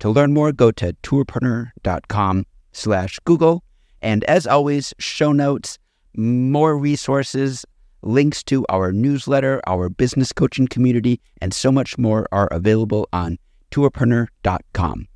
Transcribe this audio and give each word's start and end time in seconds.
To 0.00 0.10
learn 0.10 0.34
more, 0.34 0.52
go 0.52 0.70
to 0.72 0.92
tourpreneur.com 1.02 2.44
slash 2.72 3.18
Google. 3.24 3.64
And 4.02 4.24
as 4.24 4.46
always, 4.46 4.94
show 4.98 5.32
notes, 5.32 5.78
more 6.16 6.76
resources, 6.78 7.64
links 8.02 8.42
to 8.44 8.64
our 8.68 8.92
newsletter, 8.92 9.60
our 9.66 9.88
business 9.88 10.32
coaching 10.32 10.68
community, 10.68 11.20
and 11.40 11.52
so 11.52 11.72
much 11.72 11.98
more 11.98 12.26
are 12.30 12.48
available 12.48 13.08
on 13.12 13.38
tourpreneur.com. 13.70 15.08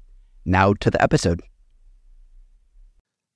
Now 0.45 0.73
to 0.75 0.91
the 0.91 1.03
episode. 1.03 1.41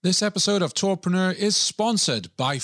This 0.02 0.22
episode 0.22 0.60
of 0.60 0.74
Tourpreneur 0.74 1.34
is 1.34 1.56
sponsored 1.56 2.28
by 2.36 2.58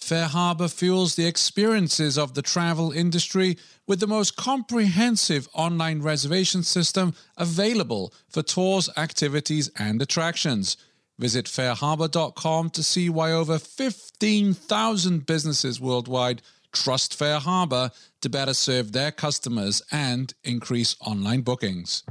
FareHarbor. 0.00 0.34
FareHarbor 0.34 0.72
fuels 0.72 1.14
the 1.14 1.26
experiences 1.26 2.18
of 2.18 2.34
the 2.34 2.42
travel 2.42 2.92
industry 2.92 3.56
with 3.86 4.00
the 4.00 4.06
most 4.06 4.36
comprehensive 4.36 5.48
online 5.54 6.02
reservation 6.02 6.62
system 6.62 7.14
available 7.36 8.12
for 8.28 8.42
tours, 8.42 8.88
activities, 8.96 9.70
and 9.78 10.00
attractions. 10.00 10.76
Visit 11.18 11.46
fareharbor.com 11.46 12.70
to 12.70 12.82
see 12.82 13.08
why 13.08 13.32
over 13.32 13.58
15,000 13.58 15.26
businesses 15.26 15.80
worldwide 15.80 16.42
trust 16.72 17.18
FareHarbor 17.18 17.92
to 18.20 18.28
better 18.28 18.54
serve 18.54 18.92
their 18.92 19.12
customers 19.12 19.80
and 19.92 20.34
increase 20.42 20.96
online 21.00 21.42
bookings. 21.42 22.02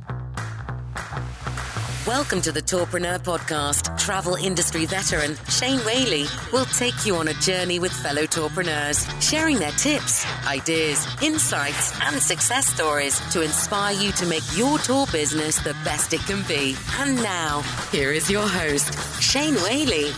Welcome 2.05 2.41
to 2.41 2.51
the 2.51 2.61
Tourpreneur 2.61 3.19
Podcast. 3.19 3.97
Travel 3.97 4.35
industry 4.35 4.85
veteran 4.85 5.37
Shane 5.47 5.79
Whaley 5.85 6.25
will 6.51 6.65
take 6.65 7.05
you 7.05 7.15
on 7.15 7.29
a 7.29 7.33
journey 7.35 7.79
with 7.79 7.93
fellow 7.93 8.23
tourpreneurs, 8.23 9.07
sharing 9.21 9.57
their 9.57 9.71
tips, 9.71 10.25
ideas, 10.45 11.07
insights, 11.21 11.97
and 12.01 12.21
success 12.21 12.67
stories 12.67 13.17
to 13.31 13.41
inspire 13.41 13.93
you 13.93 14.11
to 14.11 14.25
make 14.25 14.43
your 14.57 14.79
tour 14.79 15.05
business 15.13 15.63
the 15.63 15.73
best 15.85 16.11
it 16.11 16.19
can 16.25 16.45
be. 16.45 16.75
And 16.97 17.15
now, 17.23 17.61
here 17.89 18.11
is 18.11 18.29
your 18.29 18.49
host, 18.49 19.21
Shane 19.21 19.55
Whaley. 19.55 20.11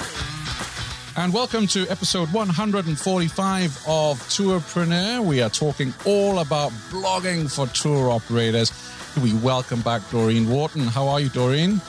And 1.17 1.31
welcome 1.31 1.67
to 1.67 1.87
episode 1.89 2.33
145 2.33 3.65
of 3.87 4.19
Tourpreneur. 4.21 5.23
We 5.23 5.43
are 5.43 5.51
talking 5.51 5.93
all 6.03 6.39
about 6.39 6.71
blogging 6.89 7.47
for 7.53 7.67
tour 7.67 8.09
operators 8.09 8.71
we 9.23 9.33
welcome 9.33 9.81
back 9.81 10.01
Dorene 10.09 10.49
Wharton. 10.49 10.87
How 10.87 11.07
are 11.07 11.19
you, 11.19 11.29
Dorene? 11.29 11.81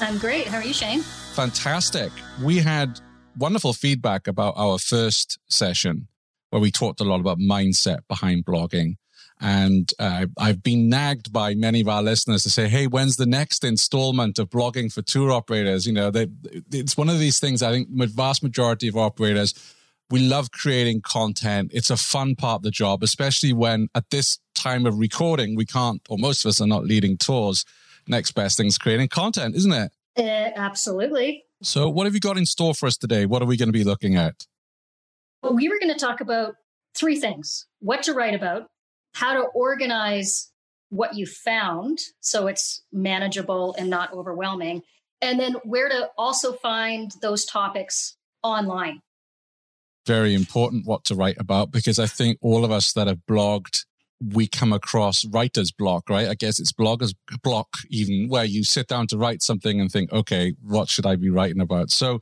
I'm 0.00 0.18
great. 0.18 0.46
How 0.46 0.58
are 0.58 0.64
you, 0.64 0.74
Shane? 0.74 1.00
Fantastic. 1.00 2.12
We 2.42 2.58
had 2.58 3.00
wonderful 3.38 3.72
feedback 3.72 4.26
about 4.26 4.54
our 4.56 4.78
first 4.78 5.38
session 5.48 6.08
where 6.50 6.60
we 6.60 6.70
talked 6.70 7.00
a 7.00 7.04
lot 7.04 7.20
about 7.20 7.38
mindset 7.38 8.00
behind 8.08 8.44
blogging. 8.44 8.96
And 9.40 9.92
uh, 9.98 10.26
I've 10.38 10.62
been 10.62 10.88
nagged 10.88 11.32
by 11.32 11.54
many 11.54 11.82
of 11.82 11.88
our 11.88 12.02
listeners 12.02 12.42
to 12.44 12.50
say, 12.50 12.68
"Hey, 12.68 12.86
when's 12.86 13.16
the 13.16 13.26
next 13.26 13.64
installment 13.64 14.38
of 14.38 14.48
blogging 14.48 14.90
for 14.90 15.02
tour 15.02 15.30
operators?" 15.30 15.86
You 15.86 15.92
know, 15.92 16.10
they, 16.10 16.28
it's 16.72 16.96
one 16.96 17.10
of 17.10 17.18
these 17.18 17.38
things. 17.38 17.62
I 17.62 17.70
think 17.70 17.88
the 17.94 18.06
vast 18.06 18.42
majority 18.42 18.88
of 18.88 18.96
operators 18.96 19.52
we 20.10 20.20
love 20.20 20.50
creating 20.50 21.00
content. 21.02 21.70
It's 21.74 21.90
a 21.90 21.96
fun 21.96 22.36
part 22.36 22.60
of 22.60 22.62
the 22.62 22.70
job, 22.70 23.02
especially 23.02 23.52
when 23.52 23.88
at 23.94 24.10
this 24.10 24.38
time 24.54 24.86
of 24.86 24.98
recording, 24.98 25.56
we 25.56 25.66
can't, 25.66 26.00
or 26.08 26.18
most 26.18 26.44
of 26.44 26.48
us 26.50 26.60
are 26.60 26.66
not 26.66 26.84
leading 26.84 27.16
tours. 27.16 27.64
Next 28.06 28.32
best 28.32 28.56
thing 28.56 28.66
is 28.66 28.78
creating 28.78 29.08
content, 29.08 29.56
isn't 29.56 29.72
it? 29.72 29.92
Uh, 30.16 30.50
absolutely. 30.56 31.44
So, 31.62 31.88
what 31.88 32.06
have 32.06 32.14
you 32.14 32.20
got 32.20 32.38
in 32.38 32.46
store 32.46 32.74
for 32.74 32.86
us 32.86 32.96
today? 32.96 33.26
What 33.26 33.42
are 33.42 33.46
we 33.46 33.56
going 33.56 33.68
to 33.68 33.72
be 33.72 33.84
looking 33.84 34.16
at? 34.16 34.46
Well, 35.42 35.54
we 35.54 35.68
were 35.68 35.78
going 35.80 35.92
to 35.92 35.98
talk 35.98 36.20
about 36.20 36.54
three 36.94 37.18
things 37.18 37.66
what 37.80 38.02
to 38.04 38.14
write 38.14 38.34
about, 38.34 38.68
how 39.14 39.34
to 39.34 39.42
organize 39.54 40.50
what 40.90 41.14
you 41.14 41.26
found 41.26 41.98
so 42.20 42.46
it's 42.46 42.82
manageable 42.92 43.74
and 43.76 43.90
not 43.90 44.12
overwhelming, 44.12 44.82
and 45.20 45.40
then 45.40 45.54
where 45.64 45.88
to 45.88 46.10
also 46.16 46.52
find 46.52 47.10
those 47.22 47.44
topics 47.44 48.16
online 48.42 49.00
very 50.06 50.34
important 50.34 50.86
what 50.86 51.04
to 51.04 51.14
write 51.14 51.36
about 51.38 51.70
because 51.70 51.98
I 51.98 52.06
think 52.06 52.38
all 52.40 52.64
of 52.64 52.70
us 52.70 52.92
that 52.92 53.06
have 53.06 53.20
blogged, 53.28 53.84
we 54.20 54.46
come 54.46 54.72
across 54.72 55.24
writer's 55.26 55.72
block, 55.72 56.08
right? 56.08 56.28
I 56.28 56.34
guess 56.34 56.58
it's 56.58 56.72
blogger's 56.72 57.14
block, 57.42 57.68
even 57.90 58.28
where 58.28 58.44
you 58.44 58.64
sit 58.64 58.86
down 58.86 59.06
to 59.08 59.18
write 59.18 59.42
something 59.42 59.80
and 59.80 59.90
think, 59.90 60.12
okay, 60.12 60.54
what 60.62 60.88
should 60.88 61.06
I 61.06 61.16
be 61.16 61.30
writing 61.30 61.60
about? 61.60 61.90
So, 61.90 62.20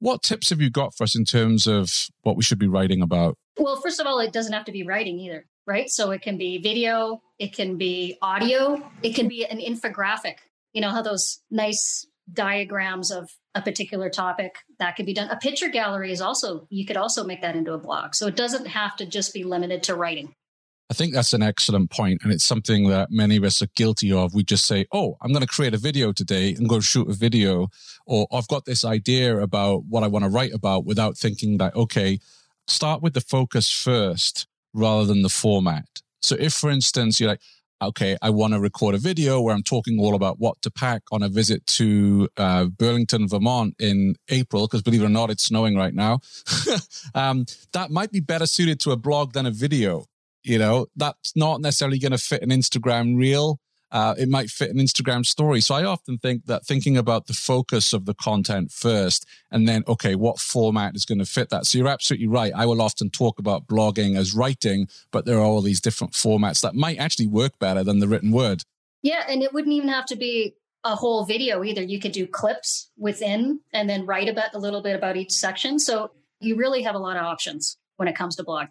what 0.00 0.22
tips 0.22 0.50
have 0.50 0.60
you 0.60 0.68
got 0.68 0.94
for 0.94 1.04
us 1.04 1.16
in 1.16 1.24
terms 1.24 1.66
of 1.66 1.90
what 2.22 2.36
we 2.36 2.42
should 2.42 2.58
be 2.58 2.66
writing 2.66 3.00
about? 3.00 3.38
Well, 3.56 3.80
first 3.80 4.00
of 4.00 4.06
all, 4.06 4.18
it 4.18 4.32
doesn't 4.32 4.52
have 4.52 4.66
to 4.66 4.72
be 4.72 4.82
writing 4.82 5.18
either, 5.18 5.46
right? 5.66 5.88
So, 5.88 6.10
it 6.10 6.20
can 6.20 6.36
be 6.36 6.58
video, 6.58 7.22
it 7.38 7.54
can 7.54 7.78
be 7.78 8.18
audio, 8.20 8.90
it 9.02 9.14
can 9.14 9.28
be 9.28 9.46
an 9.46 9.58
infographic. 9.58 10.36
You 10.74 10.82
know 10.82 10.90
how 10.90 11.02
those 11.02 11.40
nice 11.50 12.06
diagrams 12.32 13.10
of 13.10 13.30
a 13.54 13.62
particular 13.62 14.08
topic 14.10 14.56
that 14.78 14.96
could 14.96 15.06
be 15.06 15.14
done. 15.14 15.30
A 15.30 15.36
picture 15.36 15.68
gallery 15.68 16.10
is 16.10 16.20
also 16.20 16.66
you 16.70 16.86
could 16.86 16.96
also 16.96 17.24
make 17.24 17.42
that 17.42 17.56
into 17.56 17.72
a 17.72 17.78
blog. 17.78 18.14
So 18.14 18.26
it 18.26 18.36
doesn't 18.36 18.66
have 18.66 18.96
to 18.96 19.06
just 19.06 19.34
be 19.34 19.44
limited 19.44 19.82
to 19.84 19.94
writing. 19.94 20.34
I 20.90 20.94
think 20.94 21.14
that's 21.14 21.32
an 21.32 21.42
excellent 21.42 21.90
point 21.90 22.20
and 22.22 22.32
it's 22.32 22.44
something 22.44 22.88
that 22.88 23.10
many 23.10 23.36
of 23.36 23.44
us 23.44 23.62
are 23.62 23.68
guilty 23.74 24.12
of. 24.12 24.34
We 24.34 24.44
just 24.44 24.66
say 24.66 24.86
oh 24.92 25.16
i'm 25.22 25.32
going 25.32 25.40
to 25.40 25.46
create 25.46 25.74
a 25.74 25.78
video 25.78 26.12
today 26.12 26.54
and 26.54 26.68
go 26.68 26.80
shoot 26.80 27.08
a 27.08 27.14
video 27.14 27.68
or 28.06 28.26
i've 28.30 28.48
got 28.48 28.66
this 28.66 28.84
idea 28.84 29.38
about 29.38 29.84
what 29.88 30.04
i 30.04 30.06
want 30.06 30.24
to 30.24 30.28
write 30.28 30.52
about 30.52 30.84
without 30.84 31.16
thinking 31.16 31.56
that 31.58 31.74
okay 31.74 32.20
start 32.66 33.02
with 33.02 33.14
the 33.14 33.20
focus 33.20 33.70
first 33.70 34.46
rather 34.72 35.06
than 35.06 35.22
the 35.22 35.28
format. 35.28 35.86
So 36.22 36.36
if 36.38 36.52
for 36.54 36.70
instance 36.70 37.20
you're 37.20 37.30
like 37.30 37.40
okay, 37.82 38.16
I 38.22 38.30
want 38.30 38.54
to 38.54 38.60
record 38.60 38.94
a 38.94 38.98
video 38.98 39.40
where 39.40 39.54
I'm 39.54 39.62
talking 39.62 39.98
all 39.98 40.14
about 40.14 40.38
what 40.38 40.60
to 40.62 40.70
pack 40.70 41.02
on 41.12 41.22
a 41.22 41.28
visit 41.28 41.66
to 41.66 42.28
uh, 42.36 42.66
Burlington, 42.66 43.28
Vermont 43.28 43.74
in 43.78 44.16
April, 44.28 44.66
because 44.66 44.82
believe 44.82 45.02
it 45.02 45.06
or 45.06 45.10
not, 45.10 45.30
it's 45.30 45.44
snowing 45.44 45.76
right 45.76 45.94
now. 45.94 46.20
um, 47.14 47.44
that 47.72 47.90
might 47.90 48.10
be 48.10 48.20
better 48.20 48.46
suited 48.46 48.80
to 48.80 48.92
a 48.92 48.96
blog 48.96 49.32
than 49.32 49.46
a 49.46 49.50
video. 49.50 50.06
You 50.42 50.58
know, 50.58 50.86
that's 50.96 51.34
not 51.34 51.60
necessarily 51.60 51.98
going 51.98 52.12
to 52.12 52.18
fit 52.18 52.42
an 52.42 52.50
Instagram 52.50 53.16
reel 53.16 53.58
uh, 53.94 54.12
it 54.18 54.28
might 54.28 54.50
fit 54.50 54.70
an 54.70 54.78
Instagram 54.78 55.24
story. 55.24 55.60
So 55.60 55.72
I 55.72 55.84
often 55.84 56.18
think 56.18 56.46
that 56.46 56.66
thinking 56.66 56.96
about 56.96 57.28
the 57.28 57.32
focus 57.32 57.92
of 57.92 58.06
the 58.06 58.12
content 58.12 58.72
first, 58.72 59.24
and 59.52 59.68
then, 59.68 59.84
okay, 59.86 60.16
what 60.16 60.40
format 60.40 60.96
is 60.96 61.04
going 61.04 61.20
to 61.20 61.24
fit 61.24 61.48
that? 61.50 61.64
So 61.64 61.78
you're 61.78 61.88
absolutely 61.88 62.26
right. 62.26 62.52
I 62.54 62.66
will 62.66 62.82
often 62.82 63.08
talk 63.08 63.38
about 63.38 63.68
blogging 63.68 64.18
as 64.18 64.34
writing, 64.34 64.88
but 65.12 65.26
there 65.26 65.38
are 65.38 65.44
all 65.44 65.62
these 65.62 65.80
different 65.80 66.12
formats 66.12 66.60
that 66.62 66.74
might 66.74 66.98
actually 66.98 67.28
work 67.28 67.56
better 67.60 67.84
than 67.84 68.00
the 68.00 68.08
written 68.08 68.32
word. 68.32 68.64
Yeah. 69.02 69.22
And 69.28 69.44
it 69.44 69.54
wouldn't 69.54 69.72
even 69.72 69.90
have 69.90 70.06
to 70.06 70.16
be 70.16 70.56
a 70.82 70.96
whole 70.96 71.24
video 71.24 71.62
either. 71.62 71.82
You 71.82 72.00
could 72.00 72.12
do 72.12 72.26
clips 72.26 72.90
within 72.98 73.60
and 73.72 73.88
then 73.88 74.06
write 74.06 74.28
about 74.28 74.54
a 74.54 74.58
little 74.58 74.82
bit 74.82 74.96
about 74.96 75.16
each 75.16 75.30
section. 75.30 75.78
So 75.78 76.10
you 76.40 76.56
really 76.56 76.82
have 76.82 76.96
a 76.96 76.98
lot 76.98 77.16
of 77.16 77.22
options 77.22 77.76
when 77.96 78.08
it 78.08 78.16
comes 78.16 78.34
to 78.36 78.44
blogging. 78.44 78.68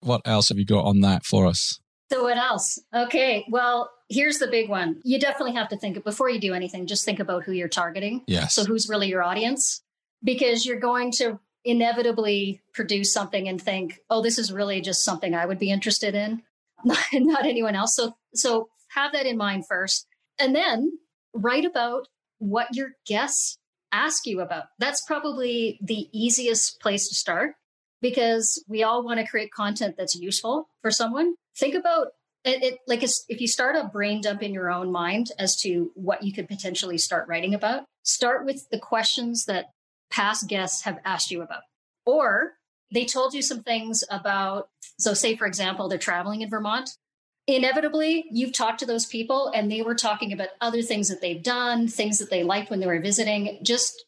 What 0.00 0.20
else 0.26 0.50
have 0.50 0.58
you 0.58 0.66
got 0.66 0.84
on 0.84 1.00
that 1.00 1.24
for 1.24 1.46
us? 1.46 1.80
So 2.12 2.24
what 2.24 2.36
else? 2.36 2.78
Okay, 2.94 3.46
well, 3.50 3.90
here's 4.08 4.38
the 4.38 4.46
big 4.46 4.68
one. 4.68 5.00
You 5.04 5.18
definitely 5.18 5.54
have 5.54 5.68
to 5.68 5.76
think 5.76 6.02
before 6.04 6.30
you 6.30 6.40
do 6.40 6.54
anything, 6.54 6.86
just 6.86 7.04
think 7.04 7.20
about 7.20 7.44
who 7.44 7.52
you're 7.52 7.68
targeting. 7.68 8.22
Yes. 8.26 8.54
So 8.54 8.64
who's 8.64 8.88
really 8.88 9.08
your 9.08 9.22
audience? 9.22 9.82
Because 10.22 10.66
you're 10.66 10.80
going 10.80 11.12
to 11.12 11.38
inevitably 11.64 12.62
produce 12.72 13.12
something 13.12 13.48
and 13.48 13.60
think, 13.60 14.00
"Oh, 14.10 14.22
this 14.22 14.38
is 14.38 14.52
really 14.52 14.80
just 14.80 15.04
something 15.04 15.34
I 15.34 15.46
would 15.46 15.58
be 15.58 15.70
interested 15.70 16.14
in, 16.14 16.42
not 16.84 17.44
anyone 17.44 17.74
else." 17.74 17.94
So 17.94 18.16
so 18.34 18.68
have 18.88 19.12
that 19.12 19.26
in 19.26 19.36
mind 19.36 19.66
first. 19.66 20.06
And 20.38 20.54
then 20.54 20.98
write 21.34 21.64
about 21.64 22.08
what 22.38 22.74
your 22.74 22.90
guests 23.06 23.58
ask 23.92 24.26
you 24.26 24.40
about. 24.40 24.66
That's 24.78 25.02
probably 25.02 25.78
the 25.82 26.08
easiest 26.12 26.80
place 26.80 27.08
to 27.08 27.14
start 27.14 27.54
because 28.00 28.62
we 28.68 28.82
all 28.82 29.04
want 29.04 29.18
to 29.18 29.26
create 29.26 29.52
content 29.52 29.96
that's 29.96 30.14
useful 30.14 30.68
for 30.82 30.90
someone 30.90 31.34
think 31.58 31.74
about 31.74 32.08
it, 32.48 32.62
it 32.62 32.78
like 32.86 33.02
if 33.02 33.40
you 33.40 33.46
start 33.46 33.76
a 33.76 33.88
brain 33.88 34.20
dump 34.20 34.42
in 34.42 34.52
your 34.52 34.70
own 34.70 34.90
mind 34.90 35.30
as 35.38 35.56
to 35.60 35.90
what 35.94 36.22
you 36.22 36.32
could 36.32 36.48
potentially 36.48 36.98
start 36.98 37.28
writing 37.28 37.54
about 37.54 37.84
start 38.02 38.44
with 38.44 38.68
the 38.70 38.78
questions 38.78 39.44
that 39.46 39.66
past 40.10 40.48
guests 40.48 40.82
have 40.82 40.98
asked 41.04 41.30
you 41.30 41.42
about 41.42 41.62
or 42.06 42.52
they 42.92 43.04
told 43.04 43.34
you 43.34 43.42
some 43.42 43.62
things 43.62 44.02
about 44.10 44.68
so 44.98 45.14
say 45.14 45.36
for 45.36 45.46
example 45.46 45.88
they're 45.88 45.98
traveling 45.98 46.40
in 46.40 46.50
vermont 46.50 46.90
inevitably 47.48 48.26
you've 48.30 48.52
talked 48.52 48.78
to 48.80 48.86
those 48.86 49.06
people 49.06 49.50
and 49.54 49.72
they 49.72 49.82
were 49.82 49.94
talking 49.94 50.32
about 50.32 50.48
other 50.60 50.82
things 50.82 51.08
that 51.08 51.20
they've 51.20 51.42
done, 51.42 51.88
things 51.88 52.18
that 52.18 52.30
they 52.30 52.44
liked 52.44 52.70
when 52.70 52.78
they 52.78 52.86
were 52.86 53.00
visiting. 53.00 53.58
Just 53.62 54.04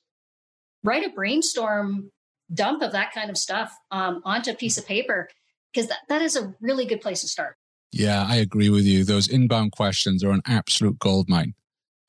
write 0.85 1.07
a 1.07 1.11
brainstorm 1.11 2.11
dump 2.53 2.83
of 2.83 2.93
that 2.93 3.13
kind 3.13 3.31
of 3.31 3.39
stuff 3.39 3.75
um, 3.91 4.21
onto 4.25 4.51
a 4.51 4.55
piece 4.55 4.77
of 4.77 4.87
paper 4.87 5.29
because 5.73 5.89
that, 5.89 6.01
that 6.09 6.23
is 6.23 6.37
a 6.37 6.55
really 6.61 6.85
good 6.85 7.01
place 7.01 7.23
to 7.23 7.29
start. 7.29 7.57
Yeah, 7.93 8.25
I 8.29 8.37
agree 8.37 8.69
with 8.69 8.85
you. 8.85 9.05
Those 9.05 9.29
inbound 9.29 9.73
questions 9.73 10.23
are 10.23 10.31
an 10.31 10.43
absolute 10.47 10.99
gold 10.99 11.29
mine. 11.29 11.55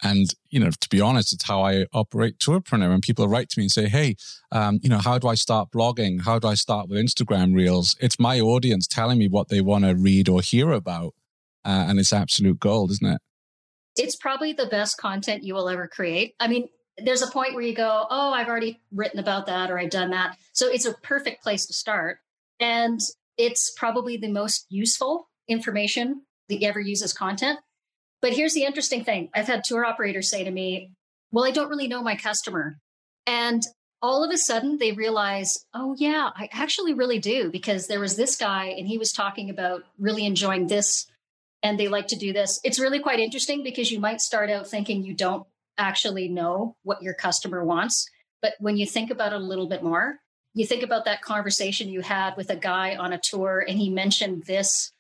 And, 0.04 0.34
you 0.50 0.60
know, 0.60 0.72
to 0.72 0.90
be 0.90 1.00
honest, 1.00 1.32
it's 1.32 1.44
how 1.44 1.62
I 1.62 1.86
operate 1.94 2.40
Tourpreneur. 2.40 2.90
When 2.90 3.02
people 3.02 3.28
write 3.28 3.50
to 3.50 3.60
me 3.60 3.66
and 3.66 3.72
say, 3.72 3.88
Hey, 3.88 4.16
um, 4.52 4.80
you 4.82 4.90
know, 4.90 4.98
how 4.98 5.20
do 5.20 5.28
I 5.28 5.36
start 5.36 5.70
blogging? 5.72 6.24
How 6.24 6.40
do 6.40 6.48
I 6.48 6.56
start 6.56 6.90
with 6.90 6.98
Instagram 6.98 7.56
reels? 7.56 7.96
It's 8.00 8.20
my 8.20 8.40
audience 8.40 8.88
telling 8.88 9.20
me 9.20 9.28
what 9.28 9.50
they 9.50 9.62
want 9.62 9.86
to 9.86 9.94
read 9.96 10.28
or 10.28 10.42
hear 10.42 10.72
about. 10.72 11.14
Uh, 11.64 11.86
and 11.88 12.00
it's 12.00 12.14
absolute 12.14 12.60
gold, 12.60 12.90
isn't 12.92 13.08
it? 13.08 13.22
It's 13.96 14.16
probably 14.16 14.54
the 14.54 14.66
best 14.66 14.98
content 14.98 15.44
you 15.44 15.54
will 15.54 15.70
ever 15.70 15.88
create. 15.88 16.34
I 16.40 16.48
mean, 16.48 16.70
there's 16.98 17.22
a 17.22 17.30
point 17.30 17.54
where 17.54 17.64
you 17.64 17.76
go, 17.76 18.08
Oh, 18.10 18.34
I've 18.34 18.48
already 18.48 18.82
written 18.92 19.20
about 19.20 19.46
that 19.46 19.70
or 19.70 19.78
I've 19.78 19.92
done 19.92 20.12
that. 20.12 20.38
So 20.54 20.68
it's 20.68 20.86
a 20.86 20.94
perfect 20.94 21.44
place 21.44 21.68
to 21.68 21.74
start. 21.74 22.18
And 22.60 23.00
it's 23.38 23.72
probably 23.78 24.18
the 24.18 24.32
most 24.32 24.66
useful 24.70 25.30
information 25.52 26.24
that 26.50 26.62
you 26.62 26.68
ever 26.68 26.80
use 26.80 27.02
as 27.02 27.14
content. 27.14 27.60
But 28.22 28.34
here's 28.34 28.54
the 28.54 28.66
interesting 28.66 29.04
thing 29.04 29.30
I've 29.34 29.48
had 29.48 29.64
tour 29.64 29.86
operators 29.86 30.30
say 30.30 30.44
to 30.44 30.52
me, 30.52 30.92
Well, 31.32 31.46
I 31.46 31.52
don't 31.52 31.70
really 31.70 31.88
know 31.88 32.04
my 32.04 32.16
customer. 32.16 32.78
And 33.26 33.64
all 34.02 34.24
of 34.24 34.32
a 34.32 34.38
sudden 34.38 34.78
they 34.78 34.92
realize, 34.92 35.66
Oh, 35.74 35.96
yeah, 35.98 36.30
I 36.36 36.50
actually 36.52 36.94
really 36.94 37.20
do, 37.20 37.50
because 37.52 37.88
there 37.88 38.00
was 38.00 38.16
this 38.16 38.36
guy 38.36 38.66
and 38.66 38.88
he 38.88 38.98
was 38.98 39.12
talking 39.12 39.50
about 39.50 39.84
really 39.98 40.26
enjoying 40.26 40.68
this 40.68 41.08
and 41.64 41.80
they 41.80 41.88
like 41.88 42.08
to 42.08 42.16
do 42.16 42.34
this. 42.34 42.60
It's 42.64 42.80
really 42.80 43.00
quite 43.00 43.20
interesting 43.20 43.64
because 43.64 43.92
you 43.92 44.00
might 44.00 44.22
start 44.22 44.50
out 44.50 44.68
thinking 44.68 45.04
you 45.04 45.14
don't 45.14 45.46
actually 45.78 46.28
know 46.28 46.76
what 46.84 47.02
your 47.02 47.14
customer 47.14 47.64
wants. 47.64 48.10
But 48.42 48.54
when 48.60 48.78
you 48.78 48.86
think 48.86 49.12
about 49.12 49.34
it 49.34 49.42
a 49.42 49.46
little 49.46 49.68
bit 49.68 49.84
more, 49.84 50.18
you 50.54 50.66
think 50.66 50.84
about 50.84 51.06
that 51.06 51.22
conversation 51.22 51.90
you 51.90 52.02
had 52.02 52.36
with 52.36 52.50
a 52.50 52.56
guy 52.56 52.96
on 52.96 53.14
a 53.14 53.20
tour 53.20 53.64
and 53.68 53.80
he 53.80 53.90
mentioned 53.90 54.44
this. 54.44 54.92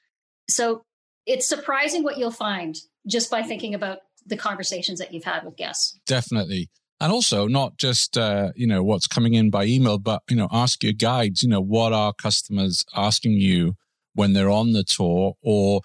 So 0.50 0.84
it's 1.26 1.48
surprising 1.48 2.04
what 2.04 2.18
you'll 2.18 2.32
find 2.32 2.78
just 3.08 3.30
by 3.32 3.44
thinking 3.44 3.74
about 3.74 4.00
the 4.26 4.38
conversations 4.38 5.00
that 5.00 5.14
you've 5.14 5.24
had 5.24 5.44
with 5.44 5.58
guests. 5.58 6.00
Definitely. 6.06 6.70
And 7.00 7.12
also 7.12 7.48
not 7.48 7.78
just, 7.78 8.18
uh, 8.18 8.52
you 8.56 8.68
know, 8.68 8.84
what's 8.84 9.08
coming 9.08 9.34
in 9.34 9.50
by 9.50 9.66
email, 9.66 9.98
but, 9.98 10.22
you 10.30 10.36
know, 10.36 10.48
ask 10.52 10.84
your 10.84 10.94
guides, 10.94 11.42
you 11.42 11.50
know, 11.50 11.62
what 11.62 11.94
are 11.94 12.14
customers 12.14 12.86
asking 12.96 13.34
you 13.34 13.76
when 14.14 14.34
they're 14.34 14.52
on 14.52 14.74
the 14.74 14.84
tour 14.84 15.34
or, 15.42 15.82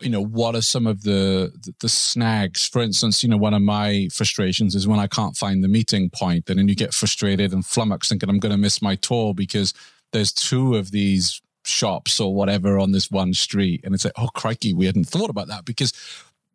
you 0.00 0.10
know, 0.10 0.22
what 0.22 0.54
are 0.54 0.60
some 0.60 0.86
of 0.86 1.02
the, 1.02 1.52
the, 1.62 1.72
the 1.80 1.88
snags? 1.88 2.66
For 2.66 2.82
instance, 2.82 3.22
you 3.22 3.28
know, 3.30 3.38
one 3.38 3.54
of 3.54 3.62
my 3.62 4.08
frustrations 4.12 4.74
is 4.74 4.86
when 4.86 4.98
I 4.98 5.06
can't 5.06 5.36
find 5.36 5.64
the 5.64 5.68
meeting 5.68 6.10
point 6.10 6.50
and 6.50 6.58
then 6.58 6.68
you 6.68 6.74
get 6.74 6.92
frustrated 6.92 7.54
and 7.54 7.64
flummoxed 7.64 8.10
thinking 8.10 8.28
I'm 8.28 8.38
going 8.38 8.52
to 8.52 8.58
miss 8.58 8.82
my 8.82 8.96
tour 8.96 9.32
because 9.32 9.72
there's 10.12 10.32
two 10.32 10.76
of 10.76 10.90
these 10.90 11.40
shops 11.64 12.20
or 12.20 12.34
whatever 12.34 12.78
on 12.78 12.92
this 12.92 13.10
one 13.10 13.34
street. 13.34 13.80
And 13.84 13.94
it's 13.94 14.04
like, 14.04 14.14
oh, 14.16 14.28
crikey, 14.28 14.74
we 14.74 14.86
hadn't 14.86 15.08
thought 15.08 15.30
about 15.30 15.48
that 15.48 15.64
because 15.64 15.92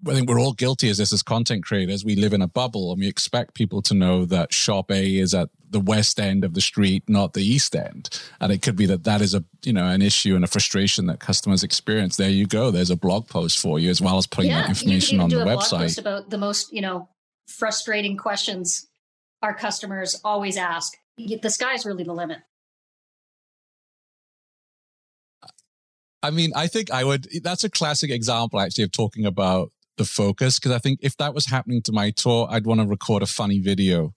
I 0.07 0.13
think 0.13 0.29
we're 0.29 0.39
all 0.39 0.53
guilty 0.53 0.89
as 0.89 0.97
this 0.97 1.11
as 1.11 1.21
content 1.21 1.65
creators. 1.65 2.05
We 2.05 2.15
live 2.15 2.31
in 2.31 2.41
a 2.41 2.47
bubble 2.47 2.91
and 2.91 2.99
we 2.99 3.07
expect 3.07 3.53
people 3.53 3.81
to 3.83 3.93
know 3.93 4.23
that 4.25 4.53
shop 4.53 4.91
A 4.91 5.17
is 5.17 5.33
at 5.33 5.49
the 5.69 5.79
west 5.79 6.19
end 6.19 6.45
of 6.45 6.53
the 6.53 6.61
street, 6.61 7.03
not 7.07 7.33
the 7.33 7.43
east 7.43 7.75
end. 7.75 8.09
And 8.39 8.51
it 8.51 8.61
could 8.61 8.77
be 8.77 8.85
that 8.85 9.03
that 9.03 9.21
is 9.21 9.35
a, 9.35 9.43
you 9.63 9.73
know, 9.73 9.85
an 9.85 10.01
issue 10.01 10.35
and 10.35 10.43
a 10.43 10.47
frustration 10.47 11.07
that 11.07 11.19
customers 11.19 11.63
experience. 11.63 12.15
There 12.15 12.29
you 12.29 12.47
go. 12.47 12.71
There's 12.71 12.89
a 12.89 12.95
blog 12.95 13.27
post 13.27 13.59
for 13.59 13.77
you 13.77 13.89
as 13.89 14.01
well 14.01 14.17
as 14.17 14.25
putting 14.25 14.51
yeah, 14.51 14.61
that 14.61 14.69
information 14.69 15.19
on 15.19 15.29
the 15.29 15.37
website. 15.37 15.99
about 15.99 16.29
the 16.29 16.37
most, 16.37 16.71
you 16.71 16.81
know, 16.81 17.09
frustrating 17.47 18.15
questions 18.15 18.87
our 19.41 19.53
customers 19.53 20.19
always 20.23 20.57
ask. 20.57 20.93
The 21.17 21.49
sky's 21.49 21.85
really 21.85 22.03
the 22.03 22.13
limit. 22.13 22.39
I 26.21 26.31
mean, 26.31 26.51
I 26.55 26.67
think 26.67 26.91
I 26.91 27.03
would, 27.03 27.27
that's 27.43 27.63
a 27.63 27.69
classic 27.69 28.11
example 28.11 28.59
actually 28.59 28.83
of 28.83 28.91
talking 28.91 29.25
about 29.25 29.71
the 29.97 30.05
focus. 30.05 30.59
Cause 30.59 30.71
I 30.71 30.79
think 30.79 30.99
if 31.01 31.15
that 31.17 31.33
was 31.33 31.45
happening 31.45 31.81
to 31.83 31.91
my 31.91 32.11
tour, 32.11 32.47
I'd 32.49 32.65
want 32.65 32.81
to 32.81 32.87
record 32.87 33.23
a 33.23 33.27
funny 33.27 33.59
video. 33.59 34.13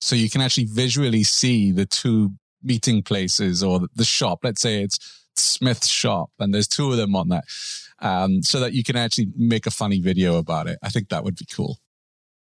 So 0.00 0.16
you 0.16 0.30
can 0.30 0.40
actually 0.40 0.64
visually 0.64 1.22
see 1.22 1.72
the 1.72 1.84
two 1.84 2.32
meeting 2.62 3.02
places 3.02 3.62
or 3.62 3.80
the 3.94 4.04
shop. 4.04 4.40
Let's 4.42 4.62
say 4.62 4.82
it's 4.82 4.98
Smith's 5.36 5.88
shop 5.88 6.30
and 6.38 6.54
there's 6.54 6.68
two 6.68 6.90
of 6.90 6.96
them 6.96 7.14
on 7.14 7.28
that. 7.28 7.44
Um, 7.98 8.42
so 8.42 8.60
that 8.60 8.72
you 8.72 8.82
can 8.82 8.96
actually 8.96 9.28
make 9.36 9.66
a 9.66 9.70
funny 9.70 10.00
video 10.00 10.36
about 10.36 10.68
it. 10.68 10.78
I 10.82 10.88
think 10.88 11.10
that 11.10 11.22
would 11.22 11.36
be 11.36 11.44
cool. 11.44 11.78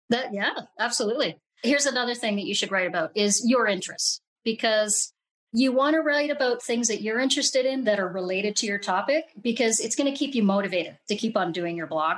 That, 0.09 0.31
yeah, 0.31 0.53
absolutely. 0.77 1.39
Here's 1.63 1.87
another 1.87 2.13
thing 2.13 2.35
that 2.35 2.45
you 2.45 2.53
should 2.53 2.71
write 2.71 2.87
about 2.87 3.11
is 3.15 3.43
your 3.45 3.67
interests 3.67 4.21
because 4.43 5.11
you 5.51 5.71
want 5.71 5.95
to 5.95 6.01
write 6.01 6.29
about 6.29 6.61
things 6.61 6.87
that 6.87 7.01
you're 7.01 7.19
interested 7.19 7.65
in 7.65 7.85
that 7.85 7.99
are 7.99 8.07
related 8.07 8.55
to 8.57 8.67
your 8.67 8.77
topic 8.77 9.25
because 9.41 9.79
it's 9.79 9.95
going 9.95 10.11
to 10.11 10.17
keep 10.17 10.35
you 10.35 10.43
motivated 10.43 10.97
to 11.07 11.15
keep 11.15 11.35
on 11.35 11.51
doing 11.51 11.75
your 11.75 11.87
blog. 11.87 12.17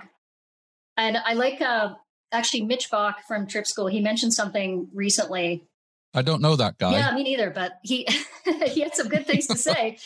And 0.98 1.18
I 1.18 1.34
like 1.34 1.62
uh, 1.62 1.94
actually 2.32 2.64
Mitch 2.64 2.92
Bach 2.92 3.20
from 3.28 3.48
Trip 3.48 3.66
School. 3.66 3.88
He 3.88 4.02
mentioned 4.02 4.34
something 4.34 4.90
recently. 4.94 5.64
I 6.14 6.24
don't 6.24 6.42
know 6.42 6.58
that 6.58 6.78
guy. 6.78 6.92
Yeah, 6.92 7.14
me 7.14 7.24
neither. 7.24 7.50
But 7.50 7.74
he 7.84 8.06
he 8.66 8.82
had 8.82 8.96
some 8.96 9.08
good 9.08 9.26
things 9.26 9.48
to 9.48 9.58
say. 9.58 9.98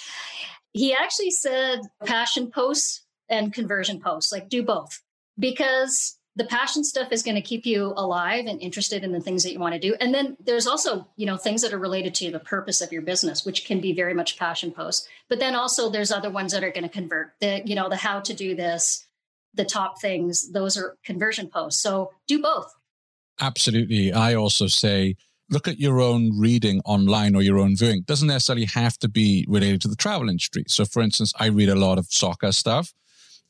he 0.71 0.93
actually 0.93 1.31
said 1.31 1.79
passion 2.05 2.51
posts 2.51 3.03
and 3.27 3.51
conversion 3.51 3.99
posts, 3.99 4.31
like 4.31 4.49
do 4.49 4.61
both, 4.61 5.01
because 5.39 6.19
the 6.35 6.45
passion 6.45 6.83
stuff 6.83 7.11
is 7.11 7.23
going 7.23 7.35
to 7.35 7.41
keep 7.41 7.65
you 7.65 7.93
alive 7.95 8.45
and 8.45 8.61
interested 8.61 9.03
in 9.03 9.11
the 9.11 9.21
things 9.21 9.43
that 9.43 9.53
you 9.53 9.59
want 9.59 9.73
to 9.73 9.79
do. 9.79 9.95
And 9.99 10.13
then 10.13 10.35
there's 10.43 10.67
also 10.67 11.07
you 11.15 11.25
know 11.25 11.37
things 11.37 11.61
that 11.61 11.73
are 11.73 11.79
related 11.79 12.13
to 12.15 12.31
the 12.31 12.39
purpose 12.39 12.81
of 12.81 12.91
your 12.91 13.01
business 13.01 13.45
which 13.45 13.65
can 13.65 13.79
be 13.79 13.93
very 13.93 14.13
much 14.13 14.37
passion 14.37 14.71
posts 14.71 15.07
but 15.29 15.39
then 15.39 15.55
also 15.55 15.89
there's 15.89 16.11
other 16.11 16.29
ones 16.29 16.51
that 16.51 16.63
are 16.63 16.71
going 16.71 16.83
to 16.83 16.89
convert 16.89 17.33
the 17.39 17.61
you 17.65 17.75
know 17.75 17.89
the 17.89 17.95
how 17.95 18.19
to 18.19 18.33
do 18.33 18.55
this 18.55 19.05
the 19.53 19.65
top 19.65 20.01
things 20.01 20.51
those 20.51 20.77
are 20.77 20.97
conversion 21.05 21.47
posts. 21.47 21.81
So 21.81 22.11
do 22.27 22.41
both. 22.41 22.73
Absolutely. 23.39 24.13
I 24.13 24.35
also 24.35 24.67
say 24.67 25.15
look 25.49 25.67
at 25.67 25.79
your 25.79 26.01
own 26.01 26.37
reading 26.39 26.81
online 26.85 27.35
or 27.35 27.41
your 27.41 27.59
own 27.59 27.75
viewing. 27.77 27.99
It 27.99 28.07
doesn't 28.07 28.27
necessarily 28.27 28.65
have 28.65 28.97
to 28.99 29.07
be 29.07 29.45
related 29.47 29.81
to 29.83 29.87
the 29.87 29.95
travel 29.95 30.27
industry. 30.29 30.65
So 30.67 30.85
for 30.85 31.01
instance 31.01 31.33
i 31.39 31.47
read 31.47 31.69
a 31.69 31.75
lot 31.75 31.97
of 31.97 32.07
soccer 32.09 32.51
stuff 32.51 32.93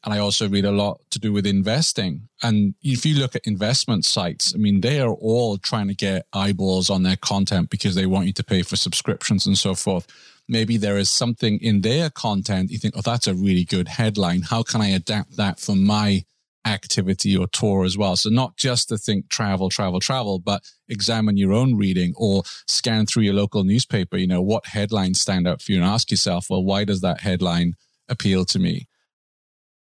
and 0.06 0.13
I 0.13 0.19
also 0.19 0.48
read 0.48 0.66
a 0.66 0.72
lot 0.72 1.02
to 1.10 1.19
do 1.19 1.34
with 1.34 1.48
investing. 1.48 2.30
And 2.44 2.75
if 2.84 3.07
you 3.07 3.16
look 3.16 3.36
at 3.36 3.48
investment 3.48 4.06
sites, 4.06 4.53
I 4.53 4.60
mean, 4.60 4.82
they 4.82 5.00
are 5.00 5.10
all 5.10 5.58
trying 5.58 5.88
to 5.88 5.96
get 5.96 6.27
eyeballs 6.32 6.91
on 6.91 7.01
their 7.01 7.15
content 7.15 7.72
because 7.72 7.96
they 7.96 8.06
want 8.06 8.27
you 8.27 8.34
to 8.34 8.44
pay 8.44 8.62
for 8.62 8.75
subscriptions 8.75 9.48
and 9.48 9.58
so 9.58 9.74
forth. 9.74 10.06
Maybe 10.48 10.77
there 10.77 10.98
is 10.98 11.10
something 11.10 11.58
in 11.60 11.82
their 11.82 12.12
content 12.12 12.70
you 12.70 12.77
think, 12.77 12.94
oh, 12.96 13.01
that's 13.01 13.25
a 13.25 13.34
really 13.34 13.63
good 13.63 13.88
headline. 13.88 14.44
How 14.44 14.62
can 14.62 14.80
I 14.80 14.89
adapt 14.89 15.38
that 15.38 15.60
for 15.60 15.75
my 15.75 16.24
activity 16.68 17.36
or 17.36 17.48
tour 17.48 17.84
as 17.84 17.98
well? 17.98 18.15
So 18.15 18.30
not 18.30 18.58
just 18.58 18.89
to 18.89 19.00
think 19.00 19.30
travel, 19.30 19.72
travel, 19.72 20.00
travel, 20.00 20.38
but 20.38 20.62
examine 20.88 21.36
your 21.36 21.51
own 21.51 21.77
reading 21.77 22.13
or 22.15 22.44
scan 22.68 23.08
through 23.08 23.24
your 23.24 23.34
local 23.34 23.63
newspaper. 23.63 24.18
You 24.18 24.27
know, 24.27 24.41
what 24.44 24.68
headlines 24.68 25.20
stand 25.20 25.48
out 25.48 25.63
for 25.63 25.72
you 25.72 25.80
and 25.80 25.88
ask 25.88 26.12
yourself, 26.12 26.48
well, 26.48 26.63
why 26.63 26.84
does 26.84 27.01
that 27.01 27.22
headline 27.22 27.74
appeal 28.08 28.46
to 28.46 28.60
me? 28.60 28.88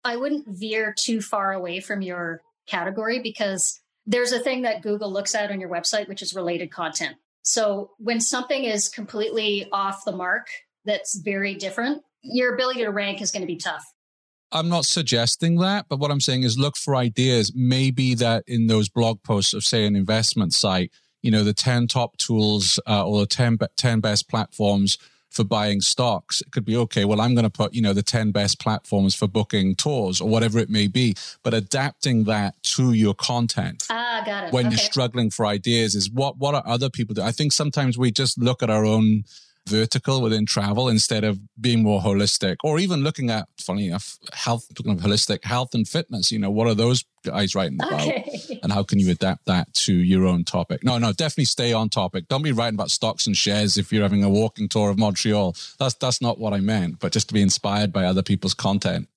I 0.05 0.15
wouldn't 0.17 0.47
veer 0.47 0.93
too 0.97 1.19
far 1.19 1.51
away 1.51 1.79
from 1.79 2.03
your 2.03 2.41
category 2.67 3.19
because 3.19 3.81
there's 4.05 4.31
a 4.31 4.39
thing 4.39 4.61
that 4.61 4.83
Google 4.83 5.11
looks 5.11 5.33
at 5.33 5.51
on 5.51 5.59
your 5.59 5.69
website, 5.69 6.07
which 6.07 6.21
is 6.21 6.35
related 6.35 6.71
content. 6.71 7.15
So 7.41 7.91
when 7.97 8.21
something 8.21 8.63
is 8.63 8.87
completely 8.87 9.67
off 9.71 10.05
the 10.05 10.11
mark, 10.11 10.47
that's 10.85 11.19
very 11.19 11.55
different, 11.55 12.03
your 12.21 12.53
ability 12.53 12.81
to 12.81 12.89
rank 12.89 13.19
is 13.21 13.31
going 13.31 13.41
to 13.41 13.47
be 13.47 13.57
tough. 13.57 13.83
I'm 14.51 14.69
not 14.69 14.85
suggesting 14.85 15.57
that, 15.57 15.87
but 15.89 15.99
what 15.99 16.11
I'm 16.11 16.21
saying 16.21 16.43
is 16.43 16.57
look 16.57 16.77
for 16.77 16.95
ideas. 16.95 17.51
Maybe 17.55 18.13
that 18.15 18.43
in 18.47 18.67
those 18.67 18.89
blog 18.89 19.23
posts 19.23 19.53
of, 19.53 19.63
say, 19.63 19.85
an 19.85 19.95
investment 19.95 20.53
site, 20.53 20.91
you 21.23 21.31
know, 21.31 21.43
the 21.43 21.53
10 21.53 21.87
top 21.87 22.15
tools 22.17 22.79
uh, 22.87 23.05
or 23.05 23.21
the 23.21 23.25
10, 23.25 23.57
10 23.75 23.99
best 24.01 24.29
platforms 24.29 24.99
for 25.35 25.43
buying 25.43 25.81
stocks. 25.81 26.41
It 26.41 26.51
could 26.51 26.65
be, 26.65 26.77
okay, 26.77 27.05
well, 27.05 27.19
I'm 27.19 27.35
going 27.35 27.43
to 27.43 27.49
put, 27.49 27.73
you 27.73 27.81
know, 27.81 27.93
the 27.93 28.01
10 28.01 28.31
best 28.31 28.59
platforms 28.59 29.13
for 29.13 29.27
booking 29.27 29.75
tours 29.75 30.21
or 30.21 30.29
whatever 30.29 30.59
it 30.59 30.69
may 30.69 30.87
be, 30.87 31.15
but 31.43 31.53
adapting 31.53 32.23
that 32.23 32.55
to 32.63 32.93
your 32.93 33.13
content. 33.13 33.83
Ah, 33.89 34.23
got 34.25 34.45
it. 34.45 34.53
When 34.53 34.67
okay. 34.67 34.75
you're 34.75 34.79
struggling 34.79 35.29
for 35.29 35.45
ideas 35.45 35.93
is 35.93 36.09
what, 36.09 36.37
what 36.37 36.55
are 36.55 36.63
other 36.65 36.89
people 36.89 37.13
do? 37.13 37.21
I 37.21 37.31
think 37.31 37.51
sometimes 37.51 37.97
we 37.97 38.11
just 38.11 38.37
look 38.37 38.63
at 38.63 38.69
our 38.69 38.85
own 38.85 39.25
vertical 39.67 40.21
within 40.21 40.45
travel 40.45 40.87
instead 40.87 41.23
of 41.23 41.39
being 41.59 41.81
more 41.81 41.99
holistic 41.99 42.57
or 42.63 42.77
even 42.77 43.01
looking 43.01 43.31
at 43.31 43.47
funny 43.59 43.87
enough 43.87 44.17
health 44.31 44.67
holistic 44.75 45.43
health 45.43 45.73
and 45.73 45.87
fitness 45.87 46.31
you 46.31 46.37
know 46.37 46.51
what 46.51 46.67
are 46.67 46.75
those 46.75 47.03
guys 47.25 47.55
writing 47.55 47.79
about 47.81 48.01
okay. 48.01 48.59
and 48.61 48.71
how 48.71 48.83
can 48.83 48.99
you 48.99 49.09
adapt 49.09 49.43
that 49.45 49.73
to 49.73 49.93
your 49.93 50.25
own 50.25 50.43
topic 50.43 50.83
no 50.83 50.99
no 50.99 51.11
definitely 51.11 51.45
stay 51.45 51.73
on 51.73 51.89
topic 51.89 52.27
don't 52.27 52.43
be 52.43 52.51
writing 52.51 52.75
about 52.75 52.91
stocks 52.91 53.25
and 53.25 53.35
shares 53.35 53.75
if 53.75 53.91
you're 53.91 54.03
having 54.03 54.23
a 54.23 54.29
walking 54.29 54.69
tour 54.69 54.91
of 54.91 54.99
montreal 54.99 55.55
that's 55.79 55.95
that's 55.95 56.21
not 56.21 56.37
what 56.37 56.53
i 56.53 56.59
meant 56.59 56.99
but 56.99 57.11
just 57.11 57.27
to 57.27 57.33
be 57.33 57.41
inspired 57.41 57.91
by 57.91 58.05
other 58.05 58.21
people's 58.21 58.53
content 58.53 59.07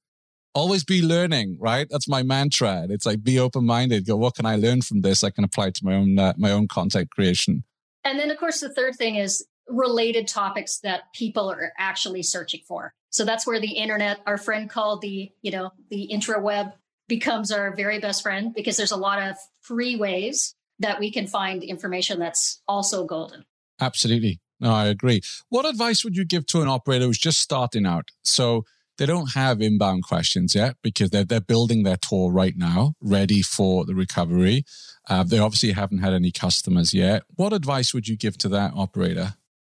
always 0.55 0.83
be 0.83 1.03
learning, 1.03 1.57
right? 1.61 1.87
That's 1.89 2.09
my 2.09 2.23
mantra. 2.23 2.87
It's 2.91 3.07
like 3.07 3.23
be 3.23 3.39
open 3.39 3.65
minded. 3.65 4.07
Go, 4.07 4.17
what 4.17 4.35
can 4.35 4.47
I 4.47 4.57
learn 4.57 4.83
from 4.83 5.03
this? 5.03 5.23
I 5.23 5.31
can 5.31 5.45
apply 5.45 5.71
to 5.71 5.85
my 5.85 5.95
own 5.95 6.19
uh, 6.19 6.33
my 6.37 6.51
own 6.51 6.69
content 6.69 7.11
creation. 7.11 7.65
And 8.05 8.19
then, 8.19 8.31
of 8.31 8.39
course, 8.39 8.61
the 8.61 8.73
third 8.73 8.97
thing 8.97 9.17
is 9.17 9.45
related 9.69 10.29
topics 10.29 10.81
that 10.81 11.13
people 11.15 11.51
are 11.51 11.73
actually 11.79 12.23
searching 12.23 12.61
for. 12.67 12.95
So 13.11 13.25
that's 13.25 13.47
where 13.47 13.61
the 13.61 13.73
internet, 13.73 14.21
our 14.27 14.39
friend 14.39 14.69
called 14.69 15.01
the, 15.01 15.31
you 15.43 15.51
know, 15.51 15.71
the 15.91 16.11
intraweb 16.13 16.73
becomes 17.09 17.51
our 17.51 17.75
very 17.75 17.99
best 17.99 18.23
friend 18.23 18.55
because 18.55 18.77
there's 18.77 18.93
a 18.93 18.97
lot 18.97 19.23
of 19.23 19.37
free 19.61 19.97
ways 19.97 20.55
that 20.79 21.01
we 21.01 21.11
can 21.11 21.27
find 21.27 21.63
information 21.63 22.19
that's 22.19 22.63
also 22.69 23.05
golden. 23.05 23.45
Absolutely. 23.81 24.41
No, 24.61 24.73
I 24.73 24.87
agree. 24.87 25.23
What 25.49 25.67
advice 25.67 26.05
would 26.05 26.17
you 26.17 26.25
give 26.25 26.47
to 26.47 26.63
an 26.63 26.69
operator 26.69 27.07
who's 27.07 27.19
just 27.19 27.41
starting 27.41 27.87
out? 27.87 28.09
So 28.23 28.65
they 28.99 29.07
don't 29.07 29.35
have 29.35 29.63
inbound 29.63 30.03
questions 30.03 30.55
yet 30.55 30.77
because 30.83 31.11
they're, 31.11 31.25
they're 31.25 31.41
building 31.41 31.85
their 31.85 31.97
tour 31.97 32.31
right 32.33 32.55
now, 32.57 32.95
ready 33.01 33.43
for 33.43 33.85
the 33.85 33.95
recovery. 33.95 34.65
Uh, 35.09 35.23
they 35.23 35.39
obviously 35.39 35.73
haven't 35.73 35.99
had 35.99 36.13
any 36.13 36.33
customers 36.33 36.93
yet. 36.93 37.23
What 37.37 37.53
advice 37.53 37.95
would 37.95 38.09
you 38.09 38.17
give 38.17 38.37
to 38.39 38.49
that 38.51 38.73
operator? 38.75 39.35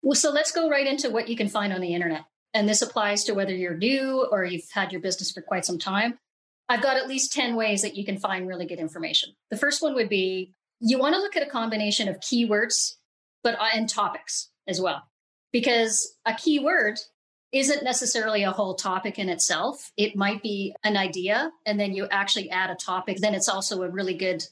Well, 0.09 0.15
so 0.15 0.31
let's 0.31 0.51
go 0.51 0.67
right 0.67 0.87
into 0.87 1.11
what 1.11 1.27
you 1.27 1.35
can 1.35 1.49
find 1.49 1.71
on 1.71 1.81
the 1.81 1.93
internet. 1.93 2.25
And 2.55 2.67
this 2.67 2.81
applies 2.81 3.25
to 3.25 3.33
whether 3.33 3.53
you're 3.53 3.77
new 3.77 4.27
or 4.31 4.43
you've 4.43 4.67
had 4.73 4.91
your 4.91 5.01
business 5.01 5.29
for 5.31 5.43
quite 5.43 5.65
some 5.65 5.77
time. 5.77 6.17
I've 6.67 6.81
got 6.81 6.97
at 6.97 7.07
least 7.07 7.31
10 7.31 7.55
ways 7.55 7.83
that 7.83 7.95
you 7.95 8.03
can 8.03 8.17
find 8.17 8.47
really 8.47 8.65
good 8.65 8.79
information. 8.79 9.35
The 9.51 9.57
first 9.57 9.83
one 9.83 9.93
would 9.93 10.09
be 10.09 10.55
you 10.79 10.97
want 10.97 11.13
to 11.13 11.21
look 11.21 11.35
at 11.37 11.45
a 11.45 11.51
combination 11.51 12.07
of 12.07 12.19
keywords, 12.21 12.95
but 13.43 13.53
uh, 13.59 13.67
and 13.75 13.87
topics 13.87 14.49
as 14.67 14.81
well, 14.81 15.03
because 15.53 16.15
a 16.25 16.33
keyword 16.33 16.97
isn't 17.51 17.83
necessarily 17.83 18.41
a 18.41 18.51
whole 18.51 18.73
topic 18.73 19.19
in 19.19 19.29
itself. 19.29 19.91
It 19.95 20.15
might 20.15 20.41
be 20.41 20.73
an 20.83 20.97
idea, 20.97 21.51
and 21.67 21.79
then 21.79 21.93
you 21.93 22.07
actually 22.09 22.49
add 22.49 22.71
a 22.71 22.75
topic. 22.75 23.17
Then 23.17 23.35
it's 23.35 23.47
also 23.47 23.83
a 23.83 23.89
really 23.89 24.15
good 24.15 24.43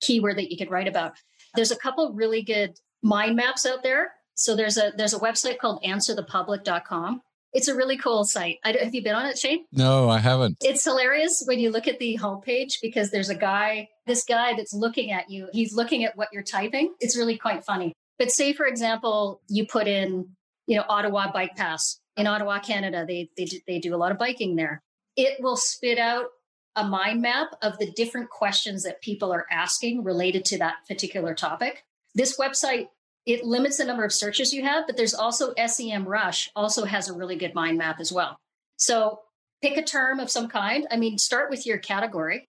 keyword 0.00 0.38
that 0.38 0.50
you 0.50 0.58
could 0.58 0.72
write 0.72 0.88
about. 0.88 1.12
There's 1.54 1.70
a 1.70 1.78
couple 1.78 2.12
really 2.12 2.42
good 2.42 2.76
mind 3.04 3.36
maps 3.36 3.64
out 3.64 3.84
there. 3.84 4.10
So 4.36 4.54
there's 4.54 4.76
a 4.76 4.92
there's 4.96 5.14
a 5.14 5.18
website 5.18 5.58
called 5.58 5.82
answerthepublic.com. 5.82 7.22
It's 7.52 7.68
a 7.68 7.74
really 7.74 7.96
cool 7.96 8.24
site. 8.24 8.58
I, 8.64 8.76
have 8.82 8.94
you 8.94 9.02
been 9.02 9.14
on 9.14 9.24
it, 9.24 9.38
Shane? 9.38 9.64
No, 9.72 10.10
I 10.10 10.18
haven't. 10.18 10.58
It's 10.60 10.84
hilarious 10.84 11.42
when 11.46 11.58
you 11.58 11.70
look 11.70 11.88
at 11.88 11.98
the 11.98 12.18
homepage 12.20 12.74
because 12.82 13.10
there's 13.10 13.30
a 13.30 13.34
guy, 13.34 13.88
this 14.06 14.24
guy 14.24 14.52
that's 14.54 14.74
looking 14.74 15.10
at 15.10 15.30
you. 15.30 15.48
He's 15.52 15.74
looking 15.74 16.04
at 16.04 16.16
what 16.18 16.28
you're 16.32 16.42
typing. 16.42 16.94
It's 17.00 17.16
really 17.16 17.38
quite 17.38 17.64
funny. 17.64 17.94
But 18.18 18.30
say, 18.30 18.52
for 18.52 18.66
example, 18.66 19.40
you 19.48 19.66
put 19.66 19.88
in, 19.88 20.28
you 20.66 20.76
know, 20.76 20.84
Ottawa 20.86 21.32
Bike 21.32 21.56
Pass 21.56 21.98
in 22.16 22.26
Ottawa, 22.26 22.58
Canada. 22.58 23.06
They 23.08 23.30
they 23.38 23.46
do, 23.46 23.58
they 23.66 23.78
do 23.78 23.94
a 23.94 23.96
lot 23.96 24.12
of 24.12 24.18
biking 24.18 24.56
there. 24.56 24.82
It 25.16 25.38
will 25.40 25.56
spit 25.56 25.98
out 25.98 26.26
a 26.74 26.84
mind 26.84 27.22
map 27.22 27.48
of 27.62 27.78
the 27.78 27.90
different 27.92 28.28
questions 28.28 28.82
that 28.82 29.00
people 29.00 29.32
are 29.32 29.46
asking 29.50 30.04
related 30.04 30.44
to 30.46 30.58
that 30.58 30.76
particular 30.86 31.34
topic. 31.34 31.84
This 32.14 32.38
website 32.38 32.88
it 33.26 33.44
limits 33.44 33.78
the 33.78 33.84
number 33.84 34.04
of 34.04 34.12
searches 34.12 34.54
you 34.54 34.62
have, 34.62 34.86
but 34.86 34.96
there's 34.96 35.14
also 35.14 35.52
SEMrush 35.54 36.48
also 36.54 36.84
has 36.84 37.08
a 37.08 37.12
really 37.12 37.36
good 37.36 37.54
mind 37.54 37.76
map 37.76 37.98
as 38.00 38.12
well. 38.12 38.38
So 38.76 39.20
pick 39.60 39.76
a 39.76 39.82
term 39.82 40.20
of 40.20 40.30
some 40.30 40.48
kind. 40.48 40.86
I 40.90 40.96
mean, 40.96 41.18
start 41.18 41.50
with 41.50 41.66
your 41.66 41.78
category 41.78 42.48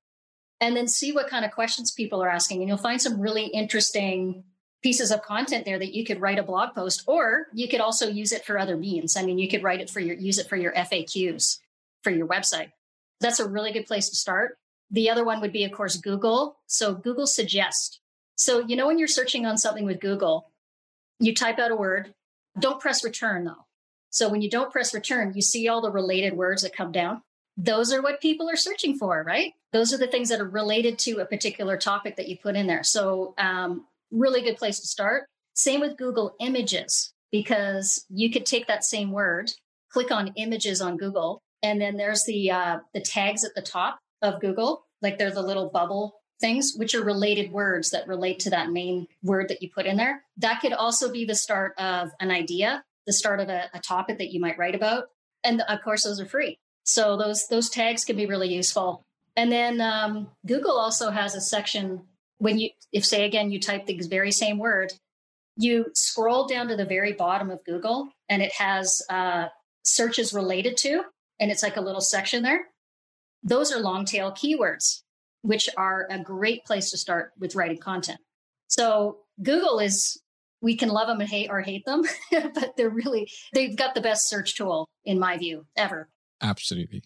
and 0.61 0.75
then 0.75 0.87
see 0.87 1.11
what 1.11 1.29
kind 1.29 1.45
of 1.45 1.51
questions 1.51 1.91
people 1.91 2.23
are 2.23 2.29
asking. 2.29 2.61
And 2.61 2.67
you'll 2.67 2.77
find 2.77 3.01
some 3.01 3.19
really 3.19 3.47
interesting 3.47 4.43
pieces 4.83 5.11
of 5.11 5.23
content 5.23 5.65
there 5.65 5.79
that 5.79 5.95
you 5.95 6.05
could 6.05 6.21
write 6.21 6.37
a 6.37 6.43
blog 6.43 6.75
post 6.75 7.03
or 7.07 7.47
you 7.53 7.67
could 7.67 7.81
also 7.81 8.07
use 8.07 8.31
it 8.31 8.45
for 8.45 8.59
other 8.59 8.77
means. 8.77 9.17
I 9.17 9.23
mean, 9.23 9.39
you 9.39 9.49
could 9.49 9.63
write 9.63 9.81
it 9.81 9.89
for 9.89 9.99
your 9.99 10.15
use 10.15 10.37
it 10.37 10.47
for 10.47 10.55
your 10.55 10.73
FAQs 10.73 11.57
for 12.03 12.11
your 12.11 12.27
website. 12.27 12.71
That's 13.19 13.39
a 13.39 13.49
really 13.49 13.71
good 13.71 13.87
place 13.87 14.09
to 14.09 14.15
start. 14.15 14.57
The 14.91 15.09
other 15.09 15.25
one 15.25 15.41
would 15.41 15.51
be 15.51 15.63
of 15.63 15.71
course 15.71 15.97
Google. 15.97 16.57
So 16.67 16.93
Google 16.93 17.25
suggest. 17.25 17.99
So 18.35 18.59
you 18.59 18.75
know 18.75 18.85
when 18.85 18.99
you're 18.99 19.07
searching 19.07 19.47
on 19.47 19.57
something 19.57 19.85
with 19.85 19.99
Google, 19.99 20.51
you 21.19 21.33
type 21.33 21.59
out 21.59 21.71
a 21.71 21.75
word. 21.75 22.13
Don't 22.59 22.79
press 22.79 23.03
return 23.03 23.45
though. 23.45 23.65
So 24.09 24.29
when 24.29 24.41
you 24.41 24.49
don't 24.49 24.71
press 24.71 24.93
return, 24.93 25.33
you 25.35 25.41
see 25.41 25.67
all 25.67 25.81
the 25.81 25.91
related 25.91 26.33
words 26.33 26.61
that 26.61 26.75
come 26.75 26.91
down. 26.91 27.21
Those 27.57 27.91
are 27.91 28.01
what 28.01 28.21
people 28.21 28.49
are 28.49 28.55
searching 28.55 28.97
for, 28.97 29.23
right? 29.23 29.53
Those 29.73 29.93
are 29.93 29.97
the 29.97 30.07
things 30.07 30.29
that 30.29 30.39
are 30.39 30.49
related 30.49 30.99
to 30.99 31.19
a 31.19 31.25
particular 31.25 31.77
topic 31.77 32.15
that 32.15 32.27
you 32.27 32.37
put 32.37 32.55
in 32.55 32.67
there. 32.67 32.83
So, 32.83 33.33
um, 33.37 33.85
really 34.11 34.41
good 34.41 34.57
place 34.57 34.79
to 34.79 34.87
start. 34.87 35.27
Same 35.53 35.81
with 35.81 35.97
Google 35.97 36.35
Images, 36.39 37.13
because 37.31 38.05
you 38.09 38.31
could 38.31 38.45
take 38.45 38.67
that 38.67 38.83
same 38.83 39.11
word, 39.11 39.51
click 39.91 40.11
on 40.11 40.33
images 40.35 40.81
on 40.81 40.97
Google, 40.97 41.41
and 41.63 41.81
then 41.81 41.97
there's 41.97 42.23
the 42.25 42.51
uh, 42.51 42.77
the 42.93 43.01
tags 43.01 43.43
at 43.43 43.55
the 43.55 43.61
top 43.61 43.99
of 44.21 44.39
Google, 44.39 44.85
like 45.01 45.17
there's 45.17 45.35
a 45.35 45.41
little 45.41 45.69
bubble 45.69 46.21
things, 46.39 46.73
which 46.75 46.93
are 46.93 47.03
related 47.03 47.51
words 47.51 47.89
that 47.89 48.07
relate 48.07 48.39
to 48.39 48.49
that 48.51 48.71
main 48.71 49.07
word 49.23 49.47
that 49.49 49.61
you 49.61 49.69
put 49.69 49.85
in 49.85 49.97
there. 49.97 50.23
That 50.37 50.61
could 50.61 50.73
also 50.73 51.11
be 51.11 51.25
the 51.25 51.35
start 51.35 51.73
of 51.77 52.11
an 52.19 52.31
idea, 52.31 52.83
the 53.05 53.13
start 53.13 53.39
of 53.39 53.49
a, 53.49 53.69
a 53.73 53.79
topic 53.79 54.17
that 54.19 54.31
you 54.31 54.39
might 54.39 54.57
write 54.57 54.75
about. 54.75 55.05
And 55.43 55.61
of 55.61 55.81
course, 55.81 56.03
those 56.03 56.19
are 56.19 56.25
free. 56.25 56.59
So 56.83 57.17
those 57.17 57.47
those 57.47 57.69
tags 57.69 58.05
can 58.05 58.15
be 58.15 58.25
really 58.25 58.53
useful. 58.53 59.03
And 59.35 59.51
then 59.51 59.81
um, 59.81 60.29
Google 60.45 60.77
also 60.77 61.11
has 61.11 61.35
a 61.35 61.41
section 61.41 62.03
when 62.39 62.59
you, 62.59 62.69
if 62.91 63.05
say 63.05 63.25
again, 63.25 63.51
you 63.51 63.59
type 63.59 63.85
the 63.85 63.99
very 64.07 64.31
same 64.31 64.57
word, 64.57 64.93
you 65.55 65.87
scroll 65.93 66.47
down 66.47 66.67
to 66.67 66.75
the 66.75 66.85
very 66.85 67.13
bottom 67.13 67.49
of 67.49 67.63
Google, 67.65 68.09
and 68.29 68.41
it 68.41 68.51
has 68.53 69.01
uh, 69.09 69.47
searches 69.83 70.33
related 70.33 70.77
to, 70.77 71.03
and 71.39 71.51
it's 71.51 71.63
like 71.63 71.77
a 71.77 71.81
little 71.81 72.01
section 72.01 72.43
there. 72.43 72.67
Those 73.43 73.71
are 73.71 73.79
long 73.79 74.05
tail 74.05 74.31
keywords 74.31 75.01
which 75.47 75.69
are 75.77 76.05
a 76.09 76.19
great 76.19 76.65
place 76.65 76.91
to 76.91 76.97
start 76.97 77.31
with 77.39 77.55
writing 77.55 77.77
content. 77.77 78.19
So 78.67 79.19
Google 79.41 79.79
is 79.79 80.21
we 80.61 80.75
can 80.75 80.89
love 80.89 81.07
them 81.07 81.21
and 81.21 81.29
hate 81.29 81.49
or 81.49 81.61
hate 81.61 81.85
them, 81.85 82.03
but 82.31 82.75
they're 82.75 82.89
really 82.89 83.31
they've 83.53 83.75
got 83.75 83.95
the 83.95 84.01
best 84.01 84.27
search 84.27 84.57
tool 84.57 84.89
in 85.05 85.19
my 85.19 85.37
view 85.37 85.65
ever. 85.77 86.09
Absolutely. 86.41 87.03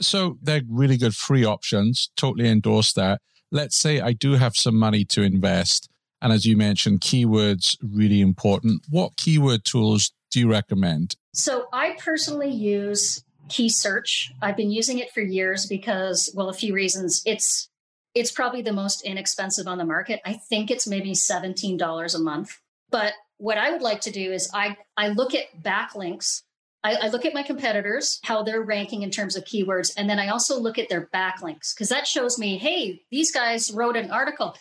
So 0.00 0.38
they're 0.42 0.62
really 0.68 0.96
good 0.96 1.14
free 1.14 1.44
options. 1.44 2.10
Totally 2.16 2.48
endorse 2.48 2.92
that. 2.94 3.20
Let's 3.50 3.76
say 3.76 4.00
I 4.00 4.12
do 4.12 4.32
have 4.32 4.56
some 4.56 4.76
money 4.76 5.04
to 5.06 5.22
invest. 5.22 5.88
And 6.20 6.32
as 6.32 6.44
you 6.44 6.56
mentioned, 6.56 7.00
keywords 7.00 7.76
really 7.80 8.20
important. 8.20 8.82
What 8.90 9.16
keyword 9.16 9.64
tools 9.64 10.12
do 10.30 10.40
you 10.40 10.50
recommend? 10.50 11.14
So 11.32 11.68
I 11.72 11.96
personally 11.98 12.50
use 12.50 13.22
KeySearch. 13.48 14.30
I've 14.42 14.56
been 14.56 14.70
using 14.70 14.98
it 14.98 15.12
for 15.12 15.20
years 15.20 15.66
because, 15.66 16.30
well, 16.34 16.48
a 16.48 16.54
few 16.54 16.74
reasons. 16.74 17.22
It's 17.26 17.68
it's 18.14 18.30
probably 18.30 18.62
the 18.62 18.72
most 18.72 19.04
inexpensive 19.04 19.68
on 19.68 19.78
the 19.78 19.84
market. 19.84 20.20
I 20.24 20.34
think 20.34 20.70
it's 20.70 20.86
maybe 20.86 21.12
$17 21.12 22.14
a 22.14 22.18
month. 22.18 22.58
But 22.90 23.12
what 23.36 23.58
I 23.58 23.70
would 23.70 23.82
like 23.82 24.00
to 24.02 24.10
do 24.10 24.32
is 24.32 24.50
I 24.52 24.76
I 24.96 25.08
look 25.08 25.34
at 25.34 25.62
backlinks. 25.62 26.42
I, 26.84 26.94
I 26.94 27.08
look 27.08 27.24
at 27.24 27.34
my 27.34 27.42
competitors, 27.42 28.20
how 28.22 28.44
they're 28.44 28.62
ranking 28.62 29.02
in 29.02 29.10
terms 29.10 29.36
of 29.36 29.44
keywords, 29.44 29.92
and 29.96 30.08
then 30.08 30.18
I 30.18 30.28
also 30.28 30.60
look 30.60 30.78
at 30.78 30.88
their 30.88 31.08
backlinks 31.12 31.74
because 31.74 31.88
that 31.88 32.06
shows 32.06 32.38
me, 32.38 32.56
hey, 32.56 33.02
these 33.10 33.32
guys 33.32 33.72
wrote 33.72 33.96
an 33.96 34.10
article. 34.10 34.56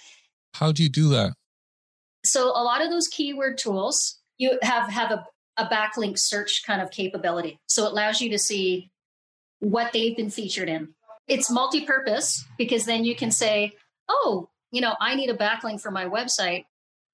How 0.55 0.71
do 0.71 0.81
you 0.81 0.89
do 0.89 1.09
that? 1.09 1.33
So 2.25 2.49
a 2.49 2.63
lot 2.63 2.83
of 2.83 2.89
those 2.89 3.07
keyword 3.07 3.57
tools, 3.57 4.19
you 4.37 4.57
have 4.61 4.89
have 4.89 5.11
a, 5.11 5.25
a 5.57 5.65
backlink 5.65 6.19
search 6.19 6.63
kind 6.65 6.81
of 6.81 6.91
capability. 6.91 7.59
So 7.67 7.85
it 7.85 7.91
allows 7.91 8.21
you 8.21 8.29
to 8.31 8.39
see 8.39 8.91
what 9.59 9.91
they've 9.91 10.15
been 10.15 10.29
featured 10.29 10.69
in. 10.69 10.89
It's 11.27 11.51
multi 11.51 11.85
purpose 11.85 12.45
because 12.57 12.85
then 12.85 13.03
you 13.03 13.15
can 13.15 13.31
say, 13.31 13.73
oh, 14.07 14.49
you 14.71 14.81
know, 14.81 14.95
I 15.01 15.15
need 15.15 15.29
a 15.29 15.37
backlink 15.37 15.81
for 15.81 15.91
my 15.91 16.05
website 16.05 16.65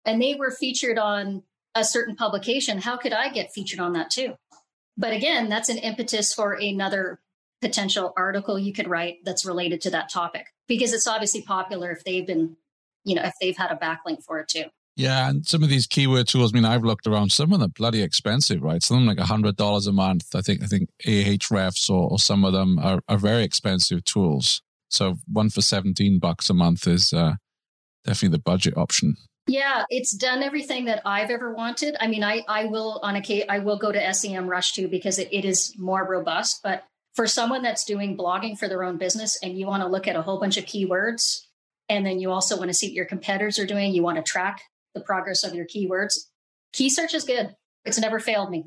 and 0.06 0.22
they 0.22 0.36
were 0.36 0.52
featured 0.52 1.00
on 1.00 1.44
a 1.76 1.84
certain 1.84 2.16
publication. 2.16 2.80
How 2.80 2.98
could 2.98 3.14
I 3.14 3.30
get 3.30 3.54
featured 3.54 3.80
on 3.80 3.94
that 3.94 4.12
too? 4.12 4.34
But 4.98 5.14
again, 5.14 5.50
that's 5.50 5.70
an 5.70 5.78
impetus 5.78 6.34
for 6.34 6.54
another 6.54 7.20
potential 7.62 8.14
article 8.18 8.60
you 8.60 8.74
could 8.74 8.88
write 8.88 9.20
that's 9.24 9.46
related 9.46 9.82
to 9.82 9.90
that 9.92 10.12
topic 10.12 10.48
because 10.68 10.94
it's 10.94 11.08
obviously 11.08 11.42
popular 11.42 11.92
if 11.92 12.04
they've 12.04 12.28
been, 12.28 12.58
you 13.06 13.16
know, 13.16 13.24
if 13.24 13.34
they've 13.42 13.58
had 13.58 13.72
a 13.72 13.76
backlink 13.76 14.24
for 14.24 14.40
it 14.40 14.48
too. 14.48 14.66
Yeah, 14.96 15.28
and 15.28 15.46
some 15.46 15.64
of 15.64 15.70
these 15.70 15.88
keyword 15.88 16.28
tools. 16.28 16.54
I 16.54 16.56
mean, 16.56 16.66
I've 16.66 16.84
looked 16.84 17.08
around. 17.08 17.32
Some 17.32 17.52
of 17.52 17.60
them 17.60 17.68
are 17.68 17.74
bloody 17.74 18.04
expensive, 18.04 18.62
right? 18.62 18.84
Some 18.84 18.98
of 18.98 19.02
them 19.02 19.08
like 19.08 19.18
a 19.18 19.26
hundred 19.26 19.56
dollars 19.56 19.88
a 19.88 19.92
month. 19.92 20.36
I 20.36 20.42
think. 20.42 20.62
I 20.62 20.68
think 20.68 20.90
Ahrefs 21.06 21.90
or, 21.90 22.12
or 22.12 22.20
some 22.20 22.46
of 22.46 22.54
them 22.54 22.78
are, 22.78 23.02
are 23.08 23.18
very 23.18 23.44
expensive 23.44 24.04
tools. 24.06 24.62
So 24.90 25.16
one 25.32 25.50
for 25.50 25.62
seventeen 25.62 26.20
bucks 26.20 26.50
a 26.50 26.54
month 26.54 26.86
is 26.88 27.12
uh, 27.12 27.36
definitely 28.06 28.38
the 28.38 28.44
budget 28.44 28.78
option. 28.78 29.16
Yeah, 29.48 29.84
it's 29.90 30.12
done 30.12 30.44
everything 30.44 30.86
that 30.86 31.02
I've 31.06 31.32
ever 31.32 31.54
wanted. 31.54 31.98
I 32.00 32.06
mean, 32.06 32.24
I 32.24 32.44
I 32.48 32.66
will 32.66 33.00
on 33.02 33.16
a 33.16 33.46
I 33.50 33.60
will 33.60 33.80
go 33.80 33.92
to 33.92 34.00
SEMrush 34.00 34.74
too 34.74 34.88
because 34.88 35.18
it, 35.18 35.30
it 35.32 35.44
is 35.44 35.74
more 35.78 36.08
robust. 36.08 36.60
But 36.64 36.86
for 37.16 37.26
someone 37.26 37.64
that's 37.64 37.84
doing 37.84 38.16
blogging 38.16 38.58
for 38.58 38.68
their 38.68 38.84
own 38.84 38.98
business 38.98 39.40
and 39.42 39.58
you 39.58 39.66
want 39.66 39.82
to 39.82 39.90
look 39.90 40.08
at 40.08 40.16
a 40.16 40.22
whole 40.22 40.40
bunch 40.40 40.58
of 40.58 40.66
keywords, 40.66 41.42
and 41.90 42.06
then 42.06 42.20
you 42.20 42.32
also 42.32 42.58
want 42.58 42.70
to 42.70 42.76
see 42.76 42.88
what 42.88 42.94
your 42.94 43.06
competitors 43.06 43.58
are 43.58 43.66
doing, 43.66 43.92
you 43.92 44.04
want 44.04 44.18
to 44.18 44.24
track 44.24 44.62
the 44.94 45.02
progress 45.02 45.44
of 45.44 45.54
your 45.54 45.66
keywords. 45.66 46.14
KeySearch 46.74 47.14
is 47.14 47.24
good. 47.24 47.56
It's 47.86 48.00
never 48.00 48.20
failed 48.20 48.50
me. 48.50 48.66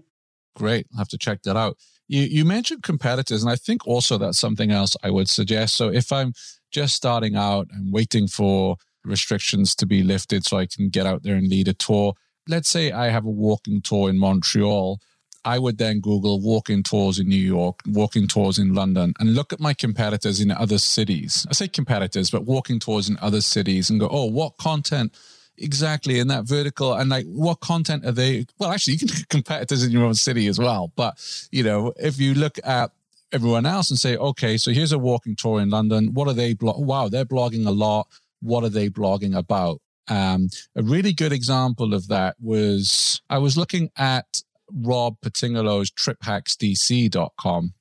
Great. 0.55 0.87
I'll 0.93 0.99
have 0.99 1.09
to 1.09 1.19
check 1.19 1.43
that 1.43 1.57
out. 1.57 1.77
You, 2.09 2.23
you 2.23 2.45
mentioned 2.45 2.83
competitors, 2.83 3.43
and 3.43 3.51
I 3.51 3.57
think 3.57 3.87
also 3.87 4.17
that's 4.17 4.39
something 4.39 4.71
else 4.71 4.97
I 5.03 5.11
would 5.11 5.29
suggest. 5.29 5.75
So 5.75 5.89
if 5.89 6.13
I'm 6.13 6.33
just 6.71 6.95
starting 6.95 7.37
out 7.37 7.69
and 7.73 7.93
waiting 7.93 8.29
for 8.29 8.77
restrictions 9.05 9.75
to 9.77 9.87
be 9.87 10.03
lifted 10.03 10.45
so 10.45 10.57
I 10.59 10.67
can 10.67 10.89
get 10.89 11.07
out 11.07 11.23
there 11.23 11.35
and 11.35 11.49
lead 11.49 11.69
a 11.69 11.75
tour, 11.75 12.15
let's 12.49 12.69
say 12.69 12.93
I 12.93 13.09
have 13.09 13.25
a 13.25 13.31
walking 13.31 13.81
tour 13.81 14.09
in 14.09 14.19
Montreal. 14.19 15.01
I 15.45 15.61
would 15.61 15.79
then 15.79 16.01
Google 16.01 16.41
walking 16.41 16.83
tours 16.83 17.21
in 17.21 17.29
New 17.29 17.37
York, 17.37 17.81
walking 17.87 18.27
tours 18.27 18.59
in 18.59 18.75
London, 18.75 19.15
and 19.21 19.35
look 19.35 19.53
at 19.53 19.61
my 19.61 19.75
competitors 19.75 20.41
in 20.41 20.51
other 20.51 20.79
cities. 20.79 21.47
I 21.49 21.53
say 21.53 21.69
competitors, 21.69 22.31
but 22.31 22.45
walking 22.45 22.81
tours 22.81 23.09
in 23.09 23.17
other 23.21 23.41
cities 23.41 23.89
and 23.89 24.01
go, 24.01 24.09
oh, 24.11 24.25
what 24.25 24.57
content 24.57 25.17
exactly 25.59 26.19
in 26.19 26.29
that 26.29 26.45
vertical 26.45 26.95
and 26.95 27.11
like 27.11 27.27
what 27.27 27.61
content 27.61 28.05
are 28.05 28.13
they 28.13 28.47
well 28.59 28.71
actually 28.71 28.95
you 28.95 28.99
can 29.01 29.09
competitors 29.29 29.85
in 29.85 29.91
your 29.91 30.05
own 30.05 30.15
city 30.15 30.47
as 30.47 30.59
well 30.59 30.93
but 30.97 31.19
you 31.51 31.63
know 31.63 31.93
if 31.97 32.19
you 32.19 32.35
look 32.35 32.59
at 32.65 32.91
everyone 33.33 33.67
else 33.67 33.91
and 33.91 33.99
say 33.99 34.17
okay 34.17 34.57
so 34.57 34.71
here's 34.71 34.93
a 34.93 34.99
walking 34.99 35.35
tour 35.35 35.61
in 35.61 35.71
london 35.71 36.13
what 36.15 36.29
are 36.29 36.35
they 36.35 36.55
blog 36.55 36.85
wow 36.85 37.09
they're 37.09 37.25
blogging 37.25 37.67
a 37.67 37.71
lot 37.71 38.07
what 38.41 38.65
are 38.65 38.69
they 38.69 38.89
blogging 38.89 39.37
about? 39.37 39.81
Um, 40.09 40.49
a 40.77 40.83
really 40.83 41.13
good 41.13 41.33
example 41.33 41.93
of 41.93 42.07
that 42.07 42.37
was 42.41 43.21
i 43.29 43.39
was 43.39 43.57
looking 43.57 43.91
at 43.97 44.43
rob 44.73 45.17
Pitingolo's 45.21 45.91
triphacksdc.com 45.91 47.75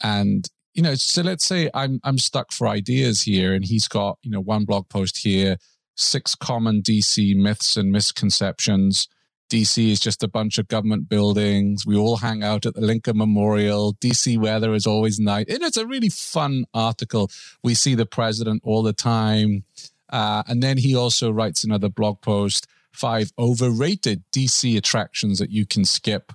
and 0.00 0.48
you 0.74 0.82
know 0.82 0.94
so 0.94 1.22
let's 1.22 1.44
say 1.44 1.68
i'm 1.74 1.98
i'm 2.04 2.18
stuck 2.18 2.52
for 2.52 2.68
ideas 2.68 3.22
here 3.22 3.52
and 3.52 3.64
he's 3.64 3.88
got 3.88 4.18
you 4.22 4.30
know 4.30 4.38
one 4.38 4.64
blog 4.64 4.88
post 4.88 5.18
here 5.18 5.56
six 5.96 6.34
common 6.34 6.82
DC 6.82 7.34
myths 7.34 7.76
and 7.76 7.90
misconceptions. 7.90 9.08
DC 9.50 9.90
is 9.90 10.00
just 10.00 10.22
a 10.22 10.28
bunch 10.28 10.58
of 10.58 10.68
government 10.68 11.08
buildings. 11.08 11.86
We 11.86 11.96
all 11.96 12.16
hang 12.16 12.42
out 12.42 12.66
at 12.66 12.74
the 12.74 12.80
Lincoln 12.80 13.16
Memorial. 13.16 13.94
DC 13.94 14.38
weather 14.38 14.74
is 14.74 14.86
always 14.86 15.20
nice. 15.20 15.46
And 15.48 15.62
it's 15.62 15.76
a 15.76 15.86
really 15.86 16.08
fun 16.08 16.66
article. 16.74 17.30
We 17.62 17.74
see 17.74 17.94
the 17.94 18.06
president 18.06 18.62
all 18.64 18.82
the 18.82 18.92
time. 18.92 19.64
Uh, 20.10 20.42
and 20.46 20.62
then 20.62 20.78
he 20.78 20.94
also 20.94 21.30
writes 21.30 21.64
another 21.64 21.88
blog 21.88 22.20
post 22.20 22.66
five 22.92 23.30
overrated 23.38 24.24
DC 24.32 24.76
attractions 24.76 25.38
that 25.38 25.50
you 25.50 25.66
can 25.66 25.84
skip. 25.84 26.32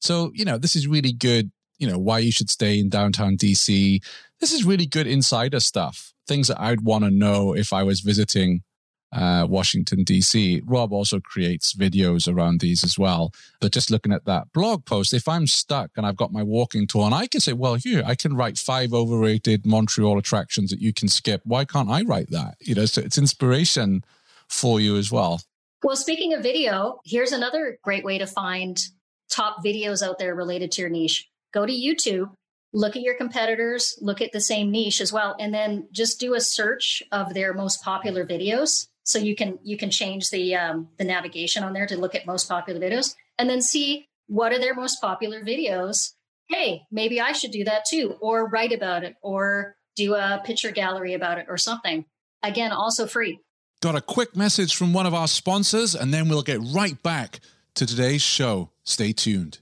So, 0.00 0.30
you 0.34 0.44
know, 0.44 0.56
this 0.56 0.76
is 0.76 0.86
really 0.86 1.12
good. 1.12 1.50
You 1.78 1.88
know, 1.88 1.98
why 1.98 2.20
you 2.20 2.32
should 2.32 2.48
stay 2.48 2.78
in 2.78 2.88
downtown 2.88 3.36
DC. 3.36 4.02
This 4.40 4.52
is 4.52 4.64
really 4.64 4.86
good 4.86 5.06
insider 5.06 5.60
stuff, 5.60 6.14
things 6.26 6.48
that 6.48 6.60
I'd 6.60 6.82
want 6.82 7.04
to 7.04 7.10
know 7.10 7.54
if 7.54 7.72
I 7.72 7.82
was 7.82 8.00
visiting 8.00 8.62
uh, 9.12 9.46
Washington, 9.48 10.04
D.C. 10.04 10.62
Rob 10.64 10.92
also 10.92 11.20
creates 11.20 11.74
videos 11.74 12.32
around 12.32 12.60
these 12.60 12.82
as 12.82 12.98
well. 12.98 13.32
But 13.60 13.72
just 13.72 13.90
looking 13.90 14.12
at 14.12 14.24
that 14.24 14.52
blog 14.52 14.84
post, 14.84 15.14
if 15.14 15.28
I'm 15.28 15.46
stuck 15.46 15.90
and 15.96 16.04
I've 16.04 16.16
got 16.16 16.32
my 16.32 16.42
walking 16.42 16.86
tour, 16.86 17.06
and 17.06 17.14
I 17.14 17.26
can 17.26 17.40
say, 17.40 17.52
well, 17.52 17.74
here, 17.74 18.02
I 18.04 18.14
can 18.14 18.36
write 18.36 18.58
five 18.58 18.92
overrated 18.92 19.64
Montreal 19.64 20.18
attractions 20.18 20.70
that 20.70 20.80
you 20.80 20.92
can 20.92 21.08
skip. 21.08 21.40
Why 21.44 21.64
can't 21.64 21.90
I 21.90 22.02
write 22.02 22.30
that? 22.30 22.56
You 22.60 22.74
know, 22.74 22.86
so 22.86 23.00
it's 23.00 23.18
inspiration 23.18 24.04
for 24.48 24.80
you 24.80 24.96
as 24.96 25.10
well. 25.10 25.40
Well, 25.82 25.96
speaking 25.96 26.34
of 26.34 26.42
video, 26.42 27.00
here's 27.04 27.32
another 27.32 27.78
great 27.82 28.04
way 28.04 28.18
to 28.18 28.26
find 28.26 28.78
top 29.30 29.64
videos 29.64 30.02
out 30.02 30.18
there 30.18 30.34
related 30.34 30.72
to 30.72 30.82
your 30.82 30.90
niche. 30.90 31.28
Go 31.52 31.64
to 31.64 31.72
YouTube, 31.72 32.30
look 32.72 32.96
at 32.96 33.02
your 33.02 33.14
competitors, 33.14 33.96
look 34.00 34.20
at 34.20 34.32
the 34.32 34.40
same 34.40 34.70
niche 34.70 35.00
as 35.00 35.12
well, 35.12 35.36
and 35.38 35.54
then 35.54 35.88
just 35.92 36.18
do 36.18 36.34
a 36.34 36.40
search 36.40 37.02
of 37.12 37.34
their 37.34 37.54
most 37.54 37.82
popular 37.82 38.26
videos 38.26 38.88
so 39.06 39.18
you 39.18 39.36
can 39.36 39.58
you 39.62 39.76
can 39.78 39.90
change 39.90 40.30
the 40.30 40.54
um, 40.54 40.88
the 40.98 41.04
navigation 41.04 41.62
on 41.62 41.72
there 41.72 41.86
to 41.86 41.96
look 41.96 42.14
at 42.14 42.26
most 42.26 42.48
popular 42.48 42.80
videos, 42.80 43.14
and 43.38 43.48
then 43.48 43.62
see 43.62 44.08
what 44.26 44.52
are 44.52 44.58
their 44.58 44.74
most 44.74 45.00
popular 45.00 45.42
videos. 45.42 46.12
Hey, 46.48 46.82
maybe 46.90 47.20
I 47.20 47.32
should 47.32 47.52
do 47.52 47.64
that 47.64 47.84
too, 47.88 48.16
or 48.20 48.48
write 48.48 48.72
about 48.72 49.04
it, 49.04 49.14
or 49.22 49.76
do 49.94 50.14
a 50.14 50.42
picture 50.44 50.72
gallery 50.72 51.14
about 51.14 51.38
it, 51.38 51.46
or 51.48 51.56
something. 51.56 52.04
Again, 52.42 52.72
also 52.72 53.06
free. 53.06 53.40
Got 53.80 53.94
a 53.94 54.00
quick 54.00 54.36
message 54.36 54.74
from 54.74 54.92
one 54.92 55.06
of 55.06 55.14
our 55.14 55.28
sponsors, 55.28 55.94
and 55.94 56.12
then 56.12 56.28
we'll 56.28 56.42
get 56.42 56.60
right 56.74 57.00
back 57.02 57.40
to 57.74 57.86
today's 57.86 58.22
show. 58.22 58.70
Stay 58.82 59.12
tuned. 59.12 59.60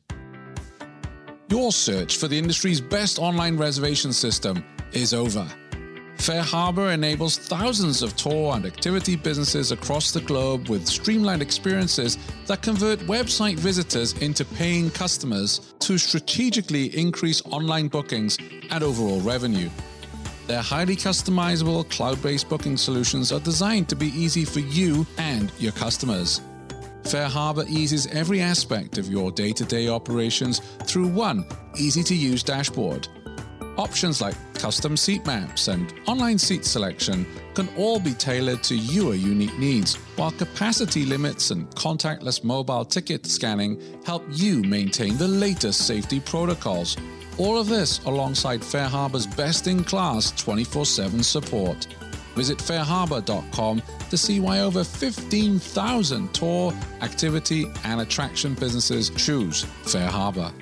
Your 1.51 1.71
search 1.71 2.17
for 2.17 2.29
the 2.29 2.39
industry's 2.39 2.81
best 2.81 3.19
online 3.19 3.59
reservation 3.59 4.13
system 4.13 4.65
is 4.93 5.13
over. 5.13 5.47
FareHarbor 6.25 6.95
enables 6.95 7.37
thousands 7.37 8.01
of 8.01 8.17
tour 8.17 8.55
and 8.55 8.65
activity 8.65 9.15
businesses 9.15 9.73
across 9.73 10.11
the 10.11 10.23
globe 10.23 10.71
with 10.71 10.87
streamlined 10.87 11.43
experiences 11.43 12.17
that 12.47 12.63
convert 12.63 12.99
website 13.01 13.59
visitors 13.59 14.15
into 14.23 14.43
paying 14.43 14.91
customers 14.91 15.75
to 15.81 15.99
strategically 15.99 16.87
increase 16.99 17.45
online 17.45 17.89
bookings 17.89 18.39
and 18.71 18.83
overall 18.83 19.21
revenue. 19.21 19.69
Their 20.47 20.63
highly 20.63 20.97
customizable 20.97 21.91
cloud 21.91 22.23
based 22.23 22.49
booking 22.49 22.79
solutions 22.79 23.31
are 23.31 23.41
designed 23.41 23.91
to 23.91 23.95
be 23.95 24.09
easy 24.19 24.47
for 24.47 24.61
you 24.61 25.07
and 25.19 25.53
your 25.59 25.73
customers. 25.73 26.41
FareHarbor 27.03 27.69
eases 27.69 28.07
every 28.07 28.41
aspect 28.41 28.97
of 28.97 29.09
your 29.09 29.31
day 29.31 29.53
to 29.53 29.65
day 29.67 29.89
operations 29.89 30.61
through 30.85 31.09
one 31.09 31.45
easy 31.77 32.03
to 32.03 32.15
use 32.15 32.43
dashboard. 32.43 33.09
Options 33.77 34.21
like 34.21 34.37
custom 34.55 34.97
seat 34.97 35.27
maps 35.27 35.67
and 35.67 35.93
online 36.07 36.39
seat 36.39 36.65
selection 36.65 37.27
can 37.55 37.69
all 37.77 37.99
be 37.99 38.13
tailored 38.13 38.63
to 38.65 38.77
your 38.77 39.15
unique 39.15 39.59
needs, 39.59 39.97
while 40.17 40.31
capacity 40.31 41.05
limits 41.05 41.51
and 41.51 41.69
contactless 41.71 42.45
mobile 42.45 42.85
ticket 42.85 43.27
scanning 43.27 43.81
help 44.05 44.25
you 44.31 44.63
maintain 44.63 45.17
the 45.17 45.27
latest 45.27 45.87
safety 45.87 46.21
protocols. 46.21 46.97
All 47.37 47.59
of 47.59 47.69
this 47.69 47.99
alongside 48.05 48.61
FareHarbor's 48.61 49.27
best 49.27 49.67
in 49.67 49.83
class 49.83 50.31
24 50.41 50.87
7 50.87 51.23
support. 51.23 51.87
Visit 52.37 52.59
fareharbor.com 52.59 53.83
to 54.11 54.17
see 54.17 54.39
why 54.41 54.61
over 54.61 54.85
15,000 54.85 56.33
tour, 56.33 56.73
activity, 57.01 57.67
and 57.85 58.01
attraction 58.01 58.55
businesses 58.55 59.11
choose 59.11 59.65
FareHarbor. 59.83 60.53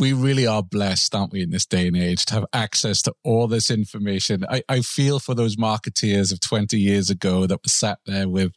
We 0.00 0.12
really 0.12 0.46
are 0.46 0.62
blessed, 0.62 1.14
aren't 1.14 1.32
we, 1.32 1.42
in 1.42 1.50
this 1.50 1.66
day 1.66 1.88
and 1.88 1.96
age 1.96 2.24
to 2.26 2.34
have 2.34 2.46
access 2.52 3.02
to 3.02 3.14
all 3.24 3.46
this 3.46 3.70
information. 3.70 4.44
I, 4.48 4.62
I 4.68 4.80
feel 4.80 5.18
for 5.18 5.34
those 5.34 5.56
marketeers 5.56 6.32
of 6.32 6.40
20 6.40 6.78
years 6.78 7.10
ago 7.10 7.46
that 7.46 7.58
were 7.58 7.68
sat 7.68 7.98
there 8.06 8.28
with 8.28 8.52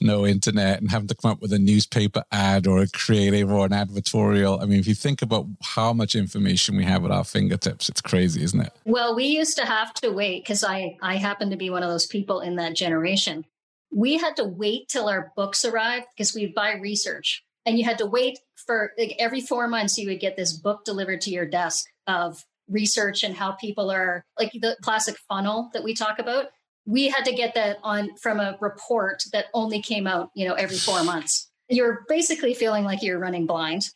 no 0.00 0.26
internet 0.26 0.80
and 0.80 0.90
having 0.90 1.08
to 1.08 1.14
come 1.14 1.32
up 1.32 1.40
with 1.40 1.52
a 1.52 1.58
newspaper 1.58 2.24
ad 2.32 2.66
or 2.66 2.80
a 2.80 2.88
creative 2.88 3.50
or 3.50 3.66
an 3.66 3.72
advertorial. 3.72 4.62
I 4.62 4.66
mean, 4.66 4.78
if 4.78 4.86
you 4.86 4.94
think 4.94 5.22
about 5.22 5.46
how 5.62 5.92
much 5.92 6.14
information 6.14 6.76
we 6.76 6.84
have 6.84 7.04
at 7.04 7.10
our 7.10 7.24
fingertips, 7.24 7.88
it's 7.88 8.00
crazy, 8.00 8.42
isn't 8.42 8.60
it? 8.60 8.72
Well, 8.84 9.14
we 9.14 9.26
used 9.26 9.56
to 9.58 9.66
have 9.66 9.94
to 9.94 10.10
wait 10.10 10.44
because 10.44 10.64
I, 10.64 10.96
I 11.02 11.16
happen 11.16 11.50
to 11.50 11.56
be 11.56 11.70
one 11.70 11.82
of 11.82 11.90
those 11.90 12.06
people 12.06 12.40
in 12.40 12.56
that 12.56 12.74
generation. 12.74 13.44
We 13.90 14.18
had 14.18 14.36
to 14.36 14.44
wait 14.44 14.88
till 14.88 15.08
our 15.08 15.32
books 15.34 15.64
arrived 15.64 16.06
because 16.14 16.34
we'd 16.34 16.54
buy 16.54 16.74
research 16.74 17.44
and 17.68 17.78
you 17.78 17.84
had 17.84 17.98
to 17.98 18.06
wait 18.06 18.38
for 18.56 18.92
like 18.98 19.14
every 19.18 19.42
four 19.42 19.68
months 19.68 19.98
you 19.98 20.08
would 20.08 20.20
get 20.20 20.36
this 20.36 20.54
book 20.54 20.86
delivered 20.86 21.20
to 21.20 21.30
your 21.30 21.44
desk 21.44 21.84
of 22.06 22.42
research 22.66 23.22
and 23.22 23.36
how 23.36 23.52
people 23.52 23.90
are 23.90 24.24
like 24.38 24.50
the 24.52 24.74
classic 24.82 25.16
funnel 25.28 25.68
that 25.74 25.84
we 25.84 25.92
talk 25.92 26.18
about. 26.18 26.46
We 26.86 27.08
had 27.08 27.26
to 27.26 27.32
get 27.34 27.54
that 27.54 27.76
on 27.82 28.16
from 28.16 28.40
a 28.40 28.56
report 28.62 29.22
that 29.32 29.46
only 29.52 29.82
came 29.82 30.06
out 30.06 30.30
you 30.34 30.48
know 30.48 30.54
every 30.54 30.78
four 30.78 31.04
months. 31.04 31.50
You're 31.68 32.06
basically 32.08 32.54
feeling 32.54 32.84
like 32.84 33.02
you're 33.02 33.18
running 33.18 33.44
blind. 33.44 33.90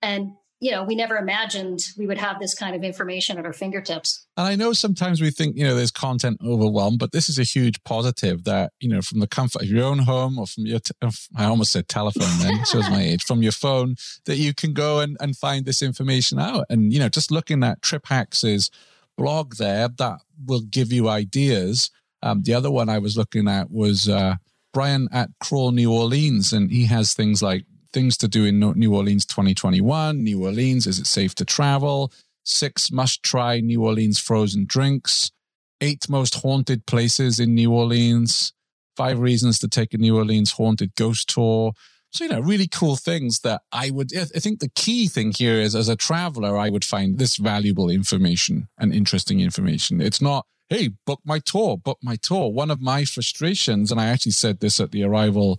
And 0.00 0.32
you 0.60 0.72
know, 0.72 0.82
we 0.82 0.96
never 0.96 1.16
imagined 1.16 1.80
we 1.96 2.06
would 2.06 2.18
have 2.18 2.40
this 2.40 2.54
kind 2.54 2.74
of 2.74 2.82
information 2.82 3.38
at 3.38 3.46
our 3.46 3.52
fingertips. 3.52 4.26
And 4.36 4.46
I 4.46 4.56
know 4.56 4.72
sometimes 4.72 5.20
we 5.20 5.30
think, 5.30 5.56
you 5.56 5.64
know, 5.64 5.74
there's 5.74 5.92
content 5.92 6.40
overwhelm, 6.44 6.96
but 6.96 7.12
this 7.12 7.28
is 7.28 7.38
a 7.38 7.44
huge 7.44 7.82
positive 7.84 8.44
that, 8.44 8.72
you 8.80 8.88
know, 8.88 9.00
from 9.00 9.20
the 9.20 9.28
comfort 9.28 9.62
of 9.62 9.68
your 9.68 9.84
own 9.84 10.00
home 10.00 10.38
or 10.38 10.46
from 10.46 10.66
your, 10.66 10.80
t- 10.80 10.94
I 11.36 11.44
almost 11.44 11.70
said 11.70 11.88
telephone 11.88 12.38
then, 12.40 12.64
shows 12.64 12.90
my 12.90 13.02
age, 13.02 13.22
from 13.22 13.42
your 13.42 13.52
phone, 13.52 13.94
that 14.24 14.36
you 14.36 14.52
can 14.52 14.72
go 14.72 14.98
and, 14.98 15.16
and 15.20 15.36
find 15.36 15.64
this 15.64 15.80
information 15.80 16.40
out. 16.40 16.66
And, 16.68 16.92
you 16.92 16.98
know, 16.98 17.08
just 17.08 17.30
looking 17.30 17.62
at 17.62 17.80
Trip 17.82 18.06
Hacks' 18.06 18.70
blog 19.16 19.56
there, 19.56 19.88
that 19.88 20.20
will 20.44 20.62
give 20.62 20.92
you 20.92 21.08
ideas. 21.08 21.90
Um, 22.22 22.42
the 22.42 22.54
other 22.54 22.70
one 22.70 22.88
I 22.88 22.98
was 22.98 23.16
looking 23.16 23.46
at 23.46 23.70
was 23.70 24.08
uh, 24.08 24.36
Brian 24.72 25.08
at 25.12 25.30
Crawl 25.40 25.70
New 25.70 25.92
Orleans, 25.92 26.52
and 26.52 26.70
he 26.70 26.86
has 26.86 27.14
things 27.14 27.42
like 27.42 27.64
things 27.98 28.16
to 28.16 28.28
do 28.28 28.44
in 28.44 28.60
New 28.60 28.94
Orleans 28.94 29.26
2021. 29.26 30.22
New 30.22 30.44
Orleans, 30.44 30.86
is 30.86 31.00
it 31.00 31.06
safe 31.08 31.34
to 31.34 31.44
travel? 31.44 32.12
Six 32.44 32.92
must 32.92 33.24
try 33.24 33.58
New 33.58 33.82
Orleans 33.82 34.20
frozen 34.20 34.66
drinks. 34.66 35.32
Eight 35.80 36.08
most 36.08 36.36
haunted 36.36 36.86
places 36.86 37.40
in 37.40 37.56
New 37.56 37.72
Orleans. 37.72 38.52
Five 38.96 39.18
reasons 39.18 39.58
to 39.58 39.68
take 39.68 39.94
a 39.94 39.98
New 39.98 40.16
Orleans 40.16 40.52
haunted 40.52 40.94
ghost 40.94 41.28
tour. 41.28 41.72
So, 42.12 42.22
you 42.22 42.30
know, 42.30 42.38
really 42.38 42.68
cool 42.68 42.94
things 42.94 43.40
that 43.40 43.62
I 43.72 43.90
would, 43.90 44.16
I 44.16 44.26
think 44.26 44.60
the 44.60 44.70
key 44.76 45.08
thing 45.08 45.32
here 45.36 45.56
is 45.56 45.74
as 45.74 45.88
a 45.88 45.96
traveler, 45.96 46.56
I 46.56 46.70
would 46.70 46.84
find 46.84 47.18
this 47.18 47.36
valuable 47.36 47.90
information 47.90 48.68
and 48.78 48.94
interesting 48.94 49.40
information. 49.40 50.00
It's 50.00 50.22
not, 50.22 50.46
hey, 50.68 50.90
book 51.04 51.20
my 51.24 51.40
tour, 51.40 51.76
book 51.76 51.98
my 52.00 52.14
tour. 52.14 52.52
One 52.52 52.70
of 52.70 52.80
my 52.80 53.04
frustrations, 53.04 53.90
and 53.90 54.00
I 54.00 54.06
actually 54.06 54.32
said 54.32 54.60
this 54.60 54.78
at 54.78 54.92
the 54.92 55.00
Arival 55.00 55.58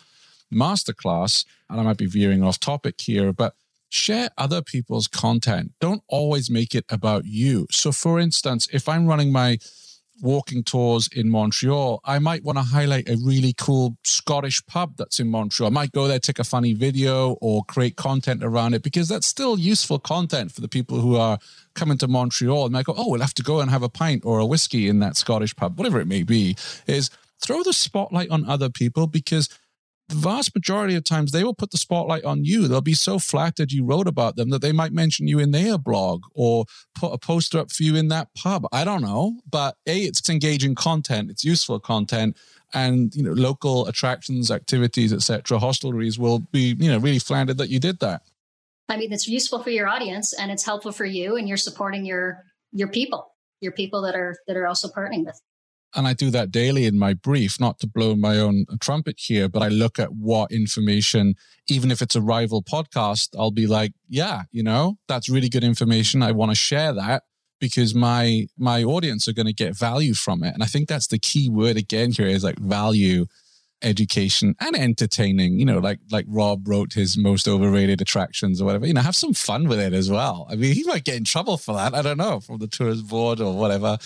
masterclass, 0.54 1.46
and 1.70 1.80
I 1.80 1.84
might 1.84 1.98
be 1.98 2.06
veering 2.06 2.44
off 2.44 2.60
topic 2.60 3.00
here, 3.00 3.34
but 3.34 3.54
share 3.90 4.30
other 4.38 4.62
people's 4.62 5.08
content. 5.08 5.74
Don't 5.80 6.04
always 6.08 6.50
make 6.50 6.76
it 6.76 6.86
about 6.90 7.26
you. 7.26 7.68
So, 7.72 7.92
for 7.92 8.20
instance, 8.20 8.68
if 8.72 8.88
I'm 8.88 9.08
running 9.08 9.32
my 9.32 9.58
walking 10.22 10.64
tours 10.64 11.08
in 11.14 11.30
Montreal, 11.30 12.02
I 12.04 12.20
might 12.20 12.44
want 12.44 12.58
to 12.58 12.64
highlight 12.64 13.10
a 13.10 13.18
really 13.24 13.54
cool 13.54 13.98
Scottish 14.04 14.66
pub 14.66 14.98
that's 14.98 15.20
in 15.20 15.30
Montreal. 15.30 15.72
I 15.72 15.74
might 15.74 15.92
go 15.92 16.08
there, 16.08 16.20
take 16.20 16.40
a 16.40 16.44
funny 16.44 16.74
video, 16.74 17.34
or 17.42 17.64
create 17.64 17.96
content 17.96 18.44
around 18.44 18.74
it 18.74 18.84
because 18.84 19.08
that's 19.08 19.28
still 19.28 19.58
useful 19.58 20.00
content 20.00 20.52
for 20.52 20.62
the 20.62 20.68
people 20.68 21.00
who 21.00 21.16
are 21.16 21.40
coming 21.74 21.98
to 22.00 22.08
Montreal. 22.08 22.66
And 22.66 22.74
might 22.74 22.86
go, 22.86 22.94
oh, 22.98 23.10
we'll 23.10 23.22
have 23.22 23.34
to 23.36 23.44
go 23.44 23.62
and 23.62 23.72
have 23.72 23.84
a 23.84 23.90
pint 23.90 24.24
or 24.26 24.40
a 24.40 24.46
whiskey 24.46 24.90
in 24.90 25.00
that 25.00 25.18
Scottish 25.18 25.56
pub, 25.56 25.78
whatever 25.78 26.00
it 26.00 26.08
may 26.08 26.24
be. 26.24 26.56
Is 26.86 27.10
throw 27.42 27.64
the 27.64 27.74
spotlight 27.74 28.30
on 28.30 28.46
other 28.50 28.70
people 28.70 29.08
because 29.08 29.50
the 30.10 30.16
vast 30.16 30.54
majority 30.56 30.96
of 30.96 31.04
times 31.04 31.32
they 31.32 31.44
will 31.44 31.54
put 31.54 31.70
the 31.70 31.78
spotlight 31.78 32.26
on 32.26 32.44
you. 32.44 32.68
They'll 32.68 32.82
be 32.82 32.96
so 32.96 33.20
flattered 33.20 33.72
you 33.72 33.86
wrote 33.86 34.08
about 34.08 34.36
them 34.36 34.50
that 34.50 34.62
they 34.62 34.72
might 34.72 34.92
mention 34.92 35.28
you 35.28 35.38
in 35.38 35.52
their 35.52 35.78
blog 35.78 36.24
or 36.34 36.66
put 36.96 37.14
a 37.14 37.18
poster 37.18 37.60
up 37.60 37.72
for 37.72 37.84
you 37.84 37.96
in 37.96 38.08
that 38.08 38.30
pub. 38.36 38.66
I 38.74 38.84
don't 38.84 39.04
know, 39.04 39.40
but 39.50 39.78
a 39.86 40.00
it's 40.00 40.28
engaging 40.28 40.74
content, 40.74 41.30
it's 41.30 41.44
useful 41.44 41.80
content, 41.80 42.36
and 42.74 43.14
you 43.16 43.24
know 43.24 43.34
local 43.34 43.86
attractions, 43.88 44.50
activities, 44.50 45.14
etc. 45.14 45.60
Hostelries 45.60 46.18
will 46.18 46.40
be 46.40 46.76
you 46.80 46.92
know 46.92 46.98
really 46.98 47.20
flattered 47.20 47.60
that 47.60 47.70
you 47.70 47.80
did 47.80 48.00
that. 48.00 48.24
I 48.90 48.98
mean, 48.98 49.14
it's 49.14 49.28
useful 49.28 49.62
for 49.62 49.70
your 49.70 49.88
audience 49.88 50.34
and 50.34 50.52
it's 50.52 50.66
helpful 50.66 50.92
for 50.92 51.06
you, 51.06 51.36
and 51.36 51.48
you're 51.48 51.58
supporting 51.58 52.04
your 52.04 52.44
your 52.72 52.88
people, 52.88 53.36
your 53.62 53.74
people 53.74 54.02
that 54.02 54.16
are 54.16 54.36
that 54.48 54.58
are 54.58 54.66
also 54.66 54.88
partnering 54.88 55.26
with 55.26 55.40
and 55.96 56.08
I 56.08 56.14
do 56.14 56.30
that 56.32 56.52
daily 56.52 56.86
in 56.86 57.00
my 57.00 57.14
brief, 57.14 57.60
not 57.60 57.80
to 57.80 57.88
blow 57.88 58.16
my 58.16 58.38
own 58.38 58.66
trumpet 58.80 59.16
here, 59.18 59.50
but 59.50 59.62
I 59.62 59.70
look 59.70 59.98
at 59.98 60.14
what 60.14 60.52
information, 60.52 61.36
even 61.68 61.90
if 61.92 62.02
it's 62.02 62.16
a 62.16 62.22
rival 62.22 62.62
podcast, 62.62 63.30
I'll 63.38 63.52
be 63.52 63.68
like, 63.68 63.94
yeah, 64.08 64.44
you 64.52 64.64
know, 64.64 64.98
that's 65.08 65.30
really 65.30 65.50
good 65.50 65.64
information. 65.64 66.22
I 66.22 66.32
want 66.32 66.52
to 66.52 66.56
share 66.56 66.94
that 66.94 67.24
because 67.60 67.94
my 67.94 68.48
my 68.58 68.84
audience 68.84 69.28
are 69.28 69.34
going 69.34 69.48
to 69.48 69.54
get 69.54 69.78
value 69.78 70.14
from 70.14 70.44
it. 70.44 70.54
And 70.54 70.64
I 70.64 70.68
think 70.68 70.88
that's 70.88 71.08
the 71.08 71.20
key 71.20 71.50
word 71.50 71.78
again 71.78 72.12
here 72.12 72.28
is 72.28 72.44
like 72.44 72.60
value 72.60 73.26
education 73.82 74.56
and 74.60 74.76
entertaining. 74.76 75.60
You 75.60 75.66
know, 75.66 75.80
like 75.80 76.00
like 76.12 76.26
Rob 76.28 76.68
wrote 76.68 76.94
his 76.94 77.18
most 77.18 77.48
overrated 77.48 78.02
attractions 78.02 78.62
or 78.62 78.66
whatever. 78.66 78.86
You 78.86 78.94
know, 78.94 79.02
have 79.02 79.16
some 79.16 79.34
fun 79.34 79.68
with 79.68 79.80
it 79.80 79.94
as 79.94 80.10
well. 80.10 80.48
I 80.50 80.56
mean, 80.56 80.74
he 80.74 80.84
might 80.84 81.04
get 81.04 81.16
in 81.16 81.24
trouble 81.24 81.58
for 81.58 81.74
that. 81.76 81.94
I 81.94 82.02
don't 82.02 82.18
know 82.18 82.40
from 82.40 82.58
the 82.58 82.68
tourist 82.68 83.08
board 83.08 83.40
or 83.40 83.56
whatever. 83.56 83.98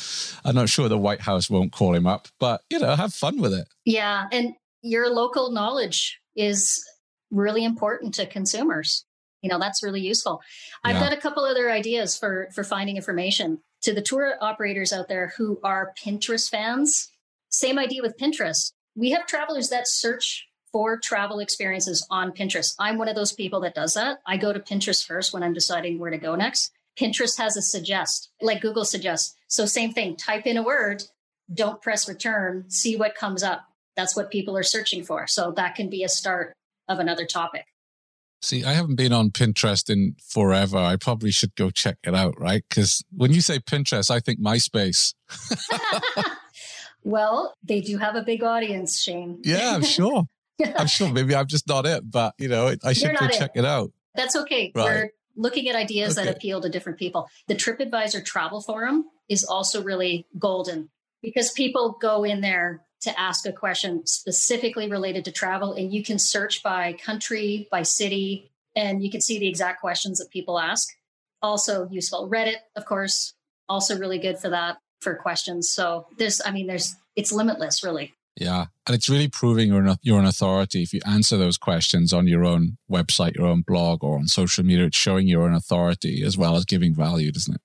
I'm 0.44 0.56
not 0.56 0.70
sure 0.70 0.90
the 0.90 0.98
White 0.98 1.22
House 1.22 1.50
won't 1.50 1.72
call 1.72 1.94
him 1.94 2.08
up, 2.08 2.28
but 2.40 2.62
you 2.70 2.80
know, 2.80 2.96
have 2.96 3.14
fun 3.14 3.40
with 3.40 3.54
it. 3.54 3.68
Yeah, 3.86 4.26
and 4.32 4.54
your 4.82 5.10
local 5.10 5.52
knowledge 5.52 6.20
is 6.36 6.84
really 7.32 7.64
important 7.64 8.14
to 8.16 8.26
consumers. 8.26 9.06
You 9.42 9.50
know, 9.50 9.60
that's 9.60 9.84
really 9.84 10.02
useful. 10.02 10.42
I've 10.86 11.00
got 11.00 11.12
a 11.12 11.18
couple 11.18 11.44
other 11.44 11.70
ideas 11.70 12.18
for 12.18 12.48
for 12.54 12.64
finding 12.64 12.96
information 12.96 13.60
to 13.82 13.94
the 13.94 14.02
tour 14.02 14.36
operators 14.40 14.94
out 14.94 15.10
there 15.10 15.34
who 15.38 15.60
are 15.64 15.94
Pinterest 16.02 16.50
fans. 16.50 17.10
Same 17.50 17.78
idea 17.78 18.02
with 18.02 18.18
Pinterest 18.18 18.72
we 18.96 19.12
have 19.12 19.26
travelers 19.26 19.70
that 19.70 19.88
search 19.88 20.48
for 20.72 20.98
travel 20.98 21.40
experiences 21.40 22.06
on 22.10 22.32
Pinterest. 22.32 22.74
I'm 22.80 22.98
one 22.98 23.08
of 23.08 23.16
those 23.16 23.32
people 23.32 23.62
that 23.62 23.76
does 23.76 23.94
that. 23.94 24.20
I 24.26 24.38
go 24.38 24.52
to 24.52 24.60
Pinterest 24.60 25.06
first 25.06 25.34
when 25.34 25.44
I'm 25.44 25.54
deciding 25.54 26.00
where 26.00 26.12
to 26.12 26.18
go 26.18 26.36
next. 26.36 26.72
Pinterest 27.00 27.38
has 27.38 27.56
a 27.58 27.62
suggest, 27.62 28.32
like 28.42 28.62
Google 28.62 28.86
suggests. 28.86 29.36
So, 29.48 29.66
same 29.66 29.94
thing, 29.94 30.16
type 30.16 30.46
in 30.46 30.58
a 30.58 30.64
word, 30.64 31.04
don't 31.54 31.82
press 31.82 32.08
return, 32.08 32.66
see 32.70 32.96
what 32.96 33.16
comes 33.16 33.44
up. 33.44 33.66
That's 33.96 34.16
what 34.16 34.32
people 34.32 34.58
are 34.58 34.64
searching 34.64 35.04
for. 35.04 35.28
So, 35.28 35.52
that 35.56 35.76
can 35.76 35.90
be 35.90 36.04
a 36.04 36.10
start 36.10 36.54
of 36.88 37.00
another 37.00 37.26
topic. 37.26 37.66
See, 38.42 38.64
I 38.64 38.74
haven't 38.74 38.96
been 38.96 39.14
on 39.14 39.30
Pinterest 39.30 39.90
in 39.90 40.16
forever. 40.28 40.78
I 40.78 40.98
probably 40.98 41.32
should 41.32 41.56
go 41.56 41.70
check 41.70 41.98
it 42.04 42.14
out, 42.14 42.40
right? 42.40 42.64
Because 42.68 43.04
when 43.16 43.32
you 43.32 43.42
say 43.42 43.60
Pinterest, 43.60 44.12
I 44.12 44.20
think 44.20 44.40
MySpace. 44.40 45.14
Well, 47.04 47.54
they 47.64 47.82
do 47.82 47.98
have 47.98 48.16
a 48.16 48.22
big 48.22 48.44
audience, 48.44 49.02
Shane. 49.02 49.40
Yeah, 49.44 49.76
I'm 49.76 49.84
sure. 49.84 50.26
I'm 50.76 50.88
sure. 50.88 51.12
Maybe 51.12 51.36
I'm 51.36 51.48
just 51.48 51.68
not 51.68 51.86
it, 51.86 52.10
but 52.10 52.34
you 52.38 52.48
know, 52.48 52.74
I 52.84 52.94
should 52.94 53.16
go 53.18 53.28
check 53.28 53.52
it. 53.56 53.60
it 53.60 53.66
out. 53.66 53.92
That's 54.16 54.36
okay. 54.36 54.72
Right. 54.76 54.86
We're 54.86 55.10
looking 55.36 55.68
at 55.70 55.76
ideas 55.76 56.18
okay. 56.18 56.26
that 56.26 56.36
appeal 56.36 56.62
to 56.62 56.70
different 56.70 57.00
people. 57.00 57.28
The 57.48 57.56
TripAdvisor 57.56 58.24
Travel 58.24 58.62
Forum 58.62 59.06
is 59.28 59.44
also 59.44 59.82
really 59.82 60.28
golden 60.38 60.90
because 61.22 61.52
people 61.52 61.98
go 62.00 62.24
in 62.24 62.42
there 62.42 62.84
to 63.02 63.20
ask 63.20 63.46
a 63.46 63.52
question 63.52 64.06
specifically 64.06 64.90
related 64.90 65.26
to 65.26 65.32
travel, 65.32 65.74
and 65.74 65.94
you 65.94 66.04
can 66.04 66.18
search 66.18 66.64
by 66.64 66.94
country, 66.94 67.68
by 67.70 67.84
city, 67.84 68.52
and 68.76 69.04
you 69.04 69.12
can 69.12 69.20
see 69.20 69.40
the 69.40 69.48
exact 69.48 69.82
questions 69.82 70.20
that 70.20 70.30
people 70.30 70.60
ask. 70.60 70.88
Also 71.42 71.90
useful. 71.92 72.30
Reddit, 72.30 72.58
of 72.78 72.86
course, 72.86 73.34
also 73.68 73.98
really 73.98 74.20
good 74.20 74.40
for 74.40 74.50
that 74.50 74.78
for 75.04 75.16
questions. 75.16 75.70
So 75.70 76.08
there's, 76.18 76.42
I 76.46 76.52
mean, 76.52 76.68
there's, 76.68 76.96
it's 77.16 77.32
limitless, 77.32 77.84
really. 77.84 78.14
Yeah. 78.36 78.66
And 78.88 78.96
it's 78.96 79.10
really 79.10 79.28
proving 79.28 79.70
you're 79.70 79.86
an, 79.86 79.98
you're 80.02 80.20
an 80.20 80.26
authority. 80.26 80.82
If 80.82 80.94
you 80.94 81.02
answer 81.06 81.38
those 81.38 81.58
questions 81.58 82.14
on 82.14 82.28
your 82.28 82.44
own 82.44 82.78
website, 82.92 83.36
your 83.36 83.48
own 83.48 83.62
blog, 83.62 84.04
or 84.04 84.18
on 84.18 84.28
social 84.28 84.64
media, 84.64 84.86
it's 84.86 84.98
showing 84.98 85.28
you're 85.28 85.48
an 85.48 85.54
authority 85.54 86.24
as 86.24 86.38
well 86.38 86.56
as 86.56 86.66
giving 86.66 86.96
value, 86.96 87.32
doesn't 87.32 87.56
it? 87.56 87.62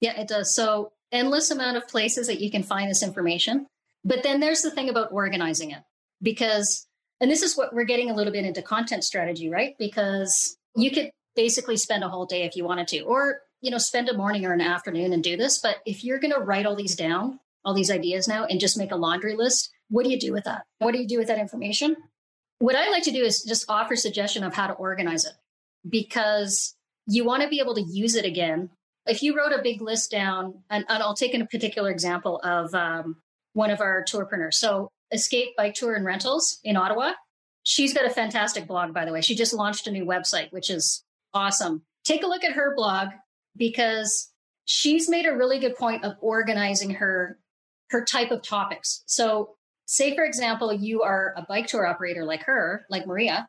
Yeah, 0.00 0.20
it 0.20 0.28
does. 0.28 0.54
So, 0.54 0.92
endless 1.12 1.50
amount 1.50 1.76
of 1.76 1.86
places 1.86 2.26
that 2.26 2.40
you 2.40 2.50
can 2.50 2.62
find 2.62 2.90
this 2.90 3.02
information. 3.02 3.66
But 4.04 4.22
then 4.22 4.40
there's 4.40 4.62
the 4.62 4.70
thing 4.70 4.88
about 4.88 5.12
organizing 5.12 5.70
it 5.70 5.82
because, 6.20 6.86
and 7.20 7.30
this 7.30 7.42
is 7.42 7.56
what 7.56 7.72
we're 7.72 7.84
getting 7.84 8.10
a 8.10 8.14
little 8.14 8.32
bit 8.32 8.44
into 8.44 8.62
content 8.62 9.04
strategy, 9.04 9.48
right? 9.48 9.76
Because 9.78 10.56
you 10.74 10.90
could 10.90 11.10
basically 11.36 11.76
spend 11.76 12.02
a 12.02 12.08
whole 12.08 12.26
day 12.26 12.42
if 12.42 12.56
you 12.56 12.64
wanted 12.64 12.88
to, 12.88 13.00
or 13.02 13.40
you 13.62 13.70
know, 13.70 13.78
spend 13.78 14.08
a 14.08 14.16
morning 14.16 14.44
or 14.44 14.52
an 14.52 14.60
afternoon 14.60 15.12
and 15.12 15.24
do 15.24 15.36
this. 15.36 15.58
But 15.58 15.76
if 15.86 16.04
you're 16.04 16.18
going 16.18 16.34
to 16.34 16.40
write 16.40 16.66
all 16.66 16.76
these 16.76 16.96
down, 16.96 17.40
all 17.64 17.72
these 17.72 17.90
ideas 17.90 18.28
now, 18.28 18.44
and 18.44 18.60
just 18.60 18.76
make 18.76 18.90
a 18.90 18.96
laundry 18.96 19.34
list, 19.36 19.70
what 19.88 20.04
do 20.04 20.10
you 20.10 20.18
do 20.18 20.32
with 20.32 20.44
that? 20.44 20.64
What 20.80 20.92
do 20.92 20.98
you 20.98 21.06
do 21.06 21.18
with 21.18 21.28
that 21.28 21.38
information? 21.38 21.96
What 22.58 22.76
I 22.76 22.90
like 22.90 23.04
to 23.04 23.12
do 23.12 23.24
is 23.24 23.42
just 23.42 23.64
offer 23.68 23.96
suggestion 23.96 24.44
of 24.44 24.54
how 24.54 24.66
to 24.66 24.74
organize 24.74 25.24
it 25.24 25.32
because 25.88 26.74
you 27.06 27.24
want 27.24 27.42
to 27.42 27.48
be 27.48 27.60
able 27.60 27.74
to 27.76 27.82
use 27.82 28.14
it 28.14 28.24
again. 28.24 28.70
If 29.06 29.22
you 29.22 29.36
wrote 29.36 29.52
a 29.52 29.62
big 29.62 29.80
list 29.80 30.10
down, 30.10 30.62
and, 30.70 30.84
and 30.88 31.02
I'll 31.02 31.14
take 31.14 31.34
a 31.34 31.44
particular 31.46 31.90
example 31.90 32.40
of 32.44 32.74
um, 32.74 33.16
one 33.52 33.70
of 33.70 33.80
our 33.80 34.04
tourpreneurs. 34.04 34.54
So, 34.54 34.90
Escape 35.12 35.50
Bike 35.56 35.74
Tour 35.74 35.94
and 35.94 36.06
Rentals 36.06 36.58
in 36.64 36.76
Ottawa. 36.76 37.12
She's 37.64 37.92
got 37.92 38.06
a 38.06 38.10
fantastic 38.10 38.66
blog, 38.66 38.94
by 38.94 39.04
the 39.04 39.12
way. 39.12 39.20
She 39.20 39.34
just 39.34 39.52
launched 39.52 39.86
a 39.86 39.90
new 39.90 40.06
website, 40.06 40.50
which 40.52 40.70
is 40.70 41.04
awesome. 41.34 41.82
Take 42.04 42.22
a 42.22 42.26
look 42.26 42.44
at 42.44 42.52
her 42.52 42.74
blog 42.74 43.08
because 43.56 44.30
she's 44.64 45.08
made 45.08 45.26
a 45.26 45.36
really 45.36 45.58
good 45.58 45.76
point 45.76 46.04
of 46.04 46.16
organizing 46.20 46.90
her 46.90 47.38
her 47.90 48.04
type 48.04 48.30
of 48.30 48.42
topics. 48.42 49.02
So, 49.06 49.56
say 49.86 50.14
for 50.14 50.24
example, 50.24 50.72
you 50.72 51.02
are 51.02 51.34
a 51.36 51.44
bike 51.46 51.66
tour 51.66 51.86
operator 51.86 52.24
like 52.24 52.44
her, 52.44 52.86
like 52.88 53.06
Maria, 53.06 53.48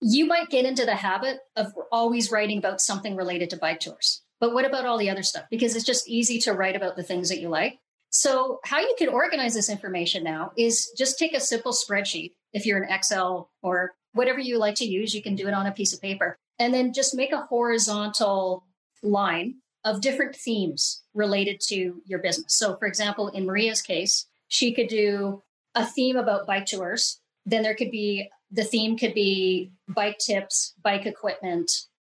you 0.00 0.26
might 0.26 0.50
get 0.50 0.64
into 0.64 0.84
the 0.84 0.96
habit 0.96 1.38
of 1.56 1.72
always 1.92 2.32
writing 2.32 2.58
about 2.58 2.80
something 2.80 3.14
related 3.14 3.50
to 3.50 3.56
bike 3.56 3.80
tours. 3.80 4.22
But 4.40 4.52
what 4.52 4.64
about 4.64 4.86
all 4.86 4.98
the 4.98 5.10
other 5.10 5.22
stuff? 5.22 5.44
Because 5.50 5.76
it's 5.76 5.84
just 5.84 6.08
easy 6.08 6.40
to 6.40 6.52
write 6.52 6.74
about 6.74 6.96
the 6.96 7.04
things 7.04 7.28
that 7.28 7.38
you 7.38 7.48
like. 7.48 7.78
So, 8.10 8.58
how 8.64 8.80
you 8.80 8.94
can 8.98 9.08
organize 9.08 9.54
this 9.54 9.70
information 9.70 10.24
now 10.24 10.52
is 10.56 10.90
just 10.98 11.18
take 11.18 11.34
a 11.34 11.40
simple 11.40 11.72
spreadsheet. 11.72 12.32
If 12.52 12.66
you're 12.66 12.82
an 12.82 12.92
Excel 12.92 13.50
or 13.62 13.92
whatever 14.12 14.40
you 14.40 14.58
like 14.58 14.74
to 14.76 14.84
use, 14.84 15.14
you 15.14 15.22
can 15.22 15.36
do 15.36 15.48
it 15.48 15.54
on 15.54 15.66
a 15.66 15.72
piece 15.72 15.94
of 15.94 16.02
paper. 16.02 16.36
And 16.58 16.74
then 16.74 16.92
just 16.92 17.14
make 17.14 17.32
a 17.32 17.46
horizontal 17.46 18.66
line 19.02 19.56
of 19.84 20.00
different 20.00 20.36
themes 20.36 21.02
related 21.14 21.60
to 21.68 22.00
your 22.06 22.20
business. 22.20 22.56
So, 22.56 22.76
for 22.76 22.86
example, 22.86 23.28
in 23.28 23.46
Maria's 23.46 23.82
case, 23.82 24.26
she 24.48 24.72
could 24.72 24.88
do 24.88 25.42
a 25.74 25.84
theme 25.84 26.16
about 26.16 26.46
bike 26.46 26.66
tours. 26.66 27.20
Then 27.44 27.62
there 27.62 27.74
could 27.74 27.90
be 27.90 28.30
the 28.50 28.64
theme 28.64 28.98
could 28.98 29.14
be 29.14 29.72
bike 29.88 30.18
tips, 30.18 30.74
bike 30.82 31.06
equipment, 31.06 31.70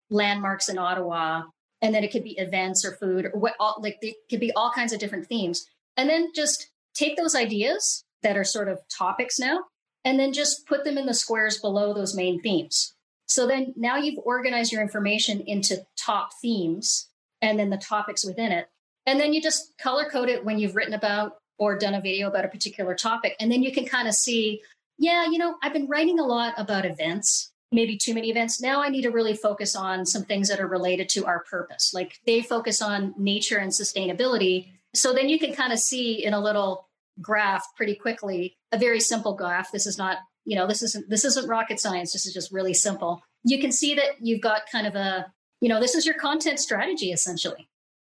landmarks 0.09 0.69
in 0.69 0.77
Ottawa, 0.77 1.43
and 1.81 1.93
then 1.93 2.03
it 2.03 2.11
could 2.11 2.23
be 2.23 2.37
events 2.37 2.85
or 2.85 2.95
food 2.95 3.25
or 3.25 3.39
what 3.39 3.55
all, 3.59 3.77
like 3.81 3.97
it 4.01 4.15
could 4.29 4.39
be 4.39 4.51
all 4.53 4.71
kinds 4.71 4.93
of 4.93 4.99
different 4.99 5.27
themes. 5.27 5.65
And 5.97 6.09
then 6.09 6.31
just 6.33 6.69
take 6.93 7.17
those 7.17 7.35
ideas 7.35 8.03
that 8.23 8.37
are 8.37 8.43
sort 8.43 8.69
of 8.69 8.79
topics 8.95 9.37
now 9.37 9.59
and 10.05 10.19
then 10.19 10.33
just 10.33 10.65
put 10.65 10.83
them 10.83 10.97
in 10.97 11.05
the 11.05 11.13
squares 11.13 11.59
below 11.59 11.93
those 11.93 12.15
main 12.15 12.41
themes. 12.41 12.95
So 13.29 13.45
then 13.45 13.73
now 13.77 13.95
you've 13.95 14.19
organized 14.25 14.71
your 14.71 14.81
information 14.81 15.39
into 15.41 15.85
top 15.95 16.31
themes 16.41 17.09
and 17.41 17.59
then 17.59 17.69
the 17.69 17.77
topics 17.77 18.25
within 18.25 18.51
it. 18.51 18.67
And 19.05 19.19
then 19.19 19.33
you 19.33 19.41
just 19.41 19.77
color 19.77 20.09
code 20.09 20.29
it 20.29 20.43
when 20.43 20.57
you've 20.57 20.75
written 20.75 20.95
about 20.95 21.33
or 21.59 21.77
done 21.77 21.93
a 21.93 22.01
video 22.01 22.27
about 22.27 22.45
a 22.45 22.49
particular 22.49 22.95
topic. 22.95 23.35
And 23.39 23.51
then 23.51 23.61
you 23.61 23.71
can 23.71 23.85
kind 23.85 24.07
of 24.07 24.15
see, 24.15 24.61
yeah, 24.97 25.25
you 25.25 25.37
know, 25.37 25.55
I've 25.61 25.73
been 25.73 25.87
writing 25.87 26.19
a 26.19 26.25
lot 26.25 26.55
about 26.57 26.85
events, 26.85 27.51
maybe 27.71 27.97
too 27.97 28.15
many 28.15 28.31
events. 28.31 28.59
Now 28.59 28.81
I 28.81 28.89
need 28.89 29.03
to 29.03 29.11
really 29.11 29.35
focus 29.35 29.75
on 29.75 30.07
some 30.07 30.23
things 30.23 30.49
that 30.49 30.59
are 30.59 30.67
related 30.67 31.07
to 31.09 31.25
our 31.25 31.43
purpose. 31.43 31.93
Like 31.93 32.19
they 32.25 32.41
focus 32.41 32.81
on 32.81 33.13
nature 33.15 33.57
and 33.57 33.71
sustainability. 33.71 34.69
So 34.95 35.13
then 35.13 35.29
you 35.29 35.37
can 35.37 35.53
kind 35.53 35.71
of 35.71 35.77
see 35.77 36.23
in 36.25 36.33
a 36.33 36.41
little 36.41 36.87
graph 37.21 37.63
pretty 37.75 37.93
quickly, 37.93 38.57
a 38.71 38.77
very 38.79 38.99
simple 38.99 39.35
graph. 39.35 39.71
This 39.71 39.85
is 39.85 39.99
not 39.99 40.17
you 40.45 40.55
know, 40.55 40.67
this 40.67 40.81
isn't 40.81 41.09
this 41.09 41.25
isn't 41.25 41.47
rocket 41.47 41.79
science. 41.79 42.13
This 42.13 42.25
is 42.25 42.33
just 42.33 42.51
really 42.51 42.73
simple. 42.73 43.21
You 43.43 43.59
can 43.59 43.71
see 43.71 43.95
that 43.95 44.19
you've 44.19 44.41
got 44.41 44.63
kind 44.71 44.87
of 44.87 44.95
a, 44.95 45.31
you 45.61 45.69
know, 45.69 45.79
this 45.79 45.95
is 45.95 46.05
your 46.05 46.15
content 46.15 46.59
strategy 46.59 47.11
essentially. 47.11 47.69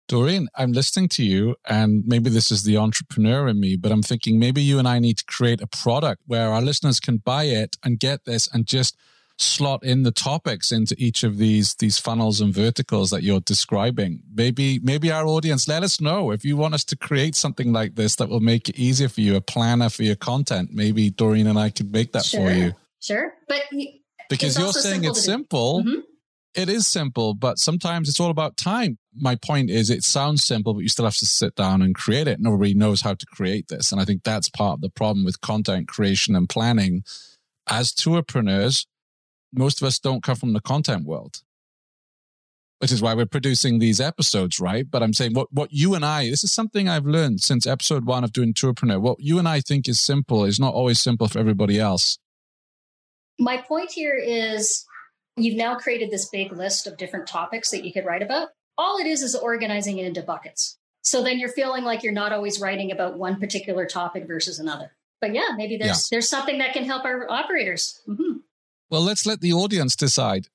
Dorene, 0.07 0.47
I'm 0.55 0.71
listening 0.71 1.09
to 1.09 1.23
you, 1.23 1.57
and 1.67 2.03
maybe 2.07 2.29
this 2.29 2.49
is 2.49 2.63
the 2.63 2.77
entrepreneur 2.77 3.49
in 3.49 3.59
me, 3.59 3.75
but 3.75 3.91
I'm 3.91 4.01
thinking 4.01 4.39
maybe 4.39 4.61
you 4.61 4.79
and 4.79 4.87
I 4.87 4.99
need 4.99 5.17
to 5.17 5.25
create 5.25 5.59
a 5.59 5.67
product 5.67 6.21
where 6.25 6.53
our 6.53 6.61
listeners 6.61 7.01
can 7.01 7.17
buy 7.17 7.43
it 7.43 7.75
and 7.83 7.99
get 7.99 8.23
this 8.23 8.47
and 8.53 8.65
just 8.65 8.95
slot 9.37 9.83
in 9.83 10.03
the 10.03 10.11
topics 10.11 10.71
into 10.71 10.95
each 10.97 11.23
of 11.23 11.37
these 11.37 11.75
these 11.75 11.99
funnels 11.99 12.41
and 12.41 12.53
verticals 12.53 13.09
that 13.11 13.23
you're 13.23 13.39
describing. 13.39 14.21
Maybe 14.33 14.79
maybe 14.79 15.11
our 15.11 15.25
audience 15.25 15.67
let 15.67 15.83
us 15.83 16.01
know 16.01 16.31
if 16.31 16.43
you 16.43 16.57
want 16.57 16.73
us 16.73 16.83
to 16.85 16.95
create 16.95 17.35
something 17.35 17.71
like 17.71 17.95
this 17.95 18.15
that 18.15 18.29
will 18.29 18.39
make 18.39 18.69
it 18.69 18.77
easier 18.77 19.09
for 19.09 19.21
you, 19.21 19.35
a 19.35 19.41
planner 19.41 19.89
for 19.89 20.03
your 20.03 20.15
content. 20.15 20.71
Maybe 20.73 21.09
Dorene 21.09 21.47
and 21.47 21.59
I 21.59 21.69
could 21.69 21.91
make 21.91 22.11
that 22.13 22.25
sure, 22.25 22.49
for 22.49 22.51
you. 22.51 22.73
Sure, 22.99 23.33
but 23.47 23.63
because 24.29 24.57
you're 24.57 24.73
saying 24.73 25.03
simple 25.03 25.09
it's 25.11 25.23
simple. 25.23 25.83
Mm-hmm 25.83 25.99
it 26.57 26.69
is 26.69 26.87
simple, 26.87 27.35
but 27.35 27.59
sometimes 27.59 28.09
it's 28.09 28.19
all 28.19 28.31
about 28.31 28.57
time. 28.57 28.97
My 29.15 29.35
point 29.35 29.69
is, 29.69 29.91
it 29.91 30.03
sounds 30.03 30.43
simple, 30.43 30.73
but 30.73 30.81
you 30.81 30.89
still 30.89 31.05
have 31.05 31.15
to 31.17 31.25
sit 31.25 31.53
down 31.53 31.83
and 31.83 31.93
create 31.93 32.27
it. 32.27 32.39
Nobody 32.39 32.73
knows 32.73 33.01
how 33.01 33.13
to 33.13 33.25
create 33.27 33.67
this. 33.67 33.91
And 33.91 34.01
I 34.01 34.05
think 34.05 34.23
that's 34.23 34.49
part 34.49 34.73
of 34.73 34.81
the 34.81 34.89
problem 34.89 35.23
with 35.23 35.39
content 35.39 35.87
creation 35.87 36.35
and 36.35 36.49
planning. 36.49 37.03
As 37.67 37.93
tourpreneurs, 37.93 38.87
most 39.53 39.81
of 39.81 39.87
us 39.87 39.99
don't 39.99 40.23
come 40.23 40.35
from 40.35 40.53
the 40.53 40.61
content 40.61 41.05
world, 41.05 41.41
which 42.79 42.91
is 42.91 43.01
why 43.01 43.13
we're 43.13 43.25
producing 43.25 43.79
these 43.79 44.01
episodes, 44.01 44.59
right? 44.59 44.89
But 44.89 45.03
I'm 45.03 45.13
saying 45.13 45.33
what, 45.33 45.51
what 45.51 45.71
you 45.71 45.95
and 45.95 46.05
I, 46.05 46.29
this 46.29 46.43
is 46.43 46.53
something 46.53 46.87
I've 46.87 47.05
learned 47.05 47.41
since 47.41 47.65
episode 47.65 48.05
one 48.05 48.23
of 48.23 48.33
doing 48.33 48.53
Tourpreneur. 48.53 48.99
What 48.99 49.19
you 49.19 49.39
and 49.39 49.47
I 49.47 49.61
think 49.61 49.87
is 49.87 49.99
simple 49.99 50.45
is 50.45 50.59
not 50.59 50.73
always 50.73 50.99
simple 50.99 51.27
for 51.27 51.39
everybody 51.39 51.79
else. 51.79 52.17
My 53.39 53.57
point 53.57 53.91
here 53.91 54.15
is 54.15 54.87
You've 55.37 55.55
now 55.55 55.75
created 55.75 56.09
this 56.09 56.27
big 56.29 56.51
list 56.51 56.87
of 56.87 56.97
different 56.97 57.27
topics 57.27 57.69
that 57.69 57.85
you 57.85 57.93
could 57.93 58.05
write 58.05 58.23
about. 58.23 58.49
All 58.77 58.97
it 58.97 59.05
is 59.05 59.21
is 59.21 59.35
organizing 59.35 59.99
it 59.99 60.05
into 60.05 60.23
buckets. 60.23 60.77
So 61.03 61.23
then 61.23 61.37
you're 61.39 61.49
feeling 61.49 61.83
like 61.83 62.03
you're 62.03 62.11
not 62.11 62.33
always 62.33 62.59
writing 62.59 62.91
about 62.91 63.17
one 63.17 63.39
particular 63.39 63.85
topic 63.85 64.27
versus 64.27 64.59
another. 64.59 64.91
But 65.21 65.33
yeah, 65.33 65.49
maybe 65.55 65.77
there's 65.77 66.09
yeah. 66.11 66.15
there's 66.15 66.29
something 66.29 66.57
that 66.57 66.73
can 66.73 66.85
help 66.85 67.05
our 67.05 67.29
operators. 67.29 68.01
Mm-hmm. 68.07 68.37
Well, 68.89 69.01
let's 69.01 69.25
let 69.25 69.41
the 69.41 69.53
audience 69.53 69.95
decide. 69.95 70.47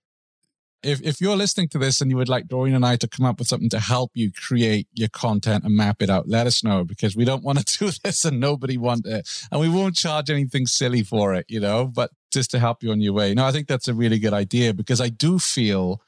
If 0.83 1.01
if 1.03 1.21
you're 1.21 1.37
listening 1.37 1.69
to 1.69 1.79
this 1.79 2.01
and 2.01 2.11
you 2.11 2.17
would 2.17 2.29
like 2.29 2.49
Dorene 2.49 2.75
and 2.75 2.85
I 2.85 2.97
to 2.97 3.07
come 3.07 3.25
up 3.25 3.39
with 3.39 3.47
something 3.47 3.71
to 3.71 3.79
help 3.79 4.11
you 4.15 4.33
create 4.33 4.89
your 4.93 5.11
content 5.11 5.63
and 5.65 5.77
map 5.77 6.03
it 6.03 6.11
out, 6.11 6.29
let 6.29 6.47
us 6.47 6.65
know 6.65 6.83
because 6.83 7.15
we 7.15 7.25
don't 7.25 7.45
want 7.49 7.65
to 7.65 7.79
do 7.79 7.91
this 8.03 8.25
and 8.25 8.41
nobody 8.41 8.77
want 8.77 9.07
it, 9.07 9.29
and 9.51 9.61
we 9.61 9.69
won't 9.69 9.95
charge 9.95 10.29
anything 10.31 10.67
silly 10.67 11.03
for 11.03 11.35
it, 11.35 11.47
you 11.49 11.61
know. 11.61 11.87
But 11.87 12.11
just 12.33 12.51
to 12.53 12.59
help 12.59 12.83
you 12.83 12.91
on 12.91 13.01
your 13.01 13.13
way. 13.13 13.35
No, 13.35 13.45
I 13.45 13.53
think 13.53 13.69
that's 13.69 13.89
a 13.89 13.95
really 13.95 14.19
good 14.19 14.33
idea 14.33 14.75
because 14.75 15.01
I 15.01 15.11
do 15.11 15.39
feel 15.39 16.01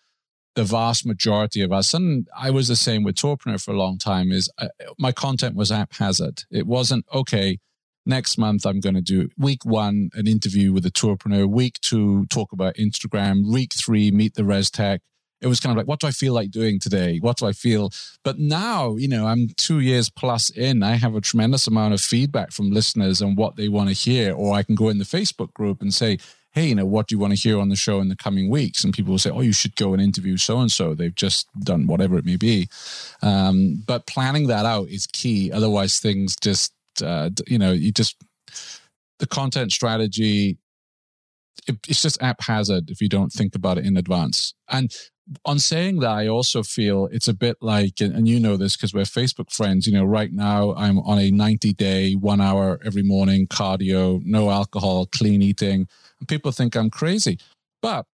the 0.55 0.65
vast 0.65 1.05
majority 1.05 1.61
of 1.63 1.73
us, 1.73 1.95
and 1.95 2.29
I 2.37 2.51
was 2.51 2.69
the 2.69 2.77
same 2.77 3.03
with 3.03 3.17
Tourpreneur 3.17 3.63
for 3.63 3.73
a 3.73 3.77
long 3.77 3.99
time, 3.99 4.33
is 4.33 4.49
uh, 4.59 4.69
my 4.99 5.13
content 5.13 5.57
was 5.57 5.71
haphazard. 5.71 6.45
It 6.51 6.67
wasn't, 6.67 7.05
okay, 7.13 7.59
next 8.07 8.39
month 8.39 8.67
I'm 8.67 8.81
going 8.81 8.95
to 8.95 9.01
do 9.01 9.29
week 9.39 9.65
one, 9.65 10.11
an 10.15 10.27
interview 10.27 10.73
with 10.73 10.87
a 10.87 10.91
tourpreneur, 10.91 11.49
week 11.49 11.81
two, 11.81 12.27
talk 12.27 12.53
about 12.53 12.75
Instagram, 12.75 13.51
week 13.53 13.73
three, 13.75 14.11
meet 14.11 14.35
the 14.35 14.45
res 14.45 14.71
tech, 14.71 15.01
it 15.45 15.49
was 15.49 15.61
kind 15.61 15.73
of 15.73 15.77
like, 15.77 15.87
what 15.87 16.01
do 16.01 16.07
I 16.07 16.11
feel 16.11 16.33
like 16.33 16.51
doing 16.51 16.81
today? 16.81 17.19
What 17.19 17.37
do 17.37 17.47
I 17.47 17.53
feel? 17.53 17.91
But 18.23 18.39
now, 18.39 18.97
you 18.97 19.07
know, 19.07 19.27
I'm 19.27 19.49
two 19.57 19.81
years 19.81 20.09
plus 20.09 20.49
in. 20.49 20.83
I 20.83 20.95
have 20.95 21.15
a 21.15 21.21
tremendous 21.21 21.67
amount 21.67 21.93
of 21.93 22.01
feedback 22.01 22.51
from 22.51 22.71
listeners 22.71 23.21
on 23.21 23.37
what 23.37 23.57
they 23.57 23.69
want 23.69 23.91
to 23.91 23.95
hear. 23.95 24.35
Or 24.35 24.55
I 24.55 24.63
can 24.63 24.75
go 24.75 24.89
in 24.89 24.97
the 24.97 25.05
Facebook 25.05 25.53
group 25.53 25.83
and 25.83 25.93
say, 25.93 26.19
hey, 26.53 26.69
you 26.69 26.75
know, 26.75 26.87
what 26.87 27.09
do 27.09 27.15
you 27.15 27.19
want 27.19 27.35
to 27.35 27.39
hear 27.39 27.61
on 27.61 27.69
the 27.69 27.77
show 27.77 28.01
in 28.01 28.09
the 28.09 28.17
coming 28.17 28.49
weeks? 28.49 28.85
And 28.85 28.95
people 28.95 29.11
will 29.11 29.19
say, 29.19 29.31
oh, 29.31 29.43
you 29.43 29.53
should 29.53 29.77
go 29.77 29.93
and 29.93 30.01
interview 30.01 30.39
so 30.39 30.61
and 30.61 30.73
so. 30.73 30.95
They've 30.95 31.15
just 31.15 31.47
done 31.61 31.87
whatever 31.87 32.17
it 32.17 32.25
may 32.25 32.37
be. 32.37 32.69
Um, 33.21 33.83
but 33.87 34.07
planning 34.07 34.47
that 34.47 34.65
out 34.65 34.89
is 34.89 35.07
key. 35.07 35.53
Otherwise, 35.53 35.99
things 36.01 36.37
just, 36.37 36.73
uh, 37.03 37.31
you 37.47 37.59
know, 37.59 37.73
you 37.73 37.93
just, 37.93 38.17
the 39.19 39.27
content 39.27 39.73
strategy, 39.73 40.59
it's 41.89 42.03
just 42.03 42.21
haphazard 42.21 42.91
if 42.91 43.01
you 43.01 43.09
don't 43.09 43.33
think 43.33 43.55
about 43.55 43.79
it 43.79 43.87
in 43.87 43.97
advance. 43.97 44.55
And 44.69 44.95
on 45.45 45.59
saying 45.59 46.01
that, 46.01 46.11
I 46.11 46.29
also 46.29 46.63
feel 46.63 47.09
it's 47.11 47.29
a 47.29 47.35
bit 47.35 47.57
like, 47.61 48.01
and 48.01 48.29
you 48.29 48.39
know 48.39 48.57
this 48.57 48.77
because 48.77 48.93
we're 48.93 49.03
Facebook 49.03 49.51
friends. 49.51 49.87
You 49.87 49.95
know, 49.95 50.05
right 50.05 50.33
now 50.33 50.75
I'm 50.75 50.99
on 50.99 51.19
a 51.19 51.31
90 51.31 51.73
day, 51.73 52.13
one 52.15 52.41
hour 52.41 52.79
every 52.85 53.03
morning 53.03 53.47
cardio, 53.47 54.21
no 54.25 54.51
alcohol, 54.51 55.07
clean 55.07 55.41
eating. 55.41 55.89
And 56.19 56.29
people 56.29 56.53
think 56.53 56.77
I'm 56.77 56.91
crazy. 56.91 57.39
But 57.81 58.07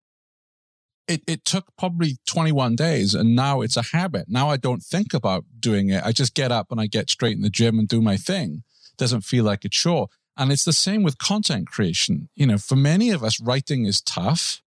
it, 1.08 1.24
it 1.26 1.44
took 1.44 1.66
probably 1.78 2.18
21 2.28 2.76
days 2.76 3.16
and 3.16 3.36
now 3.36 3.62
it's 3.62 3.76
a 3.76 3.82
habit. 3.82 4.26
Now 4.28 4.50
I 4.50 4.58
don't 4.58 4.84
think 4.84 5.14
about 5.14 5.44
doing 5.60 5.90
it. 5.90 6.04
I 6.06 6.12
just 6.12 6.36
get 6.36 6.52
up 6.52 6.68
and 6.70 6.80
I 6.80 6.86
get 6.86 7.10
straight 7.10 7.36
in 7.36 7.42
the 7.42 7.50
gym 7.50 7.80
and 7.80 7.88
do 7.88 8.02
my 8.02 8.16
thing. 8.16 8.64
Doesn't 9.00 9.22
feel 9.22 9.44
like 9.44 9.66
a 9.66 9.70
chore. 9.70 10.10
And 10.38 10.52
it's 10.52 10.64
the 10.64 10.74
same 10.74 11.04
with 11.04 11.18
content 11.18 11.68
creation. 11.68 12.30
You 12.36 12.46
know, 12.46 12.58
for 12.58 12.76
many 12.76 13.10
of 13.10 13.24
us, 13.24 13.42
writing 13.42 13.86
is 13.86 14.02
tough 14.02 14.62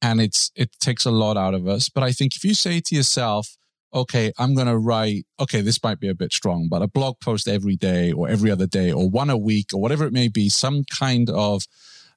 and 0.00 0.20
it's 0.20 0.50
it 0.54 0.70
takes 0.80 1.04
a 1.04 1.10
lot 1.10 1.36
out 1.36 1.54
of 1.54 1.66
us. 1.66 1.88
But 1.88 2.04
I 2.04 2.12
think 2.12 2.36
if 2.36 2.44
you 2.44 2.54
say 2.54 2.80
to 2.80 2.94
yourself, 2.94 3.56
okay, 3.92 4.32
I'm 4.38 4.54
going 4.54 4.66
to 4.66 4.78
write, 4.78 5.26
okay, 5.40 5.60
this 5.60 5.82
might 5.82 6.00
be 6.00 6.08
a 6.08 6.14
bit 6.14 6.32
strong, 6.32 6.68
but 6.70 6.82
a 6.82 6.88
blog 6.88 7.16
post 7.20 7.48
every 7.48 7.76
day 7.76 8.12
or 8.12 8.28
every 8.28 8.50
other 8.50 8.66
day 8.66 8.92
or 8.92 9.10
one 9.10 9.30
a 9.30 9.36
week 9.36 9.74
or 9.74 9.80
whatever 9.80 10.04
it 10.04 10.12
may 10.12 10.28
be, 10.28 10.48
some 10.48 10.84
kind 10.84 11.28
of 11.28 11.64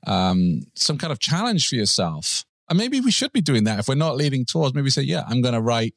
um, 0.05 0.61
some 0.75 0.97
kind 0.97 1.11
of 1.11 1.19
challenge 1.19 1.67
for 1.67 1.75
yourself. 1.75 2.45
And 2.69 2.77
maybe 2.77 2.99
we 3.01 3.11
should 3.11 3.33
be 3.33 3.41
doing 3.41 3.65
that 3.65 3.79
if 3.79 3.87
we're 3.87 3.95
not 3.95 4.15
leading 4.15 4.45
tours. 4.45 4.73
Maybe 4.73 4.89
say, 4.89 5.01
yeah, 5.01 5.23
I'm 5.27 5.41
going 5.41 5.53
to 5.53 5.61
write 5.61 5.95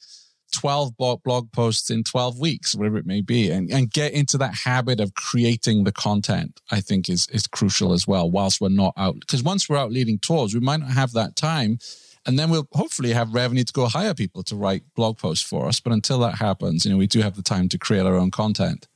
12 0.52 0.96
blog 0.96 1.52
posts 1.52 1.90
in 1.90 2.04
12 2.04 2.38
weeks, 2.38 2.74
whatever 2.74 2.98
it 2.98 3.06
may 3.06 3.20
be, 3.20 3.50
and, 3.50 3.70
and 3.70 3.90
get 3.90 4.12
into 4.12 4.38
that 4.38 4.54
habit 4.54 5.00
of 5.00 5.14
creating 5.14 5.85
the 5.85 5.92
content, 5.92 6.61
I 6.70 6.80
think 6.80 7.09
is, 7.09 7.26
is 7.28 7.46
crucial 7.46 7.92
as 7.92 8.06
well, 8.06 8.30
whilst 8.30 8.61
we're 8.61 8.68
not 8.68 8.94
out. 8.96 9.20
Because 9.20 9.42
once 9.42 9.68
we're 9.68 9.76
out 9.76 9.92
leading 9.92 10.18
tours, 10.18 10.54
we 10.54 10.61
might 10.61 10.80
not 10.80 10.90
have 10.90 11.12
that 11.12 11.37
time. 11.37 11.78
And 12.26 12.38
then 12.38 12.50
we'll 12.50 12.68
hopefully 12.72 13.12
have 13.12 13.35
revenue 13.35 13.62
to 13.62 13.72
go 13.72 13.87
hire 13.87 14.14
people 14.14 14.42
to 14.44 14.56
write 14.56 14.82
blog 14.96 15.18
posts 15.18 15.48
for 15.48 15.66
us. 15.66 15.78
But 15.78 15.92
until 15.92 16.18
that 16.20 16.37
happens, 16.37 16.85
you 16.85 16.90
know, 16.90 16.96
we 16.96 17.06
do 17.06 17.20
have 17.20 17.37
the 17.37 17.42
time 17.42 17.68
to 17.68 17.78
create 17.78 18.04
our 18.04 18.16
own 18.16 18.32
content. 18.32 18.88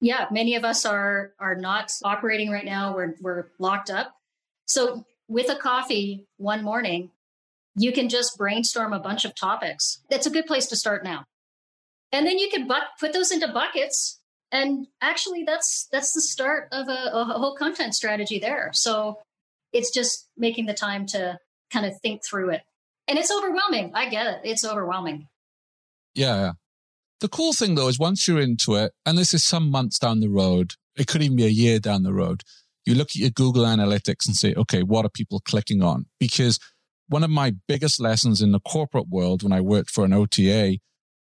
Yeah, 0.00 0.26
many 0.30 0.56
of 0.56 0.64
us 0.64 0.84
are 0.84 1.32
are 1.38 1.54
not 1.54 1.92
operating 2.04 2.50
right 2.50 2.64
now. 2.64 2.94
We're 2.94 3.14
we're 3.20 3.46
locked 3.58 3.90
up. 3.90 4.14
So 4.66 5.04
with 5.28 5.48
a 5.48 5.56
coffee 5.56 6.26
one 6.36 6.62
morning, 6.62 7.10
you 7.76 7.92
can 7.92 8.08
just 8.08 8.36
brainstorm 8.36 8.92
a 8.92 9.00
bunch 9.00 9.24
of 9.24 9.34
topics. 9.34 10.02
That's 10.10 10.26
a 10.26 10.30
good 10.30 10.46
place 10.46 10.66
to 10.66 10.76
start 10.76 11.04
now. 11.04 11.24
And 12.10 12.26
then 12.26 12.38
you 12.38 12.50
can 12.50 12.66
bu- 12.66 12.74
put 13.00 13.12
those 13.12 13.30
into 13.30 13.48
buckets. 13.48 14.20
And 14.50 14.86
actually, 15.00 15.44
that's 15.44 15.88
that's 15.90 16.12
the 16.12 16.20
start 16.20 16.68
of 16.72 16.88
a, 16.88 17.10
a 17.12 17.24
whole 17.24 17.56
content 17.56 17.94
strategy 17.94 18.38
there. 18.38 18.70
So 18.74 19.18
it's 19.72 19.90
just 19.90 20.28
making 20.36 20.66
the 20.66 20.74
time 20.74 21.06
to 21.06 21.38
kind 21.72 21.86
of 21.86 21.92
think 22.02 22.20
through 22.28 22.50
it. 22.50 22.62
And 23.08 23.18
it's 23.18 23.32
overwhelming. 23.32 23.92
I 23.94 24.10
get 24.10 24.26
it. 24.26 24.40
It's 24.44 24.64
overwhelming. 24.64 25.28
Yeah. 26.14 26.52
The 27.20 27.28
cool 27.28 27.52
thing 27.52 27.76
though 27.76 27.88
is 27.88 27.98
once 27.98 28.28
you're 28.28 28.40
into 28.40 28.74
it, 28.74 28.92
and 29.06 29.16
this 29.16 29.32
is 29.32 29.42
some 29.42 29.70
months 29.70 29.98
down 29.98 30.20
the 30.20 30.28
road, 30.28 30.74
it 30.96 31.06
could 31.06 31.22
even 31.22 31.36
be 31.36 31.46
a 31.46 31.48
year 31.48 31.78
down 31.78 32.02
the 32.02 32.12
road, 32.12 32.42
you 32.84 32.94
look 32.94 33.10
at 33.10 33.16
your 33.16 33.30
Google 33.30 33.64
Analytics 33.64 34.26
and 34.26 34.36
say, 34.36 34.54
okay, 34.54 34.82
what 34.82 35.06
are 35.06 35.10
people 35.10 35.40
clicking 35.40 35.82
on? 35.82 36.06
Because 36.18 36.58
one 37.08 37.24
of 37.24 37.30
my 37.30 37.54
biggest 37.68 38.00
lessons 38.00 38.40
in 38.40 38.52
the 38.52 38.60
corporate 38.60 39.08
world 39.08 39.42
when 39.42 39.52
I 39.52 39.60
worked 39.60 39.90
for 39.90 40.04
an 40.04 40.12
OTA 40.12 40.78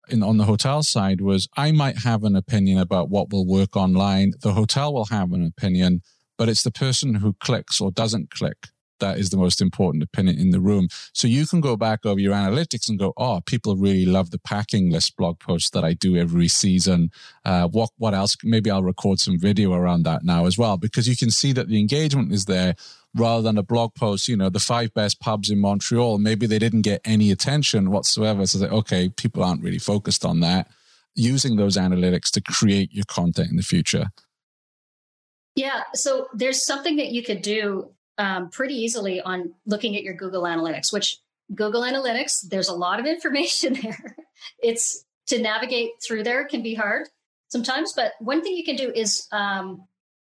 in, 0.09 0.23
on 0.23 0.37
the 0.37 0.45
hotel 0.45 0.83
side 0.83 1.21
was 1.21 1.49
I 1.57 1.73
might 1.73 1.99
have 1.99 2.25
an 2.25 2.37
opinion 2.37 2.79
about 2.79 3.11
what 3.11 3.31
will 3.31 3.47
work 3.47 3.77
online. 3.77 4.33
The 4.41 4.53
hotel 4.53 4.93
will 4.95 5.07
have 5.07 5.33
an 5.33 5.45
opinion, 5.45 6.03
but 6.39 6.49
it's 6.49 6.63
the 6.63 6.73
person 6.73 7.17
who 7.17 7.35
clicks 7.41 7.81
or 7.81 7.91
doesn't 7.91 8.31
click 8.31 8.69
that 9.01 9.19
is 9.19 9.31
the 9.31 9.37
most 9.37 9.61
important 9.61 10.03
opinion 10.03 10.39
in 10.39 10.51
the 10.51 10.61
room. 10.61 10.89
So 11.13 11.29
you 11.29 11.47
can 11.47 11.61
go 11.61 11.77
back 11.77 12.05
over 12.05 12.21
your 12.21 12.35
analytics 12.35 12.89
and 12.89 12.99
go, 12.99 13.13
oh, 13.17 13.41
people 13.47 13.77
really 13.77 14.07
love 14.07 14.31
the 14.31 14.39
packing 14.39 14.91
list 14.91 15.17
blog 15.17 15.39
posts 15.39 15.71
that 15.71 15.85
I 15.85 15.93
do 15.93 16.17
every 16.17 16.49
season. 16.49 17.11
Uh, 17.45 17.69
what 17.69 17.91
what 17.99 18.15
else? 18.15 18.37
Maybe 18.43 18.71
I'll 18.71 18.83
record 18.83 19.21
some 19.21 19.39
video 19.39 19.73
around 19.73 20.05
that 20.05 20.25
now 20.25 20.47
as 20.47 20.59
well 20.59 20.77
because 20.77 21.09
you 21.09 21.17
can 21.17 21.31
see 21.31 21.53
that 21.53 21.69
the 21.69 21.79
engagement 21.79 22.33
is 22.33 22.47
there 22.47 22.75
rather 23.17 23.43
than 23.43 23.59
a 23.59 23.63
blog 23.63 23.95
post. 23.95 24.29
You 24.29 24.37
know, 24.37 24.51
the 24.51 24.61
five 24.61 24.93
best 24.95 25.21
pubs 25.21 25.51
in 25.51 25.59
Montreal. 25.59 26.19
Maybe 26.19 26.47
they 26.47 26.59
didn't 26.59 26.83
get 26.83 27.01
any 27.05 27.31
attention 27.31 27.91
whatsoever. 27.91 28.47
So 28.47 28.59
that 28.59 28.71
okay, 28.71 29.09
people 29.09 29.43
aren't 29.43 29.63
really 29.63 29.79
focused 29.79 30.25
on 30.25 30.41
that. 30.41 30.71
Using 31.15 31.57
those 31.57 31.77
analytics 31.77 32.31
to 32.33 32.41
create 32.41 32.93
your 32.93 33.07
content 33.07 33.51
in 33.51 33.57
the 33.57 33.63
future. 33.63 34.07
Yeah. 35.55 35.85
So 35.95 36.29
there's 36.35 36.65
something 36.65 36.97
that 36.97 37.09
you 37.09 37.23
could 37.23 37.41
do 37.41 37.91
um, 38.19 38.51
pretty 38.51 38.75
easily 38.75 39.21
on 39.21 39.55
looking 39.65 39.97
at 39.97 40.03
your 40.03 40.15
Google 40.15 40.43
Analytics, 40.43 40.93
which 40.93 41.17
Google 41.55 41.83
Analytics, 41.83 42.49
there's 42.49 42.69
a 42.69 42.75
lot 42.75 43.01
of 43.01 43.07
information 43.15 43.75
there. 43.83 44.17
It's 44.63 45.05
to 45.29 45.41
navigate 45.41 45.91
through 46.07 46.23
there 46.23 46.45
can 46.45 46.63
be 46.63 46.75
hard 46.75 47.09
sometimes, 47.49 47.93
but 47.95 48.13
one 48.21 48.43
thing 48.43 48.57
you 48.57 48.65
can 48.65 48.77
do 48.77 48.93
is 48.95 49.27
um, 49.33 49.87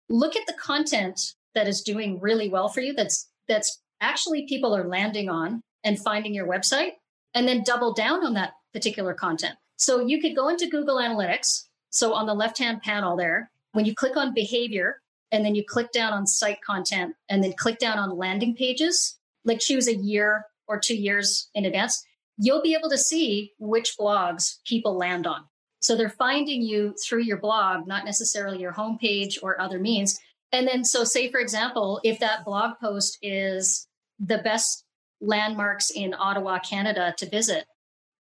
look 0.09 0.37
at 0.37 0.47
the 0.47 0.55
content 0.55 1.35
that 1.55 1.69
is 1.69 1.83
doing 1.83 2.21
really 2.21 2.49
well 2.49 2.69
for 2.69 2.81
you 2.81 2.93
that's 2.93 3.29
that's 3.49 3.81
actually 4.01 4.47
people 4.47 4.77
are 4.77 4.87
landing 4.87 5.29
on 5.29 5.63
and 5.85 5.99
finding 5.99 6.35
your 6.35 6.47
website 6.47 6.93
and 7.35 7.49
then 7.49 7.63
double 7.63 7.93
down 7.93 8.25
on 8.25 8.35
that 8.35 8.53
particular 8.73 9.15
content. 9.15 9.55
So 9.77 10.01
you 10.01 10.21
could 10.21 10.37
go 10.37 10.49
into 10.49 10.69
Google 10.69 10.97
Analytics. 10.97 11.65
So 11.91 12.13
on 12.13 12.27
the 12.27 12.35
left-hand 12.35 12.83
panel 12.83 13.17
there, 13.17 13.51
when 13.73 13.85
you 13.85 13.95
click 13.95 14.17
on 14.17 14.35
behavior 14.35 15.01
and 15.33 15.45
then 15.45 15.55
you 15.55 15.65
click 15.65 15.93
down 15.93 16.13
on 16.13 16.27
site 16.27 16.61
content 16.63 17.15
and 17.29 17.43
then 17.43 17.55
click 17.57 17.79
down 17.79 17.99
on 17.99 18.17
landing 18.17 18.55
pages, 18.55 19.19
like 19.45 19.61
choose 19.61 19.89
a 19.89 19.95
year 19.95 20.45
or 20.67 20.79
2 20.79 20.95
years 20.95 21.49
in 21.55 21.65
advance, 21.65 22.05
you'll 22.37 22.63
be 22.63 22.75
able 22.75 22.91
to 22.91 22.99
see 22.99 23.53
which 23.59 23.97
blogs 23.99 24.59
people 24.65 24.97
land 24.97 25.27
on. 25.27 25.45
So 25.81 25.97
they're 25.97 26.11
finding 26.11 26.63
you 26.63 26.95
through 27.05 27.23
your 27.23 27.39
blog, 27.39 27.87
not 27.87 28.05
necessarily 28.05 28.59
your 28.59 28.73
homepage 28.73 29.39
or 29.43 29.61
other 29.61 29.79
means. 29.79 30.19
And 30.53 30.67
then, 30.67 30.85
so 30.85 31.05
say, 31.05 31.31
for 31.31 31.41
example, 31.41 32.01
if 32.05 32.21
that 32.21 32.45
blog 32.45 32.79
post 32.81 33.19
is 33.23 33.87
the 34.19 34.39
best 34.39 34.85
landmarks 35.21 35.91
in 35.91 36.15
Ottawa, 36.15 36.59
Canada 36.59 37.15
to 37.19 37.29
visit, 37.29 37.67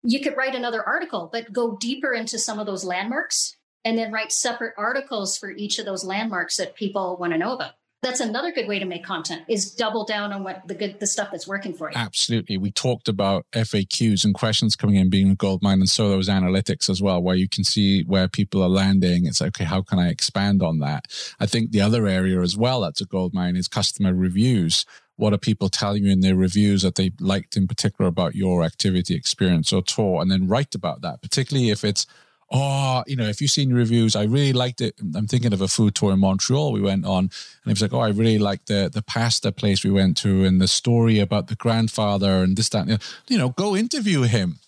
you 0.04 0.20
could 0.22 0.38
write 0.38 0.56
another 0.56 0.84
article, 0.84 1.30
but 1.32 1.52
go 1.52 1.78
deeper 1.78 2.14
into 2.14 2.38
some 2.38 2.60
of 2.60 2.66
those 2.66 2.84
landmarks 2.84 3.56
and 3.86 3.98
then 3.98 4.12
write 4.12 4.32
separate 4.32 4.74
articles 4.78 5.38
for 5.38 5.52
each 5.52 5.80
of 5.80 5.86
those 5.86 6.04
landmarks 6.04 6.58
that 6.58 6.76
people 6.76 7.18
want 7.18 7.34
to 7.34 7.40
know 7.40 7.54
about 7.54 7.74
that's 8.04 8.20
another 8.20 8.52
good 8.52 8.68
way 8.68 8.78
to 8.78 8.86
make 8.86 9.04
content 9.04 9.42
is 9.48 9.72
double 9.74 10.06
down 10.06 10.32
on 10.32 10.44
what 10.44 10.68
the 10.68 10.76
good 10.76 11.00
the 11.00 11.08
stuff 11.08 11.30
that's 11.32 11.48
working 11.48 11.74
for 11.74 11.90
you. 11.90 11.98
Absolutely. 11.98 12.58
We 12.58 12.72
talked 12.72 13.08
about 13.08 13.46
faqs 13.54 14.24
and 14.24 14.36
questions 14.36 14.76
coming 14.76 14.98
in 14.98 15.10
being 15.10 15.32
a 15.32 15.36
gold 15.36 15.64
mine 15.64 15.80
and 15.80 15.90
so 15.90 16.10
those 16.10 16.30
analytics 16.30 16.90
as 16.90 17.02
well 17.02 17.22
where 17.22 17.36
you 17.36 17.50
can 17.50 17.64
see 17.64 18.04
where 18.04 18.28
people 18.28 18.62
are 18.62 18.70
landing. 18.70 19.26
It's 19.26 19.42
okay 19.42 19.64
how 19.64 19.82
can 19.82 19.98
i 19.98 20.10
expand 20.10 20.62
on 20.62 20.80
that? 20.80 21.06
I 21.40 21.48
think 21.48 21.72
the 21.72 21.82
other 21.82 22.08
area 22.08 22.40
as 22.42 22.56
well 22.56 22.82
that's 22.82 23.02
a 23.02 23.06
gold 23.06 23.34
mine 23.34 23.56
is 23.56 23.68
customer 23.68 24.14
reviews. 24.14 24.86
What 25.16 25.34
are 25.34 25.40
people 25.40 25.68
telling 25.68 26.06
you 26.06 26.12
in 26.12 26.20
their 26.20 26.36
reviews 26.36 26.84
that 26.84 26.94
they 26.94 27.12
liked 27.20 27.58
in 27.58 27.68
particular 27.68 28.08
about 28.08 28.36
your 28.36 28.64
activity 28.64 29.16
experience 29.16 29.74
or 29.74 29.82
tour? 29.82 30.22
And 30.22 30.30
then 30.30 30.48
write 30.48 30.76
about 30.76 31.02
that 31.02 31.24
particularly 31.24 31.72
if 31.72 31.84
it's 31.84 32.06
oh, 32.52 33.04
you 33.08 33.16
know, 33.16 33.28
if 33.28 33.42
you've 33.42 33.52
seen 33.52 33.74
reviews, 33.74 34.16
I 34.16 34.24
really 34.24 34.54
liked 34.54 34.82
it. 34.82 34.96
I'm 35.16 35.28
thinking 35.28 35.54
of 35.54 35.62
a 35.62 35.68
food 35.68 35.96
tour 35.96 36.14
in 36.14 36.20
Montreal 36.20 36.72
we 36.72 36.82
went 36.82 37.06
on, 37.06 37.20
and 37.26 37.32
he 37.66 37.72
was 37.72 37.82
like, 37.82 37.94
oh, 37.94 38.00
I 38.00 38.10
really 38.10 38.40
liked 38.40 38.68
the 38.68 38.90
the 38.92 39.02
pasta 39.02 39.52
place 39.52 39.84
we 39.84 39.92
went 39.92 40.18
to, 40.18 40.44
and 40.46 40.62
the 40.62 40.68
story 40.68 41.20
about 41.20 41.48
the 41.48 41.56
grandfather 41.56 42.44
and 42.44 42.58
this 42.58 42.70
that. 42.70 42.88
You 43.28 43.38
know, 43.38 43.50
go 43.50 43.76
interview 43.76 44.24
him. 44.24 44.60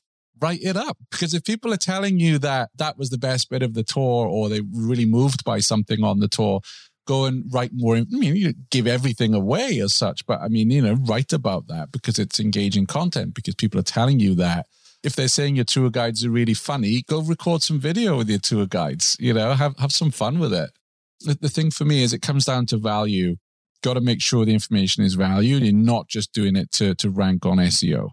Write 0.41 0.61
it 0.61 0.77
up 0.77 0.97
because 1.11 1.33
if 1.33 1.43
people 1.43 1.73
are 1.73 1.77
telling 1.77 2.17
you 2.17 2.39
that 2.39 2.69
that 2.77 2.97
was 2.97 3.09
the 3.09 3.17
best 3.17 3.49
bit 3.49 3.61
of 3.61 3.73
the 3.73 3.83
tour, 3.83 4.27
or 4.27 4.49
they 4.49 4.61
really 4.73 5.05
moved 5.05 5.43
by 5.43 5.59
something 5.59 6.03
on 6.03 6.19
the 6.19 6.29
tour, 6.29 6.61
go 7.05 7.25
and 7.25 7.43
write 7.51 7.71
more. 7.73 7.97
I 7.97 8.05
mean, 8.09 8.35
you 8.35 8.53
give 8.69 8.87
everything 8.87 9.33
away 9.33 9.79
as 9.79 9.93
such, 9.93 10.25
but 10.25 10.39
I 10.41 10.47
mean, 10.47 10.69
you 10.69 10.81
know, 10.81 10.93
write 10.93 11.33
about 11.33 11.67
that 11.67 11.91
because 11.91 12.19
it's 12.19 12.39
engaging 12.39 12.85
content 12.85 13.33
because 13.33 13.55
people 13.55 13.79
are 13.79 13.83
telling 13.83 14.19
you 14.19 14.35
that 14.35 14.67
if 15.03 15.15
they're 15.15 15.27
saying 15.27 15.55
your 15.55 15.65
tour 15.65 15.89
guides 15.89 16.25
are 16.25 16.29
really 16.29 16.53
funny, 16.53 17.03
go 17.07 17.21
record 17.21 17.61
some 17.61 17.79
video 17.79 18.17
with 18.17 18.29
your 18.29 18.39
tour 18.39 18.65
guides. 18.65 19.15
You 19.19 19.33
know, 19.33 19.53
have 19.53 19.77
have 19.77 19.91
some 19.91 20.11
fun 20.11 20.39
with 20.39 20.53
it. 20.53 20.71
The, 21.21 21.37
the 21.39 21.49
thing 21.49 21.71
for 21.71 21.85
me 21.85 22.03
is 22.03 22.13
it 22.13 22.21
comes 22.21 22.45
down 22.45 22.65
to 22.67 22.77
value. 22.77 23.37
Got 23.81 23.93
to 23.93 24.01
make 24.01 24.21
sure 24.21 24.43
the 24.43 24.53
information 24.53 25.03
is 25.03 25.13
valued 25.13 25.63
and 25.63 25.85
not 25.85 26.09
just 26.09 26.33
doing 26.33 26.55
it 26.55 26.71
to 26.73 26.95
to 26.95 27.09
rank 27.09 27.45
on 27.45 27.57
SEO. 27.57 28.09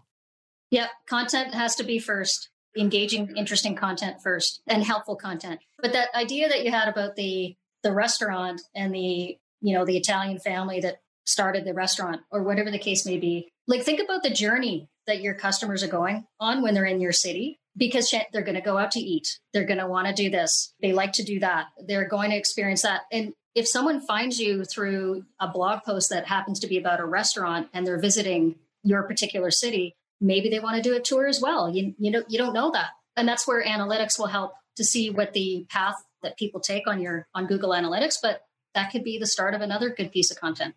Yep, 0.71 0.89
content 1.09 1.53
has 1.53 1.75
to 1.75 1.83
be 1.83 1.99
first. 1.99 2.49
Engaging, 2.77 3.35
interesting 3.35 3.75
content 3.75 4.17
first, 4.21 4.61
and 4.67 4.83
helpful 4.83 5.15
content. 5.15 5.59
But 5.81 5.93
that 5.93 6.09
idea 6.13 6.47
that 6.47 6.63
you 6.63 6.71
had 6.71 6.87
about 6.87 7.15
the 7.15 7.55
the 7.83 7.91
restaurant 7.91 8.61
and 8.75 8.93
the 8.93 9.37
you 9.61 9.77
know 9.77 9.83
the 9.83 9.97
Italian 9.97 10.39
family 10.39 10.79
that 10.81 10.97
started 11.25 11.65
the 11.65 11.73
restaurant 11.73 12.21
or 12.31 12.43
whatever 12.43 12.71
the 12.71 12.79
case 12.79 13.05
may 13.05 13.17
be, 13.17 13.51
like 13.67 13.83
think 13.83 13.99
about 13.99 14.23
the 14.23 14.29
journey 14.29 14.87
that 15.07 15.21
your 15.21 15.33
customers 15.33 15.83
are 15.83 15.87
going 15.87 16.25
on 16.39 16.61
when 16.61 16.73
they're 16.73 16.85
in 16.85 17.01
your 17.01 17.13
city 17.13 17.59
because 17.75 18.13
they're 18.31 18.41
going 18.41 18.55
to 18.55 18.61
go 18.61 18.77
out 18.77 18.91
to 18.91 18.99
eat. 18.99 19.39
They're 19.53 19.65
going 19.65 19.79
to 19.79 19.87
want 19.87 20.07
to 20.07 20.13
do 20.13 20.29
this. 20.29 20.73
They 20.81 20.93
like 20.93 21.13
to 21.13 21.23
do 21.23 21.39
that. 21.39 21.67
They're 21.85 22.07
going 22.07 22.31
to 22.31 22.37
experience 22.37 22.81
that. 22.81 23.01
And 23.11 23.33
if 23.55 23.67
someone 23.67 24.01
finds 24.01 24.39
you 24.39 24.65
through 24.65 25.25
a 25.39 25.47
blog 25.47 25.83
post 25.83 26.09
that 26.09 26.27
happens 26.27 26.59
to 26.59 26.67
be 26.67 26.77
about 26.77 26.99
a 26.99 27.05
restaurant 27.05 27.69
and 27.73 27.85
they're 27.85 27.99
visiting 27.99 28.55
your 28.83 29.03
particular 29.03 29.51
city, 29.51 29.95
maybe 30.19 30.49
they 30.49 30.59
want 30.59 30.75
to 30.75 30.87
do 30.87 30.95
a 30.95 30.99
tour 30.99 31.27
as 31.27 31.41
well. 31.41 31.69
You, 31.69 31.93
you 31.97 32.11
know, 32.11 32.23
you 32.27 32.37
don't 32.37 32.53
know 32.53 32.71
that. 32.71 32.89
And 33.15 33.27
that's 33.27 33.47
where 33.47 33.63
analytics 33.63 34.19
will 34.19 34.27
help 34.27 34.53
to 34.75 34.83
see 34.83 35.09
what 35.09 35.33
the 35.33 35.65
path 35.69 35.95
that 36.23 36.37
people 36.37 36.59
take 36.59 36.87
on 36.87 37.01
your 37.01 37.27
on 37.33 37.47
Google 37.47 37.71
Analytics, 37.71 38.17
but 38.21 38.41
that 38.73 38.91
could 38.91 39.03
be 39.03 39.17
the 39.17 39.25
start 39.25 39.53
of 39.53 39.61
another 39.61 39.89
good 39.89 40.11
piece 40.11 40.31
of 40.31 40.39
content. 40.39 40.75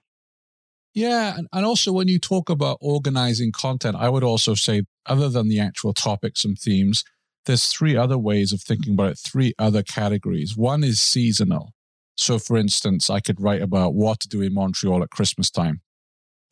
Yeah. 0.95 1.37
And, 1.37 1.47
and 1.53 1.65
also, 1.65 1.93
when 1.93 2.09
you 2.09 2.19
talk 2.19 2.49
about 2.49 2.79
organizing 2.81 3.53
content, 3.53 3.97
I 3.97 4.09
would 4.09 4.25
also 4.25 4.55
say, 4.55 4.83
other 5.07 5.29
than 5.29 5.49
the 5.49 5.61
actual 5.61 5.95
topics 5.95 6.45
and 6.45 6.59
themes, 6.59 7.05
there's 7.47 7.67
three 7.67 7.97
other 7.97 8.19
ways 8.19 8.53
of 8.53 8.61
thinking 8.61 8.95
about 8.95 9.13
it, 9.13 9.19
three 9.19 9.55
other 9.59 9.83
categories. 9.83 10.57
One 10.57 10.85
is 10.85 11.01
seasonal. 11.01 11.73
So, 12.17 12.39
for 12.39 12.57
instance, 12.57 13.09
I 13.09 13.21
could 13.21 13.41
write 13.41 13.63
about 13.63 13.95
what 13.95 14.21
to 14.21 14.29
do 14.29 14.43
in 14.43 14.53
Montreal 14.53 15.03
at 15.03 15.11
Christmas 15.11 15.51
time 15.51 15.81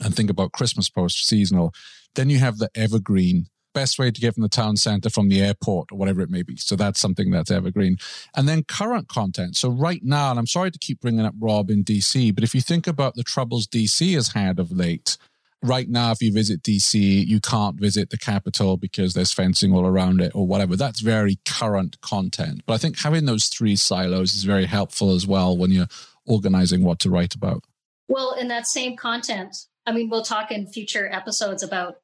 and 0.00 0.14
think 0.14 0.30
about 0.30 0.52
Christmas 0.52 0.88
post 0.88 1.26
seasonal. 1.26 1.72
Then 2.14 2.30
you 2.30 2.38
have 2.38 2.58
the 2.58 2.70
evergreen 2.74 3.46
best 3.74 3.98
way 3.98 4.10
to 4.10 4.20
get 4.20 4.34
from 4.34 4.42
the 4.42 4.48
town 4.48 4.76
center 4.76 5.10
from 5.10 5.28
the 5.28 5.40
airport 5.40 5.92
or 5.92 5.98
whatever 5.98 6.20
it 6.20 6.30
may 6.30 6.42
be. 6.42 6.56
So 6.56 6.76
that's 6.76 7.00
something 7.00 7.30
that's 7.30 7.50
evergreen. 7.50 7.96
And 8.36 8.48
then 8.48 8.64
current 8.64 9.08
content. 9.08 9.56
So 9.56 9.68
right 9.68 10.00
now, 10.02 10.30
and 10.30 10.38
I'm 10.38 10.46
sorry 10.46 10.70
to 10.70 10.78
keep 10.78 11.00
bringing 11.00 11.24
up 11.24 11.34
Rob 11.38 11.70
in 11.70 11.84
DC, 11.84 12.34
but 12.34 12.44
if 12.44 12.54
you 12.54 12.60
think 12.60 12.86
about 12.86 13.14
the 13.14 13.22
troubles 13.22 13.66
DC 13.66 14.14
has 14.14 14.32
had 14.32 14.58
of 14.58 14.72
late, 14.72 15.16
right 15.62 15.88
now, 15.88 16.12
if 16.12 16.22
you 16.22 16.32
visit 16.32 16.62
DC, 16.62 17.26
you 17.26 17.40
can't 17.40 17.78
visit 17.78 18.10
the 18.10 18.18
Capitol 18.18 18.76
because 18.76 19.14
there's 19.14 19.32
fencing 19.32 19.72
all 19.72 19.86
around 19.86 20.20
it 20.20 20.32
or 20.34 20.46
whatever. 20.46 20.76
That's 20.76 21.00
very 21.00 21.38
current 21.44 22.00
content. 22.00 22.62
But 22.66 22.74
I 22.74 22.78
think 22.78 22.98
having 22.98 23.26
those 23.26 23.46
three 23.48 23.76
silos 23.76 24.34
is 24.34 24.44
very 24.44 24.66
helpful 24.66 25.14
as 25.14 25.26
well 25.26 25.56
when 25.56 25.70
you're 25.70 25.88
organizing 26.26 26.84
what 26.84 26.98
to 27.00 27.10
write 27.10 27.34
about. 27.34 27.64
Well, 28.08 28.32
in 28.32 28.48
that 28.48 28.66
same 28.66 28.96
content, 28.96 29.56
I 29.86 29.92
mean, 29.92 30.08
we'll 30.10 30.22
talk 30.22 30.50
in 30.50 30.66
future 30.66 31.08
episodes 31.12 31.62
about 31.62 31.96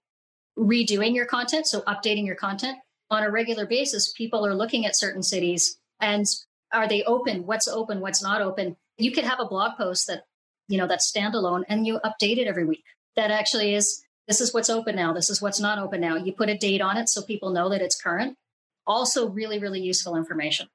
redoing 0.59 1.15
your 1.15 1.27
content, 1.27 1.67
so 1.67 1.81
updating 1.83 2.27
your 2.27 2.37
content 2.37 2.79
on 3.11 3.23
a 3.23 3.31
regular 3.31 3.67
basis, 3.67 4.13
people 4.13 4.47
are 4.47 4.55
looking 4.55 4.87
at 4.87 4.97
certain 4.97 5.23
cities 5.23 5.79
and 6.01 6.27
are 6.73 6.89
they 6.89 7.03
open? 7.05 7.47
What's 7.47 7.69
open? 7.69 8.01
What's 8.01 8.23
not 8.23 8.43
open? 8.43 8.77
You 8.97 9.13
could 9.13 9.25
have 9.25 9.41
a 9.41 9.47
blog 9.47 9.77
post 9.77 10.07
that, 10.09 10.25
you 10.69 10.79
know, 10.79 10.87
that's 10.87 11.11
standalone 11.11 11.63
and 11.69 11.87
you 11.87 12.01
update 12.05 12.39
it 12.39 12.47
every 12.47 12.65
week. 12.65 12.85
That 13.17 13.31
actually 13.31 13.75
is 13.75 14.03
this 14.27 14.41
is 14.41 14.55
what's 14.55 14.71
open 14.71 14.97
now. 14.97 15.13
This 15.13 15.31
is 15.31 15.43
what's 15.43 15.61
not 15.61 15.79
open 15.79 16.01
now. 16.01 16.17
You 16.17 16.33
put 16.33 16.49
a 16.49 16.57
date 16.57 16.81
on 16.81 16.97
it 16.97 17.09
so 17.09 17.23
people 17.23 17.51
know 17.51 17.69
that 17.69 17.83
it's 17.83 18.01
current. 18.01 18.37
Also, 18.87 19.29
really, 19.29 19.59
really 19.59 19.81
useful 19.81 20.17
information. 20.17 20.69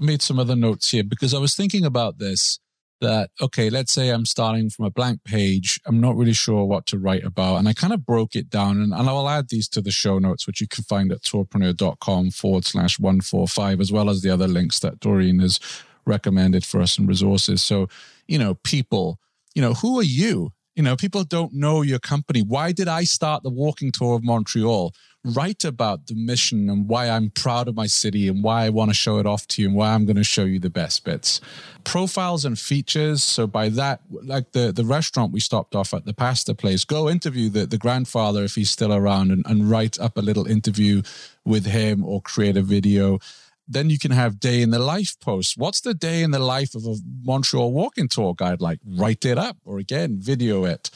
I 0.00 0.04
made 0.04 0.22
some 0.22 0.38
other 0.38 0.56
notes 0.56 0.90
here 0.90 1.04
because 1.04 1.32
I 1.32 1.38
was 1.38 1.54
thinking 1.54 1.84
about 1.84 2.18
this 2.18 2.58
that, 3.00 3.30
okay, 3.40 3.70
let's 3.70 3.92
say 3.92 4.08
I'm 4.08 4.24
starting 4.24 4.70
from 4.70 4.86
a 4.86 4.90
blank 4.90 5.24
page. 5.24 5.80
I'm 5.86 6.00
not 6.00 6.16
really 6.16 6.32
sure 6.32 6.64
what 6.64 6.86
to 6.86 6.98
write 6.98 7.24
about. 7.24 7.56
And 7.56 7.68
I 7.68 7.72
kind 7.72 7.92
of 7.92 8.06
broke 8.06 8.34
it 8.34 8.48
down 8.48 8.80
and, 8.80 8.92
and 8.92 9.08
I 9.08 9.12
will 9.12 9.28
add 9.28 9.48
these 9.48 9.68
to 9.70 9.80
the 9.80 9.90
show 9.90 10.18
notes, 10.18 10.46
which 10.46 10.60
you 10.60 10.68
can 10.68 10.84
find 10.84 11.12
at 11.12 11.22
tourpreneur.com 11.22 12.30
forward 12.30 12.64
slash 12.64 12.98
145, 12.98 13.80
as 13.80 13.92
well 13.92 14.08
as 14.08 14.22
the 14.22 14.30
other 14.30 14.48
links 14.48 14.80
that 14.80 15.00
Dorene 15.00 15.40
has 15.40 15.60
recommended 16.06 16.64
for 16.64 16.80
us 16.80 16.98
and 16.98 17.08
resources. 17.08 17.62
So, 17.62 17.88
you 18.26 18.38
know, 18.38 18.54
people, 18.54 19.18
you 19.54 19.62
know, 19.62 19.74
who 19.74 19.98
are 19.98 20.04
you? 20.04 20.52
You 20.76 20.82
know, 20.82 20.94
people 20.94 21.24
don't 21.24 21.54
know 21.54 21.82
your 21.82 21.98
company. 21.98 22.42
Why 22.42 22.70
did 22.70 22.86
I 22.86 23.04
start 23.04 23.42
the 23.42 23.50
walking 23.50 23.90
tour 23.90 24.14
of 24.14 24.22
Montreal? 24.22 24.92
write 25.26 25.64
about 25.64 26.06
the 26.06 26.14
mission 26.14 26.70
and 26.70 26.88
why 26.88 27.08
I'm 27.08 27.30
proud 27.30 27.66
of 27.66 27.74
my 27.74 27.86
city 27.86 28.28
and 28.28 28.44
why 28.44 28.64
I 28.64 28.68
want 28.68 28.90
to 28.90 28.94
show 28.94 29.18
it 29.18 29.26
off 29.26 29.46
to 29.48 29.62
you 29.62 29.68
and 29.68 29.76
why 29.76 29.92
I'm 29.92 30.06
going 30.06 30.16
to 30.16 30.24
show 30.24 30.44
you 30.44 30.60
the 30.60 30.70
best 30.70 31.04
bits. 31.04 31.40
Profiles 31.82 32.44
and 32.44 32.58
features. 32.58 33.24
So 33.24 33.46
by 33.46 33.68
that, 33.70 34.02
like 34.10 34.52
the, 34.52 34.72
the 34.72 34.84
restaurant 34.84 35.32
we 35.32 35.40
stopped 35.40 35.74
off 35.74 35.92
at 35.92 36.04
the 36.04 36.14
pasta 36.14 36.54
place, 36.54 36.84
go 36.84 37.10
interview 37.10 37.48
the, 37.48 37.66
the 37.66 37.78
grandfather 37.78 38.44
if 38.44 38.54
he's 38.54 38.70
still 38.70 38.94
around 38.94 39.32
and, 39.32 39.44
and 39.46 39.68
write 39.68 39.98
up 39.98 40.16
a 40.16 40.22
little 40.22 40.46
interview 40.46 41.02
with 41.44 41.66
him 41.66 42.04
or 42.04 42.22
create 42.22 42.56
a 42.56 42.62
video. 42.62 43.18
Then 43.68 43.90
you 43.90 43.98
can 43.98 44.12
have 44.12 44.38
day 44.38 44.62
in 44.62 44.70
the 44.70 44.78
life 44.78 45.16
posts. 45.20 45.56
What's 45.56 45.80
the 45.80 45.94
day 45.94 46.22
in 46.22 46.30
the 46.30 46.38
life 46.38 46.74
of 46.74 46.84
a 46.84 46.96
Montreal 47.24 47.72
walking 47.72 48.08
tour 48.08 48.34
guide 48.34 48.60
like? 48.60 48.78
Write 48.84 49.24
it 49.24 49.38
up 49.38 49.56
or 49.64 49.78
again, 49.78 50.18
video 50.20 50.64
it. 50.64 50.90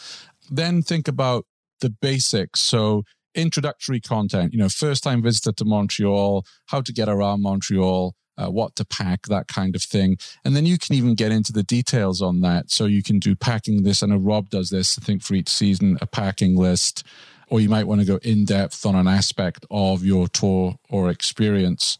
Then 0.50 0.82
think 0.82 1.08
about 1.08 1.46
the 1.80 1.90
basics. 1.90 2.60
So 2.60 3.04
introductory 3.34 4.00
content, 4.00 4.52
you 4.52 4.58
know, 4.58 4.68
first 4.68 5.02
time 5.02 5.22
visitor 5.22 5.52
to 5.52 5.64
Montreal, 5.64 6.44
how 6.66 6.80
to 6.80 6.92
get 6.92 7.08
around 7.08 7.42
Montreal, 7.42 8.14
uh, 8.36 8.50
what 8.50 8.74
to 8.76 8.84
pack, 8.84 9.26
that 9.26 9.48
kind 9.48 9.76
of 9.76 9.82
thing. 9.82 10.16
And 10.44 10.56
then 10.56 10.66
you 10.66 10.78
can 10.78 10.94
even 10.94 11.14
get 11.14 11.32
into 11.32 11.52
the 11.52 11.62
details 11.62 12.22
on 12.22 12.40
that. 12.40 12.70
So 12.70 12.86
you 12.86 13.02
can 13.02 13.18
do 13.18 13.36
packing 13.36 13.82
this. 13.82 14.02
I 14.02 14.06
know 14.06 14.16
Rob 14.16 14.48
does 14.50 14.70
this, 14.70 14.98
I 14.98 15.04
think, 15.04 15.22
for 15.22 15.34
each 15.34 15.48
season, 15.48 15.98
a 16.00 16.06
packing 16.06 16.56
list, 16.56 17.04
or 17.48 17.60
you 17.60 17.68
might 17.68 17.86
want 17.86 18.00
to 18.00 18.06
go 18.06 18.18
in 18.22 18.44
depth 18.44 18.86
on 18.86 18.94
an 18.94 19.08
aspect 19.08 19.66
of 19.70 20.04
your 20.04 20.28
tour 20.28 20.76
or 20.88 21.10
experience. 21.10 21.98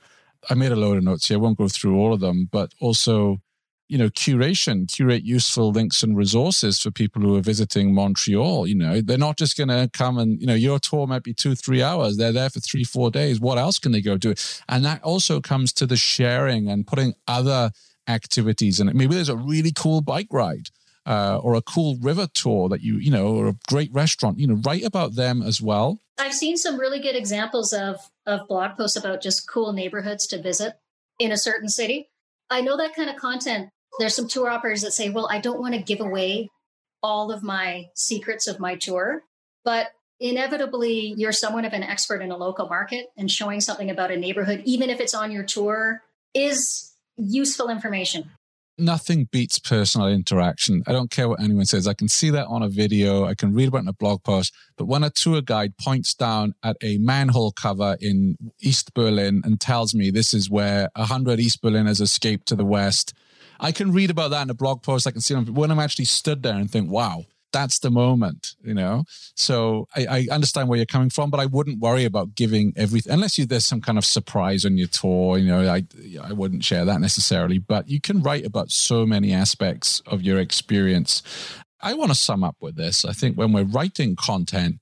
I 0.49 0.55
made 0.55 0.72
a 0.72 0.76
load 0.76 0.97
of 0.97 1.05
notes 1.05 1.28
here. 1.28 1.36
I 1.36 1.41
won't 1.41 1.59
go 1.59 1.68
through 1.68 1.99
all 1.99 2.12
of 2.12 2.20
them, 2.20 2.49
but 2.51 2.72
also 2.80 3.41
you 3.91 3.99
know, 3.99 4.09
curation, 4.09 4.86
curate 4.86 5.24
useful 5.24 5.72
links 5.72 6.05
and 6.05 6.16
resources 6.16 6.78
for 6.78 6.93
people 6.93 7.20
who 7.22 7.34
are 7.34 7.41
visiting 7.41 7.93
Montreal. 7.93 8.68
You 8.68 8.76
know, 8.76 9.01
they're 9.01 9.18
not 9.18 9.36
just 9.36 9.57
going 9.57 9.68
to 9.68 9.91
come 9.93 10.16
and, 10.16 10.41
you 10.41 10.47
know, 10.47 10.55
your 10.55 10.78
tour 10.78 11.09
might 11.09 11.24
be 11.24 11.34
two, 11.34 11.57
three 11.57 11.82
hours. 11.82 12.16
They're 12.16 12.30
there 12.30 12.51
for 12.51 12.61
three, 12.61 12.84
four 12.84 13.11
days. 13.11 13.41
What 13.41 13.59
else 13.59 13.80
can 13.80 13.91
they 13.91 14.01
go 14.01 14.16
do? 14.16 14.32
And 14.68 14.84
that 14.84 15.03
also 15.03 15.41
comes 15.41 15.72
to 15.72 15.86
the 15.86 15.97
sharing 15.97 16.68
and 16.68 16.86
putting 16.86 17.14
other 17.26 17.72
activities 18.07 18.78
in 18.78 18.88
it. 18.88 18.95
Maybe 18.95 19.16
there's 19.16 19.28
a 19.28 19.36
really 19.36 19.72
cool 19.74 20.03
bike 20.03 20.28
ride. 20.30 20.68
Uh, 21.11 21.40
or 21.42 21.54
a 21.54 21.62
cool 21.62 21.98
river 22.00 22.28
tour 22.34 22.68
that 22.68 22.82
you, 22.82 22.96
you 22.98 23.11
know, 23.11 23.34
or 23.34 23.48
a 23.48 23.56
great 23.66 23.92
restaurant, 23.92 24.38
you 24.38 24.46
know, 24.46 24.61
write 24.64 24.84
about 24.84 25.16
them 25.16 25.42
as 25.42 25.61
well. 25.61 25.98
I've 26.18 26.32
seen 26.32 26.56
some 26.56 26.78
really 26.78 27.00
good 27.00 27.16
examples 27.16 27.72
of 27.72 27.96
of 28.26 28.46
blog 28.46 28.76
posts 28.76 28.96
about 28.96 29.20
just 29.20 29.48
cool 29.50 29.72
neighborhoods 29.72 30.28
to 30.28 30.40
visit 30.40 30.74
in 31.18 31.32
a 31.32 31.36
certain 31.36 31.68
city. 31.68 32.08
I 32.48 32.61
know 32.61 32.76
that 32.76 32.94
kind 32.94 33.11
of 33.11 33.16
content 33.16 33.70
there's 33.98 34.14
some 34.14 34.28
tour 34.28 34.48
operators 34.48 34.82
that 34.82 34.92
say, 34.92 35.11
well, 35.11 35.28
I 35.30 35.40
don't 35.40 35.61
want 35.61 35.74
to 35.74 35.80
give 35.80 36.00
away 36.00 36.48
all 37.02 37.32
of 37.32 37.42
my 37.42 37.88
secrets 37.94 38.46
of 38.46 38.61
my 38.61 38.76
tour, 38.76 39.22
but 39.64 39.88
inevitably 40.20 41.14
you're 41.16 41.32
somewhat 41.32 41.64
of 41.64 41.72
an 41.72 41.82
expert 41.82 42.22
in 42.22 42.30
a 42.30 42.36
local 42.36 42.68
market 42.68 43.06
and 43.16 43.30
showing 43.30 43.61
something 43.61 43.90
about 43.90 44.11
a 44.11 44.16
neighborhood, 44.16 44.62
even 44.64 44.90
if 44.90 45.00
it's 45.00 45.14
on 45.14 45.32
your 45.32 45.44
tour, 45.44 46.02
is 46.34 46.92
useful 47.16 47.68
information. 47.68 48.30
Nothing 48.81 49.28
beats 49.31 49.59
personal 49.59 50.09
interaction. 50.09 50.83
I 50.87 50.93
don't 50.93 51.11
care 51.11 51.28
what 51.28 51.41
anyone 51.41 51.66
says. 51.66 51.87
I 51.87 51.95
can 51.95 52.09
see 52.09 52.31
that 52.31 52.47
on 52.47 52.62
a 52.62 52.68
video. 52.68 53.24
I 53.26 53.35
can 53.35 53.55
read 53.55 53.68
about 53.68 53.78
it 53.78 53.83
in 53.83 53.89
a 53.89 53.93
blog 53.93 54.22
post. 54.24 54.55
But 54.76 54.87
when 54.87 55.05
a 55.05 55.11
tour 55.11 55.43
guide 55.43 55.76
points 55.76 56.14
down 56.14 56.55
at 56.62 56.76
a 56.83 56.99
manhole 56.99 57.53
cover 57.53 57.97
in 58.01 58.37
East 58.61 58.95
Berlin 58.95 59.43
and 59.45 59.61
tells 59.61 59.95
me 59.95 60.11
this 60.11 60.35
is 60.35 60.51
where 60.51 60.89
100 60.97 61.39
East 61.39 61.62
Berliners 61.62 62.01
escaped 62.01 62.49
to 62.49 62.57
the 62.57 62.64
West 62.64 63.14
I 63.61 63.72
can 63.72 63.93
read 63.93 64.11
about 64.11 64.31
that 64.31 64.43
in 64.43 64.51
a 64.51 64.55
blog 64.55 64.83
post. 64.83 65.07
I 65.07 65.11
can 65.11 65.20
see 65.20 65.35
them 65.35 65.55
when 65.55 65.70
I'm 65.70 65.78
actually 65.78 66.07
stood 66.07 66.43
there 66.43 66.55
and 66.55 66.70
think, 66.70 66.91
wow, 66.91 67.26
that's 67.53 67.80
the 67.80 67.90
moment, 67.90 68.55
you 68.62 68.74
know? 68.74 69.05
So 69.34 69.88
I, 69.96 70.07
I, 70.07 70.26
understand 70.30 70.68
where 70.68 70.76
you're 70.76 70.86
coming 70.86 71.11
from, 71.11 71.30
but 71.30 71.40
I 71.40 71.46
wouldn't 71.46 71.80
worry 71.80 72.05
about 72.05 72.34
giving 72.34 72.72
everything 72.76 73.12
unless 73.12 73.38
you, 73.38 73.46
there's 73.46 73.64
some 73.64 73.80
kind 73.80 73.98
of 73.98 74.05
surprise 74.05 74.64
on 74.64 74.76
your 74.76 74.88
tour, 74.88 75.38
you 75.38 75.48
know, 75.48 75.68
I, 75.68 75.84
I 76.22 76.32
wouldn't 76.32 76.64
share 76.64 76.84
that 76.84 77.01
necessarily, 77.01 77.59
but 77.59 77.88
you 77.88 78.01
can 78.01 78.22
write 78.22 78.46
about 78.46 78.70
so 78.70 79.05
many 79.05 79.32
aspects 79.32 80.01
of 80.07 80.22
your 80.22 80.38
experience. 80.38 81.22
I 81.80 81.94
want 81.94 82.11
to 82.11 82.16
sum 82.16 82.44
up 82.44 82.57
with 82.61 82.76
this. 82.76 83.05
I 83.05 83.12
think 83.12 83.36
when 83.36 83.53
we're 83.53 83.64
writing 83.64 84.14
content, 84.14 84.76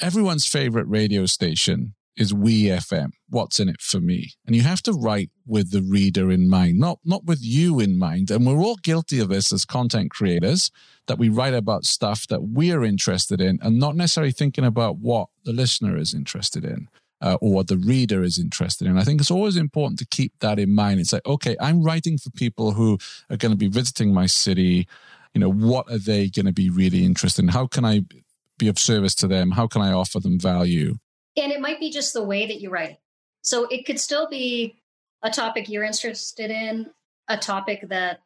everyone's 0.00 0.46
favorite 0.46 0.86
radio 0.86 1.26
station 1.26 1.95
is 2.16 2.32
we 2.32 2.64
FM. 2.64 3.10
What's 3.28 3.60
in 3.60 3.68
it 3.68 3.80
for 3.80 4.00
me? 4.00 4.32
And 4.46 4.56
you 4.56 4.62
have 4.62 4.82
to 4.82 4.92
write 4.92 5.30
with 5.46 5.70
the 5.70 5.82
reader 5.82 6.30
in 6.30 6.48
mind, 6.48 6.78
not 6.78 6.98
not 7.04 7.24
with 7.24 7.40
you 7.42 7.80
in 7.80 7.98
mind. 7.98 8.30
And 8.30 8.46
we're 8.46 8.62
all 8.62 8.76
guilty 8.76 9.20
of 9.20 9.28
this 9.28 9.52
as 9.52 9.64
content 9.64 10.10
creators 10.10 10.70
that 11.06 11.18
we 11.18 11.28
write 11.28 11.54
about 11.54 11.84
stuff 11.84 12.26
that 12.28 12.42
we're 12.42 12.84
interested 12.84 13.40
in 13.40 13.58
and 13.62 13.78
not 13.78 13.96
necessarily 13.96 14.32
thinking 14.32 14.64
about 14.64 14.96
what 14.98 15.28
the 15.44 15.52
listener 15.52 15.96
is 15.96 16.14
interested 16.14 16.64
in. 16.64 16.88
Uh, 17.22 17.38
or 17.40 17.50
what 17.50 17.66
the 17.68 17.78
reader 17.78 18.22
is 18.22 18.38
interested 18.38 18.86
in. 18.86 18.98
I 18.98 19.02
think 19.02 19.22
it's 19.22 19.30
always 19.30 19.56
important 19.56 19.98
to 20.00 20.06
keep 20.06 20.34
that 20.40 20.58
in 20.58 20.74
mind. 20.74 21.00
It's 21.00 21.14
like, 21.14 21.24
okay, 21.24 21.56
I'm 21.58 21.82
writing 21.82 22.18
for 22.18 22.28
people 22.28 22.72
who 22.72 22.98
are 23.30 23.38
going 23.38 23.52
to 23.52 23.56
be 23.56 23.68
visiting 23.68 24.12
my 24.12 24.26
city. 24.26 24.86
You 25.32 25.40
know, 25.40 25.50
what 25.50 25.90
are 25.90 25.96
they 25.96 26.28
going 26.28 26.44
to 26.44 26.52
be 26.52 26.68
really 26.68 27.06
interested 27.06 27.42
in? 27.42 27.48
How 27.48 27.66
can 27.66 27.86
I 27.86 28.02
be 28.58 28.68
of 28.68 28.78
service 28.78 29.14
to 29.14 29.26
them? 29.26 29.52
How 29.52 29.66
can 29.66 29.80
I 29.80 29.92
offer 29.92 30.20
them 30.20 30.38
value? 30.38 30.98
And 31.36 31.52
it 31.52 31.60
might 31.60 31.80
be 31.80 31.90
just 31.90 32.12
the 32.12 32.24
way 32.24 32.46
that 32.46 32.60
you 32.60 32.70
write 32.70 32.90
it. 32.90 32.98
So 33.42 33.66
it 33.66 33.86
could 33.86 34.00
still 34.00 34.28
be 34.28 34.76
a 35.22 35.30
topic 35.30 35.68
you're 35.68 35.84
interested 35.84 36.50
in, 36.50 36.90
a 37.28 37.36
topic 37.36 37.88
that 37.88 38.20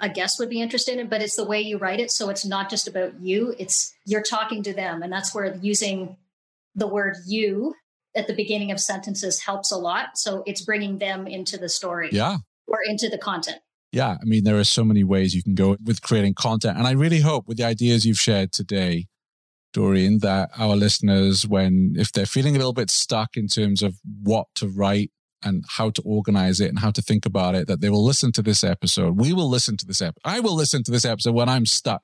a 0.00 0.08
guest 0.08 0.38
would 0.38 0.50
be 0.50 0.60
interested 0.60 0.98
in, 0.98 1.08
but 1.08 1.22
it's 1.22 1.36
the 1.36 1.44
way 1.44 1.60
you 1.60 1.78
write 1.78 2.00
it. 2.00 2.10
So 2.10 2.28
it's 2.28 2.44
not 2.44 2.68
just 2.68 2.86
about 2.86 3.20
you, 3.20 3.54
it's 3.58 3.94
you're 4.04 4.22
talking 4.22 4.62
to 4.64 4.74
them. 4.74 5.02
And 5.02 5.12
that's 5.12 5.34
where 5.34 5.56
using 5.56 6.16
the 6.74 6.86
word 6.86 7.16
you 7.26 7.74
at 8.14 8.26
the 8.26 8.34
beginning 8.34 8.70
of 8.70 8.80
sentences 8.80 9.40
helps 9.40 9.72
a 9.72 9.76
lot. 9.76 10.18
So 10.18 10.42
it's 10.46 10.60
bringing 10.60 10.98
them 10.98 11.26
into 11.26 11.56
the 11.56 11.68
story. 11.68 12.10
Yeah. 12.12 12.38
Or 12.66 12.78
into 12.84 13.08
the 13.08 13.18
content. 13.18 13.58
Yeah. 13.92 14.16
I 14.20 14.24
mean, 14.24 14.44
there 14.44 14.58
are 14.58 14.64
so 14.64 14.84
many 14.84 15.04
ways 15.04 15.34
you 15.34 15.42
can 15.42 15.54
go 15.54 15.76
with 15.82 16.02
creating 16.02 16.34
content. 16.34 16.76
And 16.76 16.86
I 16.86 16.92
really 16.92 17.20
hope 17.20 17.46
with 17.46 17.56
the 17.56 17.64
ideas 17.64 18.04
you've 18.04 18.18
shared 18.18 18.52
today, 18.52 19.06
Dorene, 19.76 20.20
that 20.20 20.48
our 20.56 20.74
listeners, 20.74 21.46
when 21.46 21.92
if 21.98 22.10
they're 22.10 22.24
feeling 22.24 22.54
a 22.54 22.58
little 22.58 22.72
bit 22.72 22.88
stuck 22.88 23.36
in 23.36 23.46
terms 23.46 23.82
of 23.82 23.98
what 24.22 24.46
to 24.54 24.68
write 24.68 25.10
and 25.42 25.64
how 25.68 25.90
to 25.90 26.00
organize 26.02 26.60
it 26.60 26.70
and 26.70 26.78
how 26.78 26.90
to 26.90 27.02
think 27.02 27.26
about 27.26 27.54
it, 27.54 27.68
that 27.68 27.82
they 27.82 27.90
will 27.90 28.02
listen 28.02 28.32
to 28.32 28.42
this 28.42 28.64
episode. 28.64 29.20
We 29.20 29.34
will 29.34 29.50
listen 29.50 29.76
to 29.76 29.86
this 29.86 30.00
episode. 30.00 30.22
I 30.24 30.40
will 30.40 30.54
listen 30.54 30.82
to 30.84 30.90
this 30.90 31.04
episode 31.04 31.34
when 31.34 31.50
I'm 31.50 31.66
stuck 31.66 32.02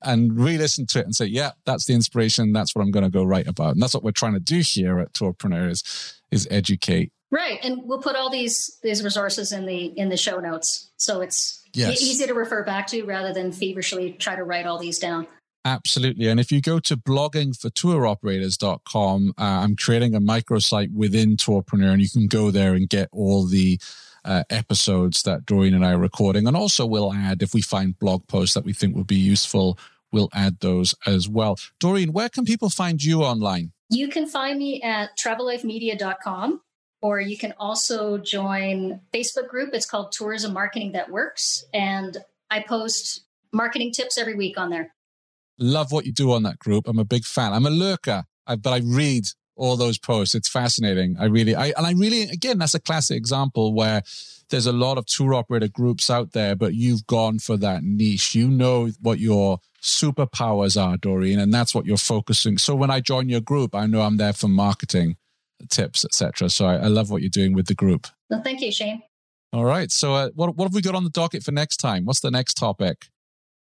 and 0.00 0.38
re-listen 0.38 0.86
to 0.86 1.00
it 1.00 1.04
and 1.04 1.14
say, 1.14 1.26
yeah, 1.26 1.50
that's 1.66 1.86
the 1.86 1.94
inspiration. 1.94 2.52
That's 2.52 2.72
what 2.72 2.82
I'm 2.82 2.92
going 2.92 3.04
to 3.04 3.10
go 3.10 3.24
write 3.24 3.48
about. 3.48 3.72
And 3.72 3.82
that's 3.82 3.94
what 3.94 4.04
we're 4.04 4.12
trying 4.12 4.34
to 4.34 4.40
do 4.40 4.60
here 4.60 5.00
at 5.00 5.12
Tourpreneurs 5.12 6.14
is 6.30 6.46
educate. 6.52 7.10
Right. 7.32 7.58
And 7.64 7.80
we'll 7.84 8.00
put 8.00 8.14
all 8.14 8.30
these, 8.30 8.78
these 8.84 9.02
resources 9.02 9.50
in 9.50 9.66
the, 9.66 9.86
in 9.96 10.08
the 10.08 10.16
show 10.16 10.38
notes. 10.38 10.92
So 10.98 11.20
it's 11.20 11.64
yes. 11.74 12.00
easy 12.00 12.26
to 12.26 12.32
refer 12.34 12.62
back 12.64 12.86
to 12.88 13.02
rather 13.04 13.32
than 13.32 13.50
feverishly 13.50 14.12
try 14.12 14.36
to 14.36 14.44
write 14.44 14.66
all 14.66 14.78
these 14.78 15.00
down. 15.00 15.26
Absolutely. 15.64 16.26
And 16.26 16.40
if 16.40 16.50
you 16.50 16.60
go 16.60 16.80
to 16.80 16.96
bloggingfortouroperators.com, 16.96 19.34
uh, 19.38 19.42
I'm 19.42 19.76
creating 19.76 20.16
a 20.16 20.20
microsite 20.20 20.92
within 20.92 21.36
Tourpreneur, 21.36 21.92
and 21.92 22.02
you 22.02 22.10
can 22.10 22.26
go 22.26 22.50
there 22.50 22.74
and 22.74 22.88
get 22.88 23.08
all 23.12 23.46
the 23.46 23.78
uh, 24.24 24.44
episodes 24.50 25.22
that 25.22 25.46
Dorene 25.46 25.74
and 25.74 25.84
I 25.84 25.92
are 25.92 25.98
recording. 25.98 26.48
And 26.48 26.56
also, 26.56 26.84
we'll 26.86 27.12
add, 27.12 27.42
if 27.42 27.54
we 27.54 27.62
find 27.62 27.96
blog 27.98 28.26
posts 28.26 28.54
that 28.54 28.64
we 28.64 28.72
think 28.72 28.96
would 28.96 29.06
be 29.06 29.14
useful, 29.14 29.78
we'll 30.10 30.30
add 30.34 30.58
those 30.60 30.96
as 31.06 31.28
well. 31.28 31.56
Dorene, 31.78 32.12
where 32.12 32.28
can 32.28 32.44
people 32.44 32.70
find 32.70 33.00
you 33.02 33.22
online? 33.22 33.72
You 33.88 34.08
can 34.08 34.26
find 34.26 34.58
me 34.58 34.82
at 34.82 35.16
travellifemedia.com, 35.18 36.60
or 37.00 37.20
you 37.20 37.36
can 37.36 37.54
also 37.58 38.18
join 38.18 39.00
Facebook 39.12 39.48
group. 39.48 39.74
It's 39.74 39.86
called 39.86 40.12
Tourism 40.12 40.52
Marketing 40.52 40.92
That 40.92 41.10
Works. 41.10 41.64
And 41.74 42.18
I 42.50 42.60
post 42.60 43.24
marketing 43.52 43.92
tips 43.92 44.18
every 44.18 44.34
week 44.34 44.58
on 44.58 44.70
there. 44.70 44.94
Love 45.62 45.92
what 45.92 46.06
you 46.06 46.12
do 46.12 46.32
on 46.32 46.42
that 46.42 46.58
group. 46.58 46.88
I'm 46.88 46.98
a 46.98 47.04
big 47.04 47.24
fan. 47.24 47.52
I'm 47.52 47.66
a 47.66 47.70
lurker, 47.70 48.24
but 48.46 48.66
I 48.66 48.80
read 48.84 49.24
all 49.56 49.76
those 49.76 49.98
posts. 49.98 50.34
It's 50.34 50.48
fascinating. 50.48 51.16
I 51.18 51.26
really, 51.26 51.54
I, 51.54 51.72
and 51.76 51.86
I 51.86 51.92
really, 51.92 52.22
again, 52.22 52.58
that's 52.58 52.74
a 52.74 52.80
classic 52.80 53.16
example 53.16 53.74
where 53.74 54.02
there's 54.50 54.66
a 54.66 54.72
lot 54.72 54.98
of 54.98 55.06
tour 55.06 55.34
operator 55.34 55.68
groups 55.68 56.10
out 56.10 56.32
there, 56.32 56.54
but 56.56 56.74
you've 56.74 57.06
gone 57.06 57.38
for 57.38 57.56
that 57.58 57.82
niche. 57.84 58.34
You 58.34 58.48
know 58.48 58.90
what 59.00 59.18
your 59.18 59.58
superpowers 59.82 60.80
are, 60.80 60.96
Dorene, 60.96 61.38
and 61.38 61.52
that's 61.52 61.74
what 61.74 61.86
you're 61.86 61.96
focusing. 61.96 62.58
So 62.58 62.74
when 62.74 62.90
I 62.90 63.00
join 63.00 63.28
your 63.28 63.40
group, 63.40 63.74
I 63.74 63.86
know 63.86 64.02
I'm 64.02 64.16
there 64.16 64.32
for 64.32 64.48
marketing 64.48 65.16
tips, 65.70 66.04
etc. 66.04 66.50
So 66.50 66.66
I, 66.66 66.74
I, 66.74 66.86
love 66.86 67.10
what 67.10 67.22
you're 67.22 67.30
doing 67.30 67.54
with 67.54 67.66
the 67.66 67.74
group. 67.74 68.08
Well, 68.28 68.42
thank 68.42 68.60
you, 68.60 68.72
Shane. 68.72 69.00
All 69.52 69.64
right. 69.64 69.90
So 69.92 70.14
uh, 70.14 70.30
what 70.34 70.56
what 70.56 70.64
have 70.64 70.74
we 70.74 70.82
got 70.82 70.94
on 70.94 71.04
the 71.04 71.10
docket 71.10 71.42
for 71.42 71.52
next 71.52 71.76
time? 71.76 72.04
What's 72.04 72.20
the 72.20 72.30
next 72.30 72.54
topic? 72.54 73.08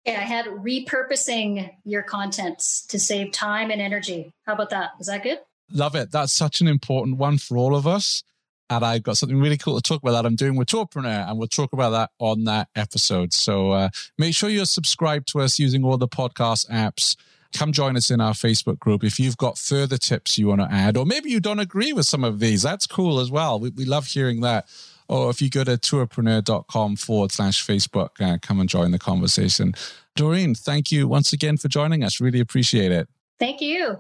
Yeah, 0.06 0.20
I 0.20 0.24
had 0.24 0.46
repurposing 0.46 1.72
your 1.84 2.04
contents 2.04 2.86
to 2.88 3.00
save 3.00 3.32
time 3.32 3.72
and 3.72 3.82
energy. 3.82 4.34
How 4.46 4.54
about 4.54 4.70
that? 4.70 4.92
Is 5.00 5.08
that 5.08 5.24
good? 5.24 5.40
Love 5.72 5.96
it. 5.96 6.12
That's 6.12 6.32
such 6.32 6.62
an 6.62 6.68
important 6.68 7.18
one 7.18 7.40
for 7.40 7.58
all 7.58 7.76
of 7.76 7.88
us. 7.88 8.24
And 8.70 8.84
I've 8.84 9.04
got 9.04 9.18
something 9.18 9.40
really 9.40 9.58
cool 9.58 9.76
to 9.76 9.82
talk 9.82 10.02
about 10.02 10.12
that 10.14 10.26
I'm 10.26 10.36
doing 10.36 10.56
with 10.56 10.70
Tourpreneur, 10.70 11.30
and 11.30 11.38
we'll 11.38 11.48
talk 11.48 11.72
about 11.74 11.92
that 11.92 12.10
on 12.20 12.46
that 12.46 12.68
episode. 12.76 13.32
So 13.32 13.72
uh, 13.72 13.90
make 14.18 14.34
sure 14.34 14.50
you're 14.50 14.66
subscribed 14.66 15.28
to 15.30 15.42
us 15.42 15.60
using 15.60 15.84
all 15.84 15.98
the 15.98 16.08
podcast 16.08 16.70
apps. 16.70 17.16
Come 17.54 17.72
join 17.72 17.96
us 17.96 18.10
in 18.10 18.20
our 18.20 18.34
Facebook 18.34 18.80
group. 18.80 19.04
If 19.04 19.20
you've 19.20 19.38
got 19.38 19.58
further 19.58 19.98
tips 19.98 20.38
you 20.38 20.48
want 20.48 20.62
to 20.62 20.68
add, 20.72 20.98
or 20.98 21.06
maybe 21.06 21.30
you 21.30 21.40
don't 21.40 21.60
agree 21.60 21.94
with 21.94 22.08
some 22.08 22.24
of 22.24 22.40
these, 22.40 22.64
that's 22.64 22.88
cool 22.88 23.20
as 23.20 23.30
well. 23.30 23.60
We, 23.60 23.70
we 23.70 23.86
love 23.86 24.08
hearing 24.08 24.42
that 24.42 24.68
or 25.08 25.30
if 25.30 25.42
you 25.42 25.50
go 25.50 25.64
to 25.64 25.78
tourpreneur.com 25.78 26.96
forward 26.96 27.32
slash 27.32 27.66
Facebook, 27.66 28.10
uh, 28.20 28.38
come 28.42 28.60
and 28.60 28.70
join 28.70 28.92
the 28.92 29.00
conversation. 29.00 29.74
Dorene, 30.16 30.56
thank 30.56 30.92
you 30.92 31.08
once 31.08 31.34
again 31.34 31.58
for 31.58 31.68
joining 31.68 32.04
us. 32.04 32.22
Really 32.22 32.40
appreciate 32.40 32.92
it. 32.92 33.08
Thank 33.38 33.60
you. 33.60 33.98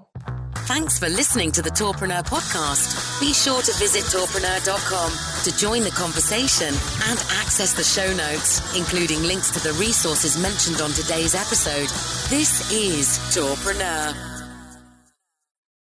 Thanks 0.59 0.97
for 0.97 1.09
listening 1.09 1.51
to 1.53 1.61
the 1.61 1.69
Tourpreneur 1.69 2.25
podcast. 2.25 3.19
Be 3.19 3.33
sure 3.33 3.61
to 3.61 3.73
visit 3.73 4.03
tourpreneur.com 4.03 5.11
to 5.43 5.57
join 5.57 5.83
the 5.83 5.91
conversation 5.91 6.73
and 7.09 7.19
access 7.31 7.73
the 7.73 7.83
show 7.83 8.15
notes, 8.15 8.75
including 8.77 9.21
links 9.23 9.51
to 9.51 9.59
the 9.61 9.73
resources 9.73 10.41
mentioned 10.41 10.81
on 10.81 10.91
today's 10.91 11.35
episode. 11.35 11.89
This 12.29 12.71
is 12.71 13.19
Tourpreneur. 13.35 14.34